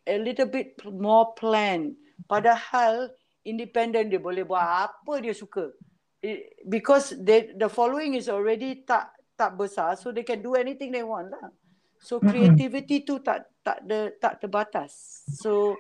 a 0.09 0.17
little 0.17 0.49
bit 0.49 0.77
more 0.85 1.33
planned. 1.37 1.93
Padahal 2.25 3.13
independent 3.45 4.09
dia 4.09 4.17
boleh 4.17 4.41
buat 4.41 4.89
apa 4.89 5.21
dia 5.21 5.33
suka. 5.33 5.69
it, 6.25 6.57
because 6.65 7.13
they 7.21 7.53
the 7.53 7.69
following 7.69 8.17
is 8.17 8.25
already 8.25 8.81
tak 8.81 9.13
tak 9.37 9.53
besar 9.53 9.93
so 9.93 10.09
they 10.09 10.25
can 10.25 10.41
do 10.41 10.57
anything 10.57 10.89
they 10.89 11.05
want 11.05 11.29
lah. 11.29 11.53
So 11.99 12.19
creativity 12.19 13.01
tu 13.01 13.19
tak 13.19 13.49
tak 13.65 13.81
de, 13.85 14.13
tak 14.21 14.41
terbatas. 14.41 15.25
So 15.41 15.75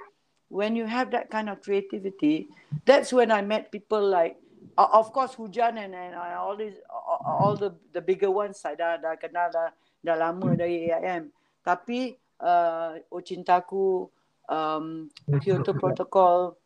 when 0.49 0.73
you 0.75 0.85
have 0.89 1.11
that 1.11 1.29
kind 1.29 1.49
of 1.49 1.61
creativity, 1.61 2.49
that's 2.85 3.13
when 3.13 3.29
I 3.29 3.45
met 3.45 3.69
people 3.69 4.01
like 4.01 4.39
uh, 4.77 4.89
of 4.93 5.13
course 5.13 5.35
Hujan 5.35 5.77
and, 5.77 5.93
and 5.93 6.15
uh, 6.15 6.39
all 6.39 6.57
these 6.57 6.77
uh, 6.89 7.19
all 7.21 7.55
the 7.55 7.73
the 7.93 8.01
bigger 8.01 8.31
ones 8.31 8.61
saya 8.61 8.75
dah 8.75 8.93
dah 8.97 9.13
kenal 9.19 9.49
dah 9.51 9.69
dah 10.01 10.15
lama 10.15 10.57
dari 10.57 10.89
AIM. 10.91 11.29
Tapi 11.65 12.13
uh, 12.41 13.01
Oh 13.09 13.21
Cintaku, 13.21 14.09
um, 14.49 15.09
Kyoto 15.41 15.73
Protocol, 15.73 16.57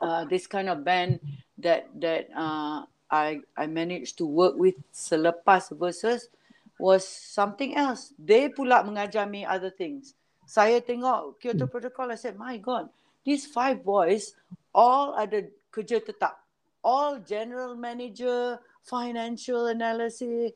uh, 0.00 0.24
this 0.28 0.46
kind 0.46 0.68
of 0.68 0.84
band 0.84 1.20
that 1.60 1.88
that 2.00 2.28
uh, 2.32 2.84
I 3.10 3.40
I 3.56 3.66
managed 3.68 4.18
to 4.18 4.26
work 4.26 4.56
with 4.56 4.76
selepas 4.92 5.72
versus 5.76 6.28
was 6.76 7.04
something 7.08 7.76
else. 7.76 8.12
They 8.20 8.52
pula 8.52 8.84
mengajar 8.84 9.24
me 9.28 9.44
other 9.44 9.72
things. 9.72 10.12
Saya 10.46 10.78
tengok 10.78 11.42
Kyoto 11.42 11.66
Protocol, 11.66 12.14
I 12.14 12.18
said, 12.20 12.38
my 12.38 12.54
God, 12.60 12.86
these 13.26 13.50
five 13.50 13.82
boys 13.82 14.36
all 14.70 15.16
ada 15.18 15.42
kerja 15.74 15.98
tetap. 15.98 16.38
All 16.86 17.18
general 17.18 17.74
manager, 17.74 18.62
financial 18.86 19.66
analysis. 19.66 20.54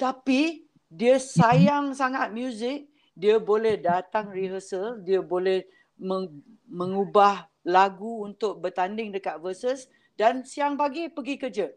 Tapi 0.00 0.64
dia 0.88 1.20
sayang 1.20 1.92
sangat 1.92 2.32
music. 2.32 2.88
Dia 3.12 3.36
boleh 3.36 3.76
datang 3.76 4.32
rehearsal. 4.32 5.04
Dia 5.04 5.20
boleh 5.20 5.68
meng- 6.00 6.40
mengubah 6.64 7.44
lagu 7.60 8.24
untuk 8.24 8.64
bertanding 8.64 9.12
dekat 9.12 9.36
versus. 9.42 9.84
Dan 10.16 10.48
siang 10.48 10.80
pagi 10.80 11.12
pergi 11.12 11.36
kerja. 11.36 11.68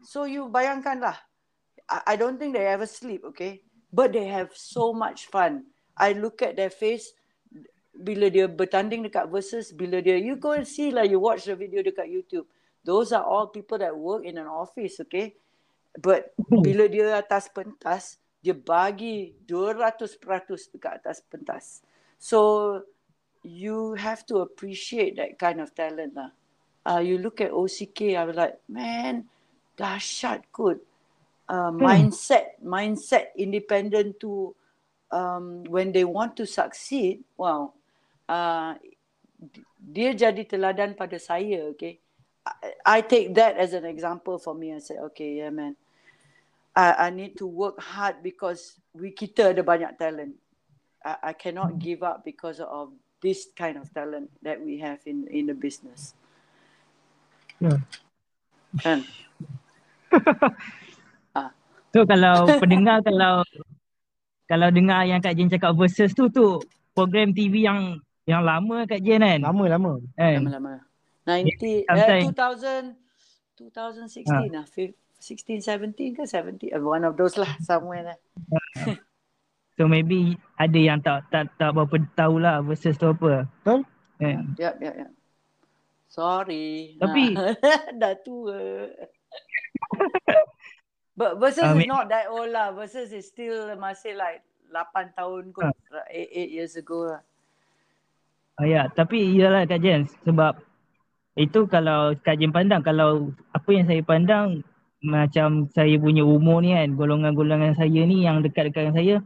So 0.00 0.24
you 0.24 0.48
bayangkanlah. 0.48 1.25
I, 1.88 2.14
I 2.14 2.16
don't 2.16 2.38
think 2.38 2.54
they 2.54 2.66
ever 2.66 2.86
sleep, 2.86 3.22
okay? 3.32 3.62
But 3.92 4.12
they 4.12 4.26
have 4.26 4.50
so 4.54 4.92
much 4.92 5.26
fun. 5.26 5.64
I 5.96 6.12
look 6.12 6.42
at 6.42 6.56
their 6.56 6.70
face 6.70 7.14
bila 7.96 8.28
dia 8.28 8.44
bertanding 8.44 9.08
dekat 9.08 9.32
versus 9.32 9.72
bila 9.72 10.04
dia 10.04 10.20
you 10.20 10.36
go 10.36 10.52
and 10.52 10.68
see 10.68 10.92
lah 10.92 11.00
you 11.00 11.16
watch 11.16 11.48
the 11.48 11.56
video 11.56 11.80
dekat 11.80 12.12
YouTube. 12.12 12.44
Those 12.84 13.10
are 13.10 13.24
all 13.24 13.48
people 13.48 13.80
that 13.80 13.96
work 13.96 14.28
in 14.28 14.36
an 14.36 14.46
office 14.46 15.00
okay? 15.00 15.32
But 15.96 16.36
bila 16.36 16.92
dia 16.92 17.16
atas 17.16 17.48
pentas 17.48 18.20
dia 18.44 18.52
bagi 18.52 19.32
200% 19.48 20.76
dekat 20.76 20.92
atas 21.02 21.24
pentas. 21.24 21.64
So 22.20 22.84
you 23.40 23.96
have 23.96 24.28
to 24.28 24.44
appreciate 24.44 25.16
that 25.16 25.40
kind 25.40 25.58
of 25.64 25.72
talent 25.72 26.14
lah. 26.14 26.30
Uh, 26.86 27.02
you 27.02 27.18
look 27.18 27.40
at 27.40 27.50
OCK 27.50 28.14
I 28.14 28.22
was 28.28 28.36
like 28.36 28.60
man 28.68 29.26
dahsyat 29.80 30.46
good 30.52 30.78
uh, 31.48 31.70
mindset 31.70 32.58
mindset 32.62 33.34
independent 33.36 34.18
to 34.20 34.54
um, 35.10 35.64
when 35.64 35.92
they 35.92 36.04
want 36.04 36.36
to 36.36 36.46
succeed 36.46 37.22
wow. 37.36 37.72
Uh, 38.26 38.74
dia 39.78 40.10
jadi 40.10 40.42
teladan 40.42 40.98
pada 40.98 41.14
saya 41.22 41.70
okay? 41.70 42.02
I, 42.42 42.98
I 42.98 42.98
take 43.06 43.30
that 43.38 43.54
as 43.54 43.70
an 43.70 43.86
example 43.86 44.38
for 44.42 44.50
me. 44.50 44.74
I 44.74 44.82
said 44.82 44.98
okay 45.12 45.38
yeah 45.42 45.52
man. 45.54 45.78
I, 46.74 47.08
I 47.08 47.10
need 47.10 47.38
to 47.38 47.46
work 47.46 47.80
hard 47.80 48.20
because 48.20 48.76
we 48.92 49.14
kita 49.14 49.54
ada 49.54 49.62
banyak 49.62 49.94
talent. 49.96 50.34
I, 51.06 51.30
I 51.30 51.32
cannot 51.38 51.78
give 51.78 52.02
up 52.02 52.26
because 52.26 52.58
of 52.58 52.90
this 53.22 53.48
kind 53.54 53.78
of 53.78 53.88
talent 53.94 54.28
that 54.42 54.58
we 54.58 54.82
have 54.82 54.98
in 55.06 55.30
in 55.30 55.46
the 55.46 55.56
business. 55.56 56.18
Yeah. 57.62 57.80
kan 58.82 59.00
So 61.90 62.04
kalau 62.04 62.44
pendengar 62.58 63.00
kalau 63.00 63.40
kalau 64.46 64.68
dengar 64.70 65.02
yang 65.04 65.18
Kak 65.18 65.34
Jen 65.34 65.48
cakap 65.48 65.72
versus 65.74 66.12
tu 66.12 66.28
tu 66.28 66.60
program 66.92 67.30
TV 67.30 67.64
yang 67.64 67.98
yang 68.24 68.42
lama 68.42 68.84
Kak 68.84 69.00
Jen 69.00 69.20
kan? 69.20 69.40
Lama-lama. 69.42 69.98
Kan? 70.14 70.44
lama-lama 70.44 70.82
90 71.26 71.84
Sometimes- 71.84 72.06
eh, 72.06 72.22
2000 72.22 72.94
2016 73.56 74.52
lah 74.52 74.64
fif- 74.68 74.94
16 75.18 75.48
17 75.48 76.12
ke 76.12 76.22
17 76.22 76.76
uh, 76.76 76.80
one 76.84 77.02
of 77.02 77.16
those 77.16 77.34
lah 77.34 77.48
somewhere 77.58 78.04
lah 78.04 78.18
So 79.76 79.84
maybe 79.84 80.40
ada 80.56 80.78
yang 80.80 81.04
tak 81.04 81.28
tak 81.28 81.52
tak 81.60 81.76
berapa 81.76 82.00
tahu 82.16 82.40
lah 82.40 82.64
versus 82.64 82.96
tu 82.96 83.12
apa. 83.12 83.44
Betul? 83.44 83.84
Kan? 84.16 84.56
Yep, 84.56 84.74
yep, 84.80 84.94
yep. 84.96 85.10
Sorry. 86.08 86.96
Tapi- 86.96 87.36
Ha. 87.36 87.52
dah 88.00 88.16
tua. 88.24 88.56
But 91.16 91.40
versus 91.40 91.64
I 91.64 91.72
is 91.72 91.88
not 91.88 92.12
that 92.12 92.28
old 92.28 92.52
lah. 92.52 92.76
Versus 92.76 93.08
is 93.10 93.24
still 93.24 93.72
masih 93.80 94.14
like 94.14 94.44
8 94.68 95.16
tahun 95.16 95.50
kot. 95.56 95.72
8, 95.88 96.12
8 96.12 96.54
years 96.54 96.76
ago 96.76 97.16
lah. 97.16 97.20
Ah, 98.56 98.64
ya, 98.64 98.88
tapi 98.88 99.36
iyalah 99.36 99.68
Kak 99.68 99.80
Jen 99.84 100.08
sebab 100.24 100.56
itu 101.36 101.68
kalau 101.68 102.16
Kak 102.20 102.40
Jen 102.40 102.52
pandang 102.52 102.80
kalau 102.80 103.32
apa 103.52 103.68
yang 103.68 103.84
saya 103.84 104.00
pandang 104.00 104.64
macam 105.04 105.68
saya 105.76 105.92
punya 106.00 106.24
umur 106.24 106.64
ni 106.64 106.72
kan 106.72 106.96
golongan-golongan 106.96 107.76
saya 107.76 108.00
ni 108.08 108.24
yang 108.24 108.40
dekat-dekat 108.40 108.88
dengan 108.88 108.96
saya 108.96 109.16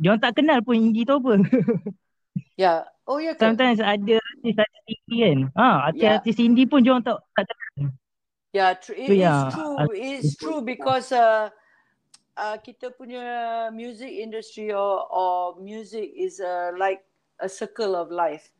dia 0.00 0.16
tak 0.16 0.38
kenal 0.38 0.62
pun 0.64 0.78
indie 0.78 1.04
tu 1.04 1.18
apa. 1.18 1.32
Ya. 2.54 2.84
Oh 3.08 3.18
ya 3.18 3.34
ke? 3.34 3.42
Sometimes 3.42 3.80
ada 3.82 4.16
artis-artis 4.20 4.84
indie 4.86 5.18
kan. 5.24 5.38
Ha, 5.58 5.66
Ya. 5.66 5.76
artis-artis 5.90 6.36
indie 6.38 6.68
pun 6.68 6.84
dia 6.84 6.94
tak 7.02 7.18
tak 7.34 7.44
kenal. 7.48 7.90
Yeah, 8.52 8.74
tr- 8.74 8.98
it 8.98 9.06
So, 9.06 9.14
is 9.14 9.18
yeah, 9.22 9.50
true. 9.54 9.74
I- 9.78 9.94
It's 9.94 10.34
true 10.34 10.60
because 10.62 11.12
uh, 11.14 11.50
uh, 12.36 12.56
kita 12.58 12.90
punya 12.98 13.70
music 13.70 14.10
industry 14.10 14.74
or, 14.74 15.06
or 15.06 15.54
music 15.62 16.10
is 16.18 16.42
uh, 16.42 16.74
like 16.74 17.06
a 17.38 17.48
circle 17.48 17.94
of 17.94 18.10
life. 18.10 18.50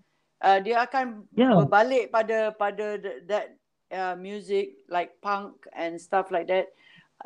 Uh, 0.41 0.63
dia 0.63 0.87
akan 0.87 1.27
Yeah. 1.35 1.53
berbalik 1.53 2.15
pada 2.15 2.55
pada 2.55 2.97
th- 2.97 3.21
that 3.29 3.59
uh, 3.93 4.15
music 4.17 4.79
like 4.89 5.19
punk 5.21 5.67
and 5.75 5.99
stuff 6.01 6.31
like 6.31 6.47
that. 6.49 6.71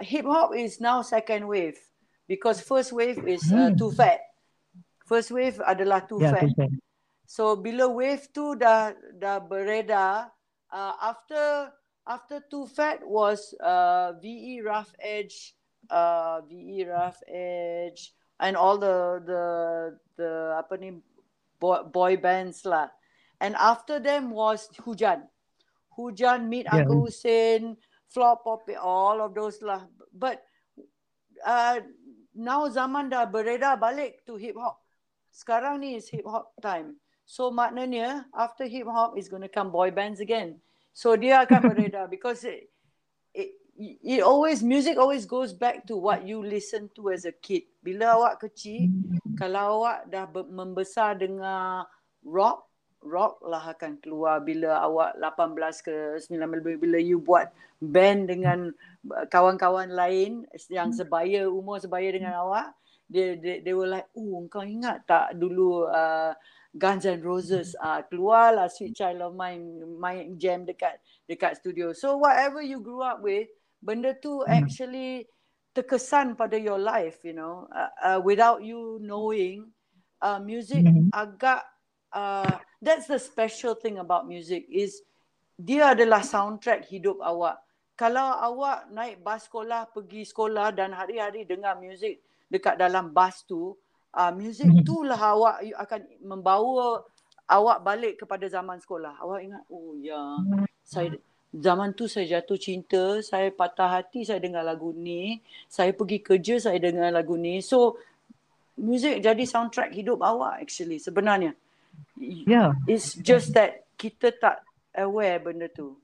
Hip 0.03 0.27
hop 0.27 0.51
is 0.57 0.81
now 0.83 1.05
second 1.05 1.47
wave 1.47 1.79
because 2.27 2.59
first 2.65 2.91
wave 2.91 3.21
is 3.29 3.45
uh, 3.55 3.71
Hmm. 3.71 3.79
too 3.79 3.93
fat. 3.95 4.19
First 5.07 5.31
wave 5.31 5.61
adalah 5.63 6.03
too 6.09 6.19
Ya, 6.19 6.33
fat. 6.33 6.49
tu 6.49 6.57
kan. 6.57 6.73
So 7.29 7.55
bila 7.61 7.87
wave 7.87 8.25
tu 8.35 8.57
dah 8.59 8.97
dah 9.15 9.39
beredar, 9.39 10.33
uh, 10.73 10.95
after 10.99 11.71
after 12.07 12.41
Too 12.51 12.67
Fat 12.67 13.01
was 13.05 13.55
uh, 13.61 14.13
VE 14.21 14.61
Rough 14.61 14.93
Edge, 15.01 15.55
uh, 15.91 16.41
VE 16.45 16.85
Rough 16.89 17.21
Edge, 17.29 18.13
and 18.41 18.57
all 18.57 18.77
the 18.79 19.23
the 19.25 19.45
the 20.17 20.33
apa 20.59 20.77
ni 20.77 21.01
boy, 21.61 21.83
boy 21.89 22.17
bands 22.17 22.65
lah. 22.65 22.93
And 23.41 23.57
after 23.57 23.99
them 23.99 24.31
was 24.31 24.69
Hujan, 24.85 25.27
Hujan 25.97 26.49
Meet 26.49 26.69
Yeah. 26.69 26.85
Uncle 26.85 27.09
Hussein, 27.09 27.77
Flop 28.09 28.45
Pop, 28.45 28.69
all 28.81 29.21
of 29.21 29.35
those 29.35 29.61
lah. 29.65 29.89
But 30.13 30.45
uh, 31.45 31.81
now 32.37 32.69
zaman 32.69 33.11
dah 33.11 33.27
beredar 33.27 33.81
balik 33.81 34.23
to 34.29 34.37
hip 34.37 34.57
hop. 34.61 34.81
Sekarang 35.35 35.83
ni 35.83 35.99
is 35.99 36.07
hip 36.09 36.29
hop 36.29 36.55
time. 36.63 37.01
So 37.25 37.49
maknanya 37.49 38.29
after 38.37 38.69
hip 38.69 38.87
hop 38.87 39.17
is 39.17 39.27
going 39.33 39.43
to 39.43 39.51
come 39.51 39.73
boy 39.73 39.91
bands 39.91 40.21
again. 40.21 40.61
So 40.95 41.19
dia 41.19 41.43
akan 41.43 41.75
beredar 41.75 42.07
because 42.07 42.47
it, 42.47 42.71
it, 43.35 43.59
it 43.99 44.23
always 44.23 44.63
music 44.63 44.95
always 44.95 45.27
goes 45.27 45.51
back 45.51 45.83
to 45.91 45.99
what 45.99 46.23
you 46.23 46.39
listen 46.39 46.87
to 46.95 47.11
as 47.11 47.27
a 47.27 47.35
kid. 47.35 47.67
Bila 47.83 48.15
awak 48.15 48.47
kecil, 48.47 48.95
kalau 49.35 49.83
awak 49.83 50.07
dah 50.07 50.31
be- 50.31 50.47
membesar 50.47 51.19
dengar 51.19 51.91
rock, 52.23 52.71
rock 53.03 53.43
lah 53.43 53.75
akan 53.75 53.99
keluar 53.99 54.39
bila 54.39 54.79
awak 54.87 55.19
18 55.19 55.83
ke 55.83 55.97
19 56.31 56.79
bila, 56.79 56.99
you 57.03 57.19
buat 57.19 57.51
band 57.83 58.31
dengan 58.31 58.71
uh, 59.11 59.27
kawan-kawan 59.27 59.91
lain 59.91 60.47
yang 60.71 60.95
sebaya 60.95 61.51
umur 61.51 61.83
sebaya 61.83 62.09
dengan 62.15 62.39
awak 62.39 62.73
they 63.13 63.37
they, 63.37 63.61
they 63.61 63.75
were 63.77 63.91
like 63.91 64.09
oh 64.17 64.49
kau 64.49 64.65
ingat 64.65 65.05
tak 65.05 65.37
dulu 65.37 65.85
uh, 65.93 66.33
Guns 66.75 67.07
N' 67.07 67.23
Roses. 67.23 67.79
Uh, 67.79 68.03
keluarlah 68.11 68.67
Sweet 68.67 68.99
Child 68.99 69.31
of 69.31 69.33
Mine 69.39 69.79
main 69.99 70.35
jam 70.35 70.67
dekat 70.67 70.99
dekat 71.31 71.57
studio. 71.63 71.95
So 71.95 72.19
whatever 72.19 72.61
you 72.61 72.83
grew 72.83 73.01
up 73.01 73.23
with 73.23 73.47
benda 73.79 74.13
tu 74.19 74.43
actually 74.45 75.31
terkesan 75.75 76.35
pada 76.35 76.59
your 76.59 76.79
life 76.79 77.23
you 77.23 77.35
know. 77.35 77.71
Uh, 77.71 77.93
uh, 78.03 78.19
without 78.23 78.67
you 78.67 78.99
knowing 78.99 79.71
uh, 80.19 80.43
music 80.43 80.83
Mhm. 80.83 81.15
agak 81.15 81.63
uh, 82.11 82.59
that's 82.83 83.07
the 83.07 83.19
special 83.19 83.79
thing 83.79 84.03
about 84.03 84.27
music 84.27 84.67
is 84.67 85.03
dia 85.55 85.95
adalah 85.95 86.23
soundtrack 86.27 86.91
hidup 86.91 87.23
awak. 87.23 87.63
Kalau 87.95 88.35
awak 88.43 88.91
naik 88.91 89.23
bas 89.23 89.47
sekolah 89.47 89.87
pergi 89.95 90.27
sekolah 90.27 90.75
dan 90.75 90.91
hari-hari 90.91 91.47
dengar 91.47 91.79
muzik 91.79 92.19
dekat 92.51 92.75
dalam 92.75 93.15
bas 93.15 93.47
tu, 93.47 93.79
uh, 94.15 94.33
muzik 94.33 94.71
Mhm. 94.71 94.85
tu 94.87 95.03
lah 95.03 95.19
awak 95.19 95.61
akan 95.75 96.01
membawa 96.23 97.03
awak 97.51 97.79
balik 97.85 98.15
kepada 98.25 98.47
zaman 98.49 98.81
sekolah. 98.81 99.21
Awak 99.21 99.41
ingat, 99.45 99.63
oh 99.69 99.93
ya, 100.01 100.41
saya 100.81 101.13
zaman 101.53 101.93
tu 101.93 102.09
saya 102.09 102.41
jatuh 102.41 102.57
cinta, 102.57 103.21
saya 103.21 103.53
patah 103.53 104.01
hati 104.01 104.25
saya 104.25 104.41
dengar 104.41 104.65
lagu 104.65 104.95
ni, 104.97 105.43
saya 105.69 105.93
pergi 105.93 106.19
kerja 106.25 106.57
saya 106.71 106.79
dengar 106.81 107.13
lagu 107.13 107.37
ni. 107.37 107.61
So 107.61 108.01
music 108.81 109.23
jadi 109.23 109.45
soundtrack 109.45 109.95
hidup 109.95 110.25
awak 110.25 110.65
actually 110.65 110.99
sebenarnya. 110.99 111.55
Yeah. 112.19 112.75
It's 112.91 113.15
just 113.15 113.55
that 113.55 113.87
kita 114.01 114.35
tak 114.41 114.67
aware 114.99 115.39
benda 115.39 115.71
tu. 115.71 115.95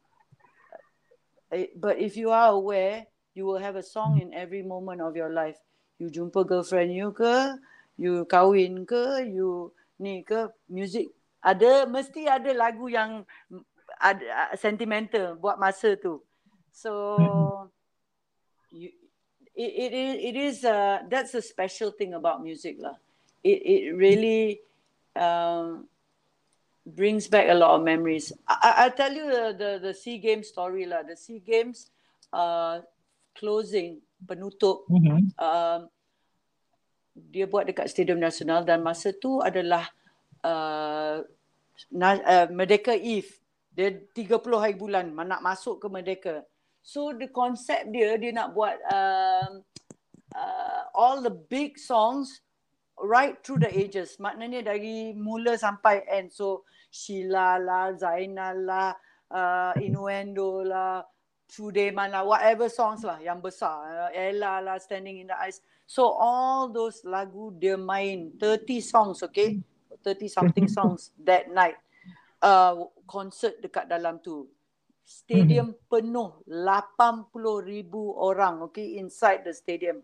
Eh, 1.51 1.75
but 1.75 1.99
if 1.99 2.15
you 2.15 2.31
are 2.31 2.55
aware, 2.55 3.11
you 3.35 3.43
will 3.43 3.59
have 3.59 3.75
a 3.75 3.83
song 3.83 4.23
in 4.23 4.31
every 4.31 4.63
moment 4.63 5.03
of 5.03 5.19
your 5.19 5.31
life. 5.35 5.59
You 5.99 6.07
jumpa 6.07 6.47
girlfriend 6.47 6.95
you 6.95 7.11
ke, 7.11 7.59
you 8.01 8.24
kahwin 8.24 8.88
ke, 8.88 9.28
you 9.28 9.68
ni 10.01 10.24
ke, 10.24 10.48
music 10.72 11.12
ada 11.40 11.88
mesti 11.88 12.28
ada 12.28 12.53
lagu 12.53 12.88
yang 12.88 13.24
ada 14.01 14.53
sentimental 14.57 15.36
buat 15.36 15.57
masa 15.57 15.96
tu. 15.96 16.20
So 16.72 17.68
you, 18.72 18.92
it 19.57 19.72
it 19.72 19.92
is 19.92 20.12
it 20.20 20.36
is 20.36 20.57
uh, 20.64 21.05
that's 21.09 21.36
a 21.36 21.44
special 21.44 21.92
thing 21.92 22.16
about 22.16 22.44
music 22.44 22.80
lah. 22.80 22.96
It 23.44 23.61
it 23.61 23.82
really 23.96 24.61
um, 25.16 25.88
brings 26.84 27.28
back 27.28 27.48
a 27.48 27.57
lot 27.57 27.76
of 27.76 27.84
memories. 27.84 28.32
I 28.48 28.86
I 28.86 28.92
tell 28.92 29.12
you 29.12 29.28
the 29.28 29.44
the 29.57 29.70
the 29.90 29.94
Sea 29.96 30.20
Games 30.20 30.53
story 30.53 30.84
lah. 30.84 31.05
The 31.05 31.16
Sea 31.16 31.40
Games 31.40 31.88
uh, 32.32 32.84
closing 33.36 34.05
penutup 34.28 34.84
mm-hmm. 34.92 35.32
uh, 35.40 35.88
dia 37.29 37.45
buat 37.45 37.68
dekat 37.68 37.93
Stadium 37.93 38.16
Nasional 38.16 38.64
dan 38.64 38.81
masa 38.81 39.12
tu 39.12 39.45
adalah 39.45 39.85
uh, 40.41 41.21
uh, 41.93 42.47
Merdeka 42.49 42.97
Eve 42.97 43.41
dia 43.71 43.95
30 44.12 44.43
hari 44.59 44.75
bulan 44.75 45.14
nak 45.14 45.45
masuk 45.45 45.79
ke 45.79 45.87
Merdeka. 45.87 46.37
So 46.81 47.12
the 47.12 47.29
concept 47.31 47.93
dia 47.93 48.16
dia 48.16 48.33
nak 48.33 48.57
buat 48.57 48.77
um, 48.89 49.62
uh, 50.35 50.83
all 50.97 51.21
the 51.23 51.33
big 51.33 51.77
songs 51.77 52.43
right 52.99 53.39
through 53.41 53.62
the 53.62 53.71
ages. 53.71 54.18
Maknanya 54.21 54.75
dari 54.75 55.14
mula 55.16 55.57
sampai 55.57 56.05
end. 56.09 56.35
So 56.35 56.68
Sheila 56.91 57.57
lah, 57.62 57.95
Zainal 57.95 58.66
lah, 58.66 58.91
uh, 59.31 59.73
Innuendo 59.79 60.66
lah, 60.66 61.07
Sudeman 61.51 62.11
lah, 62.11 62.23
whatever 62.27 62.66
songs 62.66 63.03
lah 63.07 63.18
yang 63.23 63.39
besar. 63.39 64.11
Uh, 64.11 64.11
Ella 64.14 64.59
lah, 64.62 64.77
Standing 64.83 65.23
in 65.23 65.31
the 65.31 65.37
Ice. 65.47 65.62
So 65.91 66.07
all 66.07 66.70
those 66.70 67.03
lagu 67.03 67.51
dia 67.59 67.74
main 67.74 68.30
30 68.38 68.78
songs, 68.78 69.26
okay? 69.26 69.59
30 70.07 70.30
something 70.30 70.70
songs 70.78 71.11
that 71.18 71.51
night 71.51 71.74
uh, 72.47 72.86
concert 73.11 73.59
dekat 73.59 73.91
dalam 73.91 74.22
tu. 74.22 74.47
Stadium 75.03 75.74
mm-hmm. 75.74 75.91
penuh 75.91 76.47
80,000 76.47 77.91
orang 78.14 78.62
okay 78.70 79.03
inside 79.03 79.43
the 79.43 79.51
stadium. 79.51 79.99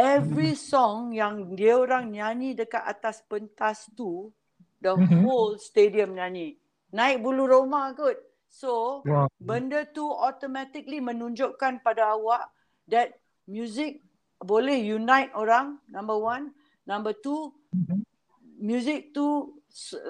Every 0.00 0.56
song 0.56 1.12
yang 1.12 1.52
dia 1.52 1.76
orang 1.76 2.16
nyanyi 2.16 2.56
dekat 2.56 2.88
atas 2.88 3.20
pentas 3.28 3.92
tu 3.92 4.32
the 4.80 4.96
mm-hmm. 4.96 5.28
whole 5.28 5.60
stadium 5.60 6.16
nyanyi. 6.16 6.56
Naik 6.88 7.20
bulu 7.20 7.44
roma 7.44 7.92
kot. 7.92 8.16
So 8.48 9.04
wow. 9.04 9.28
benda 9.36 9.84
tu 9.92 10.08
automatically 10.08 11.04
menunjukkan 11.04 11.84
pada 11.84 12.16
awak 12.16 12.48
that 12.88 13.20
music 13.44 14.00
boleh 14.42 14.78
unite 14.78 15.30
orang 15.34 15.78
number 15.88 16.18
one. 16.18 16.50
Number 16.82 17.14
two, 17.14 17.54
mm-hmm. 17.70 18.02
music 18.58 19.14
tu 19.14 19.54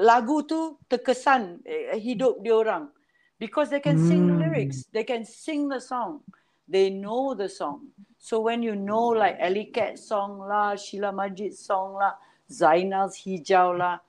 lagu 0.02 0.42
tu 0.42 0.76
terkesan 0.90 1.62
eh, 1.62 1.94
hidup 1.96 2.42
dia 2.42 2.54
orang 2.56 2.90
because 3.38 3.70
they 3.70 3.78
can 3.78 3.94
sing 3.94 4.26
the 4.26 4.34
lyrics 4.34 4.90
they 4.90 5.06
can 5.06 5.22
sing 5.22 5.70
the 5.70 5.78
song 5.78 6.18
they 6.66 6.90
know 6.90 7.34
the 7.34 7.46
song 7.46 7.86
so 8.18 8.42
when 8.42 8.62
you 8.62 8.74
know 8.74 9.14
like 9.14 9.38
Ellie 9.38 9.70
Cat 9.70 9.98
song 9.98 10.42
lah 10.42 10.74
Sheila 10.74 11.14
Majid 11.14 11.54
song 11.54 11.94
lah 11.94 12.18
Zainal's 12.50 13.22
Hijau 13.22 13.78
lah 13.78 14.02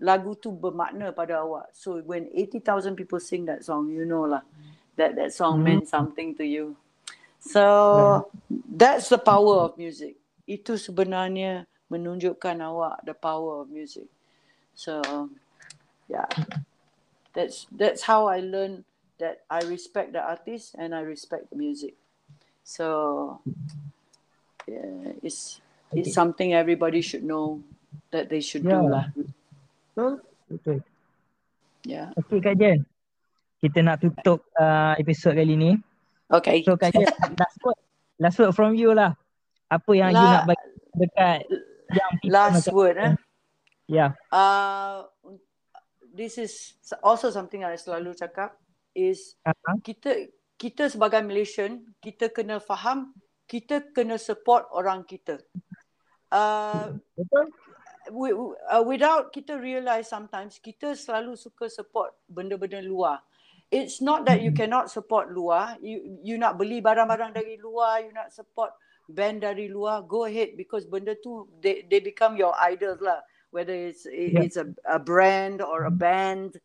lagu 0.00 0.36
tu 0.36 0.52
bermakna 0.52 1.12
pada 1.12 1.44
awak 1.44 1.72
so 1.76 2.00
when 2.04 2.28
80,000 2.32 2.96
people 2.96 3.20
sing 3.20 3.44
that 3.48 3.64
song 3.64 3.92
you 3.92 4.04
know 4.08 4.24
lah 4.24 4.44
that 4.96 5.16
that 5.16 5.32
song 5.32 5.60
mm. 5.60 5.64
meant 5.64 5.86
something 5.88 6.32
to 6.36 6.44
you 6.44 6.76
so 7.38 7.64
yeah. 7.64 8.20
that's 8.76 9.08
the 9.08 9.20
power 9.20 9.70
of 9.70 9.76
music 9.78 10.16
itu 10.46 10.78
sebenarnya 10.78 11.66
menunjukkan 11.90 12.58
awak 12.62 13.02
the 13.06 13.14
power 13.14 13.62
of 13.62 13.70
music 13.70 14.06
So 14.76 15.00
yeah. 16.06 16.28
That's 17.32 17.66
that's 17.72 18.04
how 18.04 18.28
I 18.28 18.40
learned 18.40 18.84
that 19.18 19.44
I 19.48 19.64
respect 19.64 20.12
the 20.12 20.20
artist 20.20 20.76
and 20.76 20.94
I 20.94 21.00
respect 21.00 21.50
the 21.50 21.56
music. 21.56 21.96
So 22.62 23.40
yeah, 24.68 25.16
it's 25.24 25.60
it's 25.92 26.12
something 26.12 26.52
everybody 26.52 27.00
should 27.00 27.24
know 27.24 27.64
that 28.12 28.28
they 28.28 28.40
should 28.40 28.64
yeah. 28.64 28.80
do 28.80 28.80
lah. 28.88 29.06
Betul. 29.16 30.12
Betul. 30.48 30.78
Yeah. 31.84 32.12
Okay 32.16 32.40
Kak 32.40 32.56
Jen. 32.60 32.84
Kita 33.60 33.80
nak 33.80 34.00
tutup 34.04 34.44
uh, 34.56 34.96
episod 35.00 35.32
kali 35.36 35.56
ni. 35.56 35.72
Okay. 36.30 36.62
So 36.66 36.74
Jen, 36.76 37.06
last 37.40 37.58
word. 37.62 37.78
Last 38.18 38.36
word 38.38 38.52
from 38.56 38.74
you 38.74 38.90
lah. 38.94 39.14
Apa 39.70 39.90
yang 39.94 40.10
La- 40.14 40.18
you 40.18 40.26
nak 40.26 40.44
bagi 40.48 40.68
dekat 40.96 41.38
yang 41.92 42.12
Last 42.26 42.66
word 42.74 42.96
eh. 42.98 43.12
Yeah. 43.86 44.18
Uh, 44.34 45.06
this 46.10 46.38
is 46.38 46.74
also 47.04 47.30
something 47.30 47.62
yang 47.62 47.70
saya 47.78 47.82
selalu 47.82 48.18
cakap 48.18 48.58
is 48.96 49.38
uh-huh. 49.46 49.78
kita 49.84 50.32
kita 50.56 50.88
sebagai 50.90 51.22
Malaysian 51.22 51.84
kita 52.00 52.32
kena 52.32 52.58
faham 52.58 53.14
kita 53.46 53.94
kena 53.94 54.18
support 54.18 54.66
orang 54.74 55.06
kita. 55.06 55.38
Uh, 56.34 56.98
Betul. 57.14 57.46
We, 58.06 58.30
uh, 58.34 58.82
without 58.86 59.34
kita 59.34 59.58
realize 59.58 60.10
sometimes 60.10 60.62
kita 60.62 60.94
selalu 60.94 61.34
suka 61.34 61.66
support 61.66 62.14
benda-benda 62.30 62.78
luar. 62.82 63.22
It's 63.70 63.98
not 64.00 64.24
that 64.30 64.42
you 64.42 64.54
cannot 64.54 64.90
support 64.90 65.34
luar. 65.34 65.74
You 65.82 66.22
you 66.22 66.38
nak 66.38 66.54
beli 66.54 66.78
barang-barang 66.78 67.34
dari 67.34 67.58
luar, 67.58 68.06
you 68.06 68.14
nak 68.14 68.30
support 68.30 68.70
band 69.10 69.42
dari 69.42 69.70
luar, 69.70 70.06
go 70.06 70.26
ahead 70.26 70.54
because 70.58 70.86
benda 70.86 71.14
tu 71.18 71.46
they 71.62 71.82
they 71.86 71.98
become 71.98 72.38
your 72.38 72.54
idols 72.58 73.02
lah. 73.02 73.22
Whether 73.50 73.74
it's 73.74 74.06
it's 74.06 74.58
a, 74.58 74.70
a 74.86 74.98
brand 74.98 75.62
or 75.62 75.86
a 75.86 75.94
band 75.94 76.58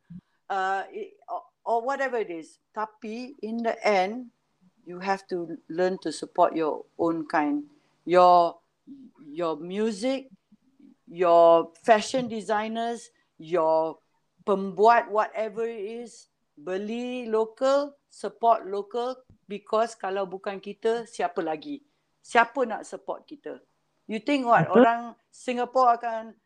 uh, 0.50 0.84
it, 0.92 1.18
or, 1.30 1.42
or 1.66 1.78
whatever 1.82 2.18
it 2.18 2.30
is. 2.30 2.60
Tapi 2.74 3.38
in 3.42 3.64
the 3.64 3.78
end, 3.86 4.30
you 4.86 5.00
have 5.00 5.26
to 5.30 5.58
learn 5.70 5.98
to 6.02 6.12
support 6.12 6.54
your 6.54 6.86
own 6.98 7.26
kind, 7.26 7.66
your 8.06 8.58
your 9.26 9.56
music, 9.58 10.28
your 11.08 11.72
fashion 11.86 12.28
designers, 12.28 13.10
your 13.38 13.98
pembuat 14.46 15.08
whatever 15.10 15.64
it 15.64 16.06
is, 16.06 16.31
beli 16.62 17.26
local, 17.26 17.98
support 18.08 18.70
local 18.70 19.18
because 19.50 19.98
kalau 19.98 20.30
bukan 20.30 20.62
kita, 20.62 21.10
siapa 21.10 21.42
lagi? 21.42 21.82
Siapa 22.22 22.62
nak 22.70 22.86
support 22.86 23.26
kita? 23.26 23.58
You 24.06 24.22
think 24.22 24.46
what? 24.46 24.70
Orang 24.70 25.18
Singapore 25.34 25.98
akan 25.98 26.38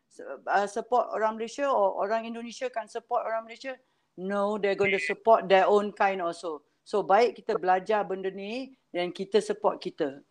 uh, 0.48 0.68
support 0.68 1.12
orang 1.12 1.36
Malaysia 1.36 1.68
or 1.68 2.00
orang 2.00 2.24
Indonesia 2.24 2.72
kan 2.72 2.88
support 2.88 3.28
orang 3.28 3.44
Malaysia? 3.44 3.76
No, 4.16 4.56
they're 4.56 4.78
going 4.78 4.96
to 4.96 5.02
support 5.02 5.44
their 5.44 5.68
own 5.68 5.92
kind 5.92 6.24
also. 6.24 6.64
So 6.86 7.04
baik 7.04 7.42
kita 7.42 7.60
belajar 7.60 8.06
benda 8.06 8.32
ni 8.32 8.72
dan 8.94 9.12
kita 9.12 9.42
support 9.44 9.82
kita. 9.82 10.24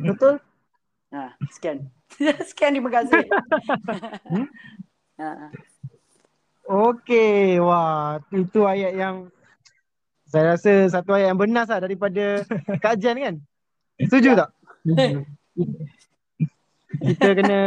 Betul? 0.00 0.40
Ha, 1.12 1.36
scan. 1.52 1.84
scan 2.50 2.70
terima 2.72 2.90
kasih. 2.90 3.22
hmm? 4.32 4.48
ha. 5.20 5.50
Okey, 6.64 7.60
wah, 7.60 8.16
itu 8.32 8.64
ayat 8.64 8.96
yang 8.96 9.28
saya 10.24 10.56
rasa 10.56 10.72
satu 10.88 11.12
ayat 11.12 11.30
yang 11.30 11.40
benar 11.40 11.68
lah 11.68 11.78
daripada 11.78 12.42
Kak 12.82 12.96
Jen 12.98 13.20
kan? 13.20 13.36
Setuju 14.00 14.34
tak? 14.34 14.50
kita 17.04 17.30
kena 17.36 17.58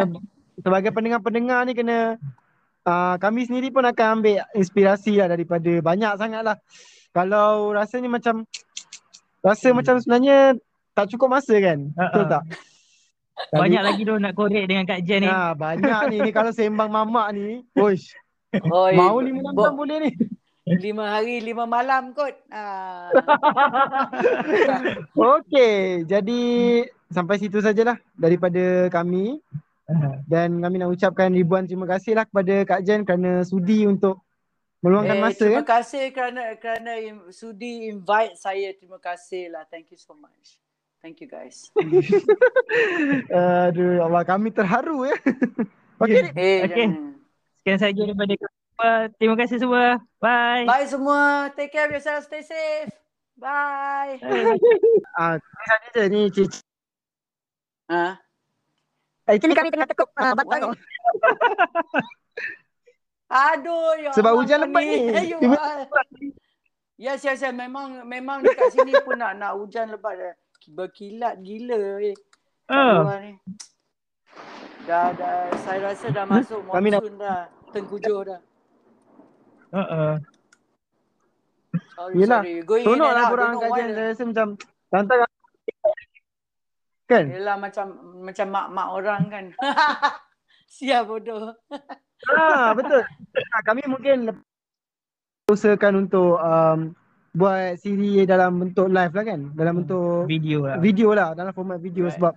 sebagai 0.59 0.91
pendengar-pendengar 0.91 1.63
ni 1.63 1.77
kena 1.77 2.17
uh, 2.83 3.15
kami 3.21 3.45
sendiri 3.45 3.69
pun 3.69 3.85
akan 3.85 4.19
ambil 4.19 4.43
inspirasi 4.57 5.21
lah 5.21 5.29
daripada 5.29 5.71
banyak 5.79 6.13
sangat 6.17 6.41
lah. 6.41 6.57
Kalau 7.13 7.71
rasanya 7.71 8.09
macam 8.11 8.49
rasa 9.45 9.71
hmm. 9.71 9.77
macam 9.77 9.95
sebenarnya 10.01 10.37
tak 10.97 11.07
cukup 11.13 11.39
masa 11.39 11.55
kan? 11.61 11.93
Uh-uh. 11.93 12.03
Betul 12.09 12.25
tak? 12.27 12.43
Banyak 13.53 13.81
lagi 13.85 14.01
tu 14.01 14.17
nak 14.17 14.33
korek 14.33 14.65
dengan 14.65 14.89
Kak 14.89 15.05
Jen 15.05 15.23
ni. 15.23 15.29
Ha, 15.29 15.53
banyak 15.53 16.01
ni. 16.09 16.17
ni 16.25 16.31
kalau 16.33 16.49
sembang 16.49 16.89
mamak 16.89 17.37
ni. 17.37 17.61
Uish. 17.77 18.11
Oi, 18.53 18.93
Mau 18.95 19.19
lima 19.19 19.43
malam 19.43 19.75
bo- 19.75 19.83
boleh 19.83 19.97
ni. 20.07 20.11
Lima 20.67 21.07
hari, 21.09 21.39
lima 21.39 21.63
malam 21.63 22.11
kot. 22.11 22.35
Ha. 22.51 23.07
Okey. 25.35 26.03
Jadi 26.03 26.41
sampai 27.07 27.35
situ 27.37 27.59
sajalah 27.59 27.97
daripada 28.13 28.87
kami. 28.87 29.39
Dan 30.27 30.59
kami 30.59 30.75
nak 30.77 30.91
ucapkan 30.91 31.31
ribuan 31.31 31.63
terima 31.63 31.87
kasih 31.87 32.11
lah 32.11 32.27
kepada 32.27 32.63
Kak 32.67 32.83
Jen 32.83 33.03
kerana 33.03 33.43
sudi 33.43 33.87
untuk 33.87 34.19
meluangkan 34.79 35.15
Eh, 35.15 35.21
masa 35.23 35.39
terima 35.39 35.63
kan. 35.63 35.67
kasih 35.79 36.03
kerana 36.11 36.41
kerana 36.59 36.91
im- 36.99 37.27
sudi 37.31 37.87
invite 37.87 38.35
saya. 38.35 38.71
Terima 38.75 38.99
kasih 38.99 39.49
lah. 39.49 39.63
Thank 39.65 39.91
you 39.91 39.97
so 39.97 40.13
much. 40.13 40.59
Thank 40.99 41.19
you 41.19 41.27
guys. 41.27 41.71
Aduh, 43.31 43.95
ya 43.95 44.03
Allah 44.03 44.23
kami 44.23 44.51
terharu 44.51 45.07
ya. 45.07 45.15
Okey. 46.03 46.35
Eh, 46.35 46.67
Okay. 46.67 46.69
jangan. 46.69 47.15
Sekian 47.67 47.83
saja 47.83 47.99
daripada 47.99 48.31
kami 48.31 48.55
semua. 48.63 48.91
Terima 49.19 49.35
kasih 49.35 49.57
semua. 49.59 49.85
Bye. 50.23 50.63
Bye 50.63 50.87
semua. 50.87 51.51
Take 51.51 51.75
care 51.75 51.91
of 51.91 51.99
yourself. 51.99 52.23
Stay 52.23 52.39
safe. 52.39 52.95
Bye. 53.35 54.23
Ah, 55.19 55.35
tadi 55.67 55.87
je 55.91 56.03
ni 56.07 56.21
Cici. 56.31 56.63
Ha? 57.91 58.15
Eh, 59.27 59.35
ini 59.35 59.51
kami 59.51 59.67
tengah 59.67 59.83
tekuk 59.83 60.07
uh, 60.15 60.31
batang. 60.31 60.79
Aduh, 63.51 63.99
ya 63.99 64.15
Sebab 64.15 64.31
Allah, 64.31 64.39
hujan 64.47 64.59
lebat 64.63 64.83
ni. 64.87 65.11
Ya 65.11 65.35
Allah. 65.43 65.83
Yes, 66.95 67.19
yes, 67.27 67.43
yes. 67.43 67.51
Memang 67.51 68.07
memang 68.07 68.47
dekat 68.47 68.79
sini 68.79 68.95
pun 69.03 69.19
nak 69.19 69.35
nak 69.35 69.59
hujan 69.59 69.91
lebat. 69.91 70.39
Berkilat 70.71 71.43
gila 71.43 71.99
eh. 71.99 72.15
Oh. 72.71 73.03
luar 73.03 73.27
ni. 73.27 73.35
Dah 74.87 75.11
dah 75.11 75.51
saya 75.67 75.91
rasa 75.91 76.07
dah 76.15 76.23
masuk 76.23 76.63
Kami 76.71 76.95
nak- 76.95 77.03
monsoon 77.03 77.19
dah. 77.19 77.56
Tengkujuh 77.69 78.17
dah. 78.23 78.39
Uh-uh. 79.69 80.13
Sorry, 81.93 82.13
Yelah, 82.15 82.41
sorry. 82.41 82.53
Seronok 82.63 83.03
and 83.03 83.15
lah 83.15 83.23
out. 83.23 83.31
korang 83.31 83.51
kajian. 83.57 83.87
the- 83.87 83.95
Saya 83.95 84.07
rasa 84.07 84.23
macam 84.23 84.47
tantang 84.87 85.19
kan? 87.07 87.23
Yelah 87.25 87.55
macam 87.57 87.85
macam 88.21 88.47
mak-mak 88.49 88.87
orang 88.93 89.21
kan. 89.27 89.45
Siap 90.75 91.01
bodoh. 91.05 91.53
Ah, 92.27 92.73
betul. 92.73 93.05
Ah, 93.53 93.61
kami 93.61 93.85
mungkin 93.85 94.33
usahakan 95.47 96.01
untuk 96.01 96.33
um, 96.35 96.97
buat 97.29 97.77
siri 97.77 98.25
dalam 98.25 98.57
bentuk 98.57 98.89
live 98.89 99.13
lah 99.13 99.23
kan? 99.23 99.53
Dalam 99.53 99.73
bentuk 99.79 100.25
Video 100.25 100.65
lah. 100.65 100.81
video 100.81 101.13
lah, 101.13 101.37
dalam 101.37 101.53
format 101.53 101.77
video 101.77 102.09
Right. 102.09 102.17
sebab 102.17 102.33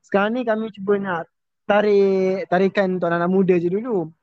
sekarang 0.00 0.38
ni 0.38 0.46
kami 0.46 0.70
cuba 0.70 0.94
nak 0.96 1.26
tarik 1.66 2.46
tarikan 2.46 2.94
untuk 2.94 3.10
anak-anak 3.10 3.26
muda 3.28 3.54
je 3.58 3.66
dulu. 3.66 4.14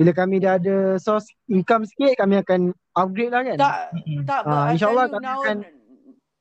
Bila 0.00 0.16
kami 0.16 0.40
dah 0.40 0.56
ada 0.56 0.96
source 0.96 1.28
income 1.52 1.84
sikit, 1.84 2.16
kami 2.16 2.40
akan 2.40 2.72
upgrade 2.96 3.36
lah 3.36 3.44
kan? 3.44 3.56
Tak 3.60 3.76
tak 4.24 4.42
but 4.48 4.56
I 4.56 4.72
insyaAllah 4.72 5.06
kami 5.12 5.24
now, 5.28 5.38
akan- 5.44 5.68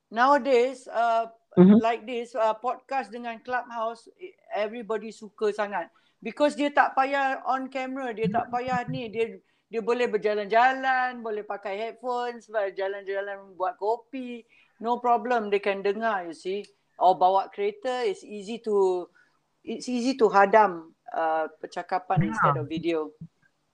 nowadays 0.07 0.87
uh, 0.87 1.27
Mhm. 1.59 1.83
like 1.83 2.07
this 2.07 2.31
uh, 2.39 2.55
podcast 2.55 3.11
dengan 3.11 3.35
clubhouse 3.43 4.07
everybody 4.55 5.11
suka 5.11 5.51
sangat. 5.51 5.91
Because 6.23 6.55
dia 6.55 6.71
tak 6.71 6.95
payah 6.95 7.43
on 7.43 7.67
camera 7.67 8.15
dia 8.15 8.31
tak 8.31 8.47
payah 8.47 8.87
ni. 8.87 9.11
Dia 9.11 9.35
dia 9.67 9.83
boleh 9.83 10.07
berjalan-jalan 10.07 11.19
boleh 11.19 11.43
pakai 11.43 11.75
headphones 11.75 12.47
berjalan-jalan 12.47 13.59
buat 13.59 13.75
kopi. 13.75 14.47
No 14.79 15.03
problem 15.03 15.51
they 15.51 15.59
can 15.59 15.83
dengar 15.83 16.23
you 16.23 16.31
see. 16.31 16.63
Or 16.95 17.19
bawa 17.19 17.51
kereta 17.51 18.07
it's 18.07 18.23
easy 18.23 18.63
to 18.63 19.03
it's 19.67 19.91
easy 19.91 20.15
to 20.15 20.31
hadam 20.31 20.95
uh, 21.11 21.51
percakapan 21.59 22.31
instead 22.31 22.55
of 22.55 22.71
video 22.71 23.11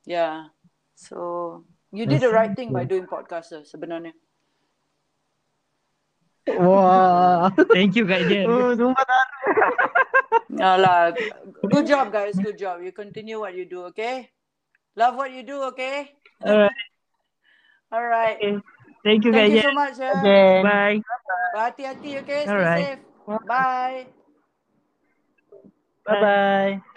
yeah 0.06 0.50
so 0.96 1.62
you 1.92 2.06
did 2.06 2.22
the 2.22 2.30
right 2.30 2.56
thing 2.56 2.72
by 2.72 2.86
doing 2.86 3.06
podcast 3.10 3.52
lah 3.52 3.64
sebenarnya 3.66 4.14
Wah. 6.46 7.50
Thank 7.74 7.98
you 7.98 8.06
Kak 8.06 8.30
Jen. 8.30 8.46
Oh, 8.46 8.78
tak. 8.78 9.28
Alah, 10.62 11.10
good 11.66 11.90
job 11.90 12.14
guys, 12.14 12.38
good 12.38 12.58
job. 12.58 12.86
You 12.86 12.94
continue 12.94 13.42
what 13.42 13.58
you 13.58 13.66
do, 13.66 13.90
okay? 13.90 14.30
Love 14.96 15.18
what 15.18 15.34
you 15.34 15.42
do, 15.44 15.66
okay? 15.74 16.14
Alright. 16.46 16.72
All 17.92 18.06
right. 18.06 18.38
Okay. 18.38 18.62
Thank 19.04 19.26
you 19.26 19.32
Kak 19.34 19.50
Thank 19.50 19.54
you 19.58 19.66
so 19.68 19.74
much. 19.76 19.96
Ya. 20.00 20.12
Okay. 20.22 20.54
Bye. 20.64 20.98
Berhati-hati, 21.54 22.12
okay? 22.24 22.42
Stay 22.48 22.54
Alright. 22.54 22.86
safe. 22.86 23.02
Bye. 23.50 24.06
Bye-bye. 26.06 26.95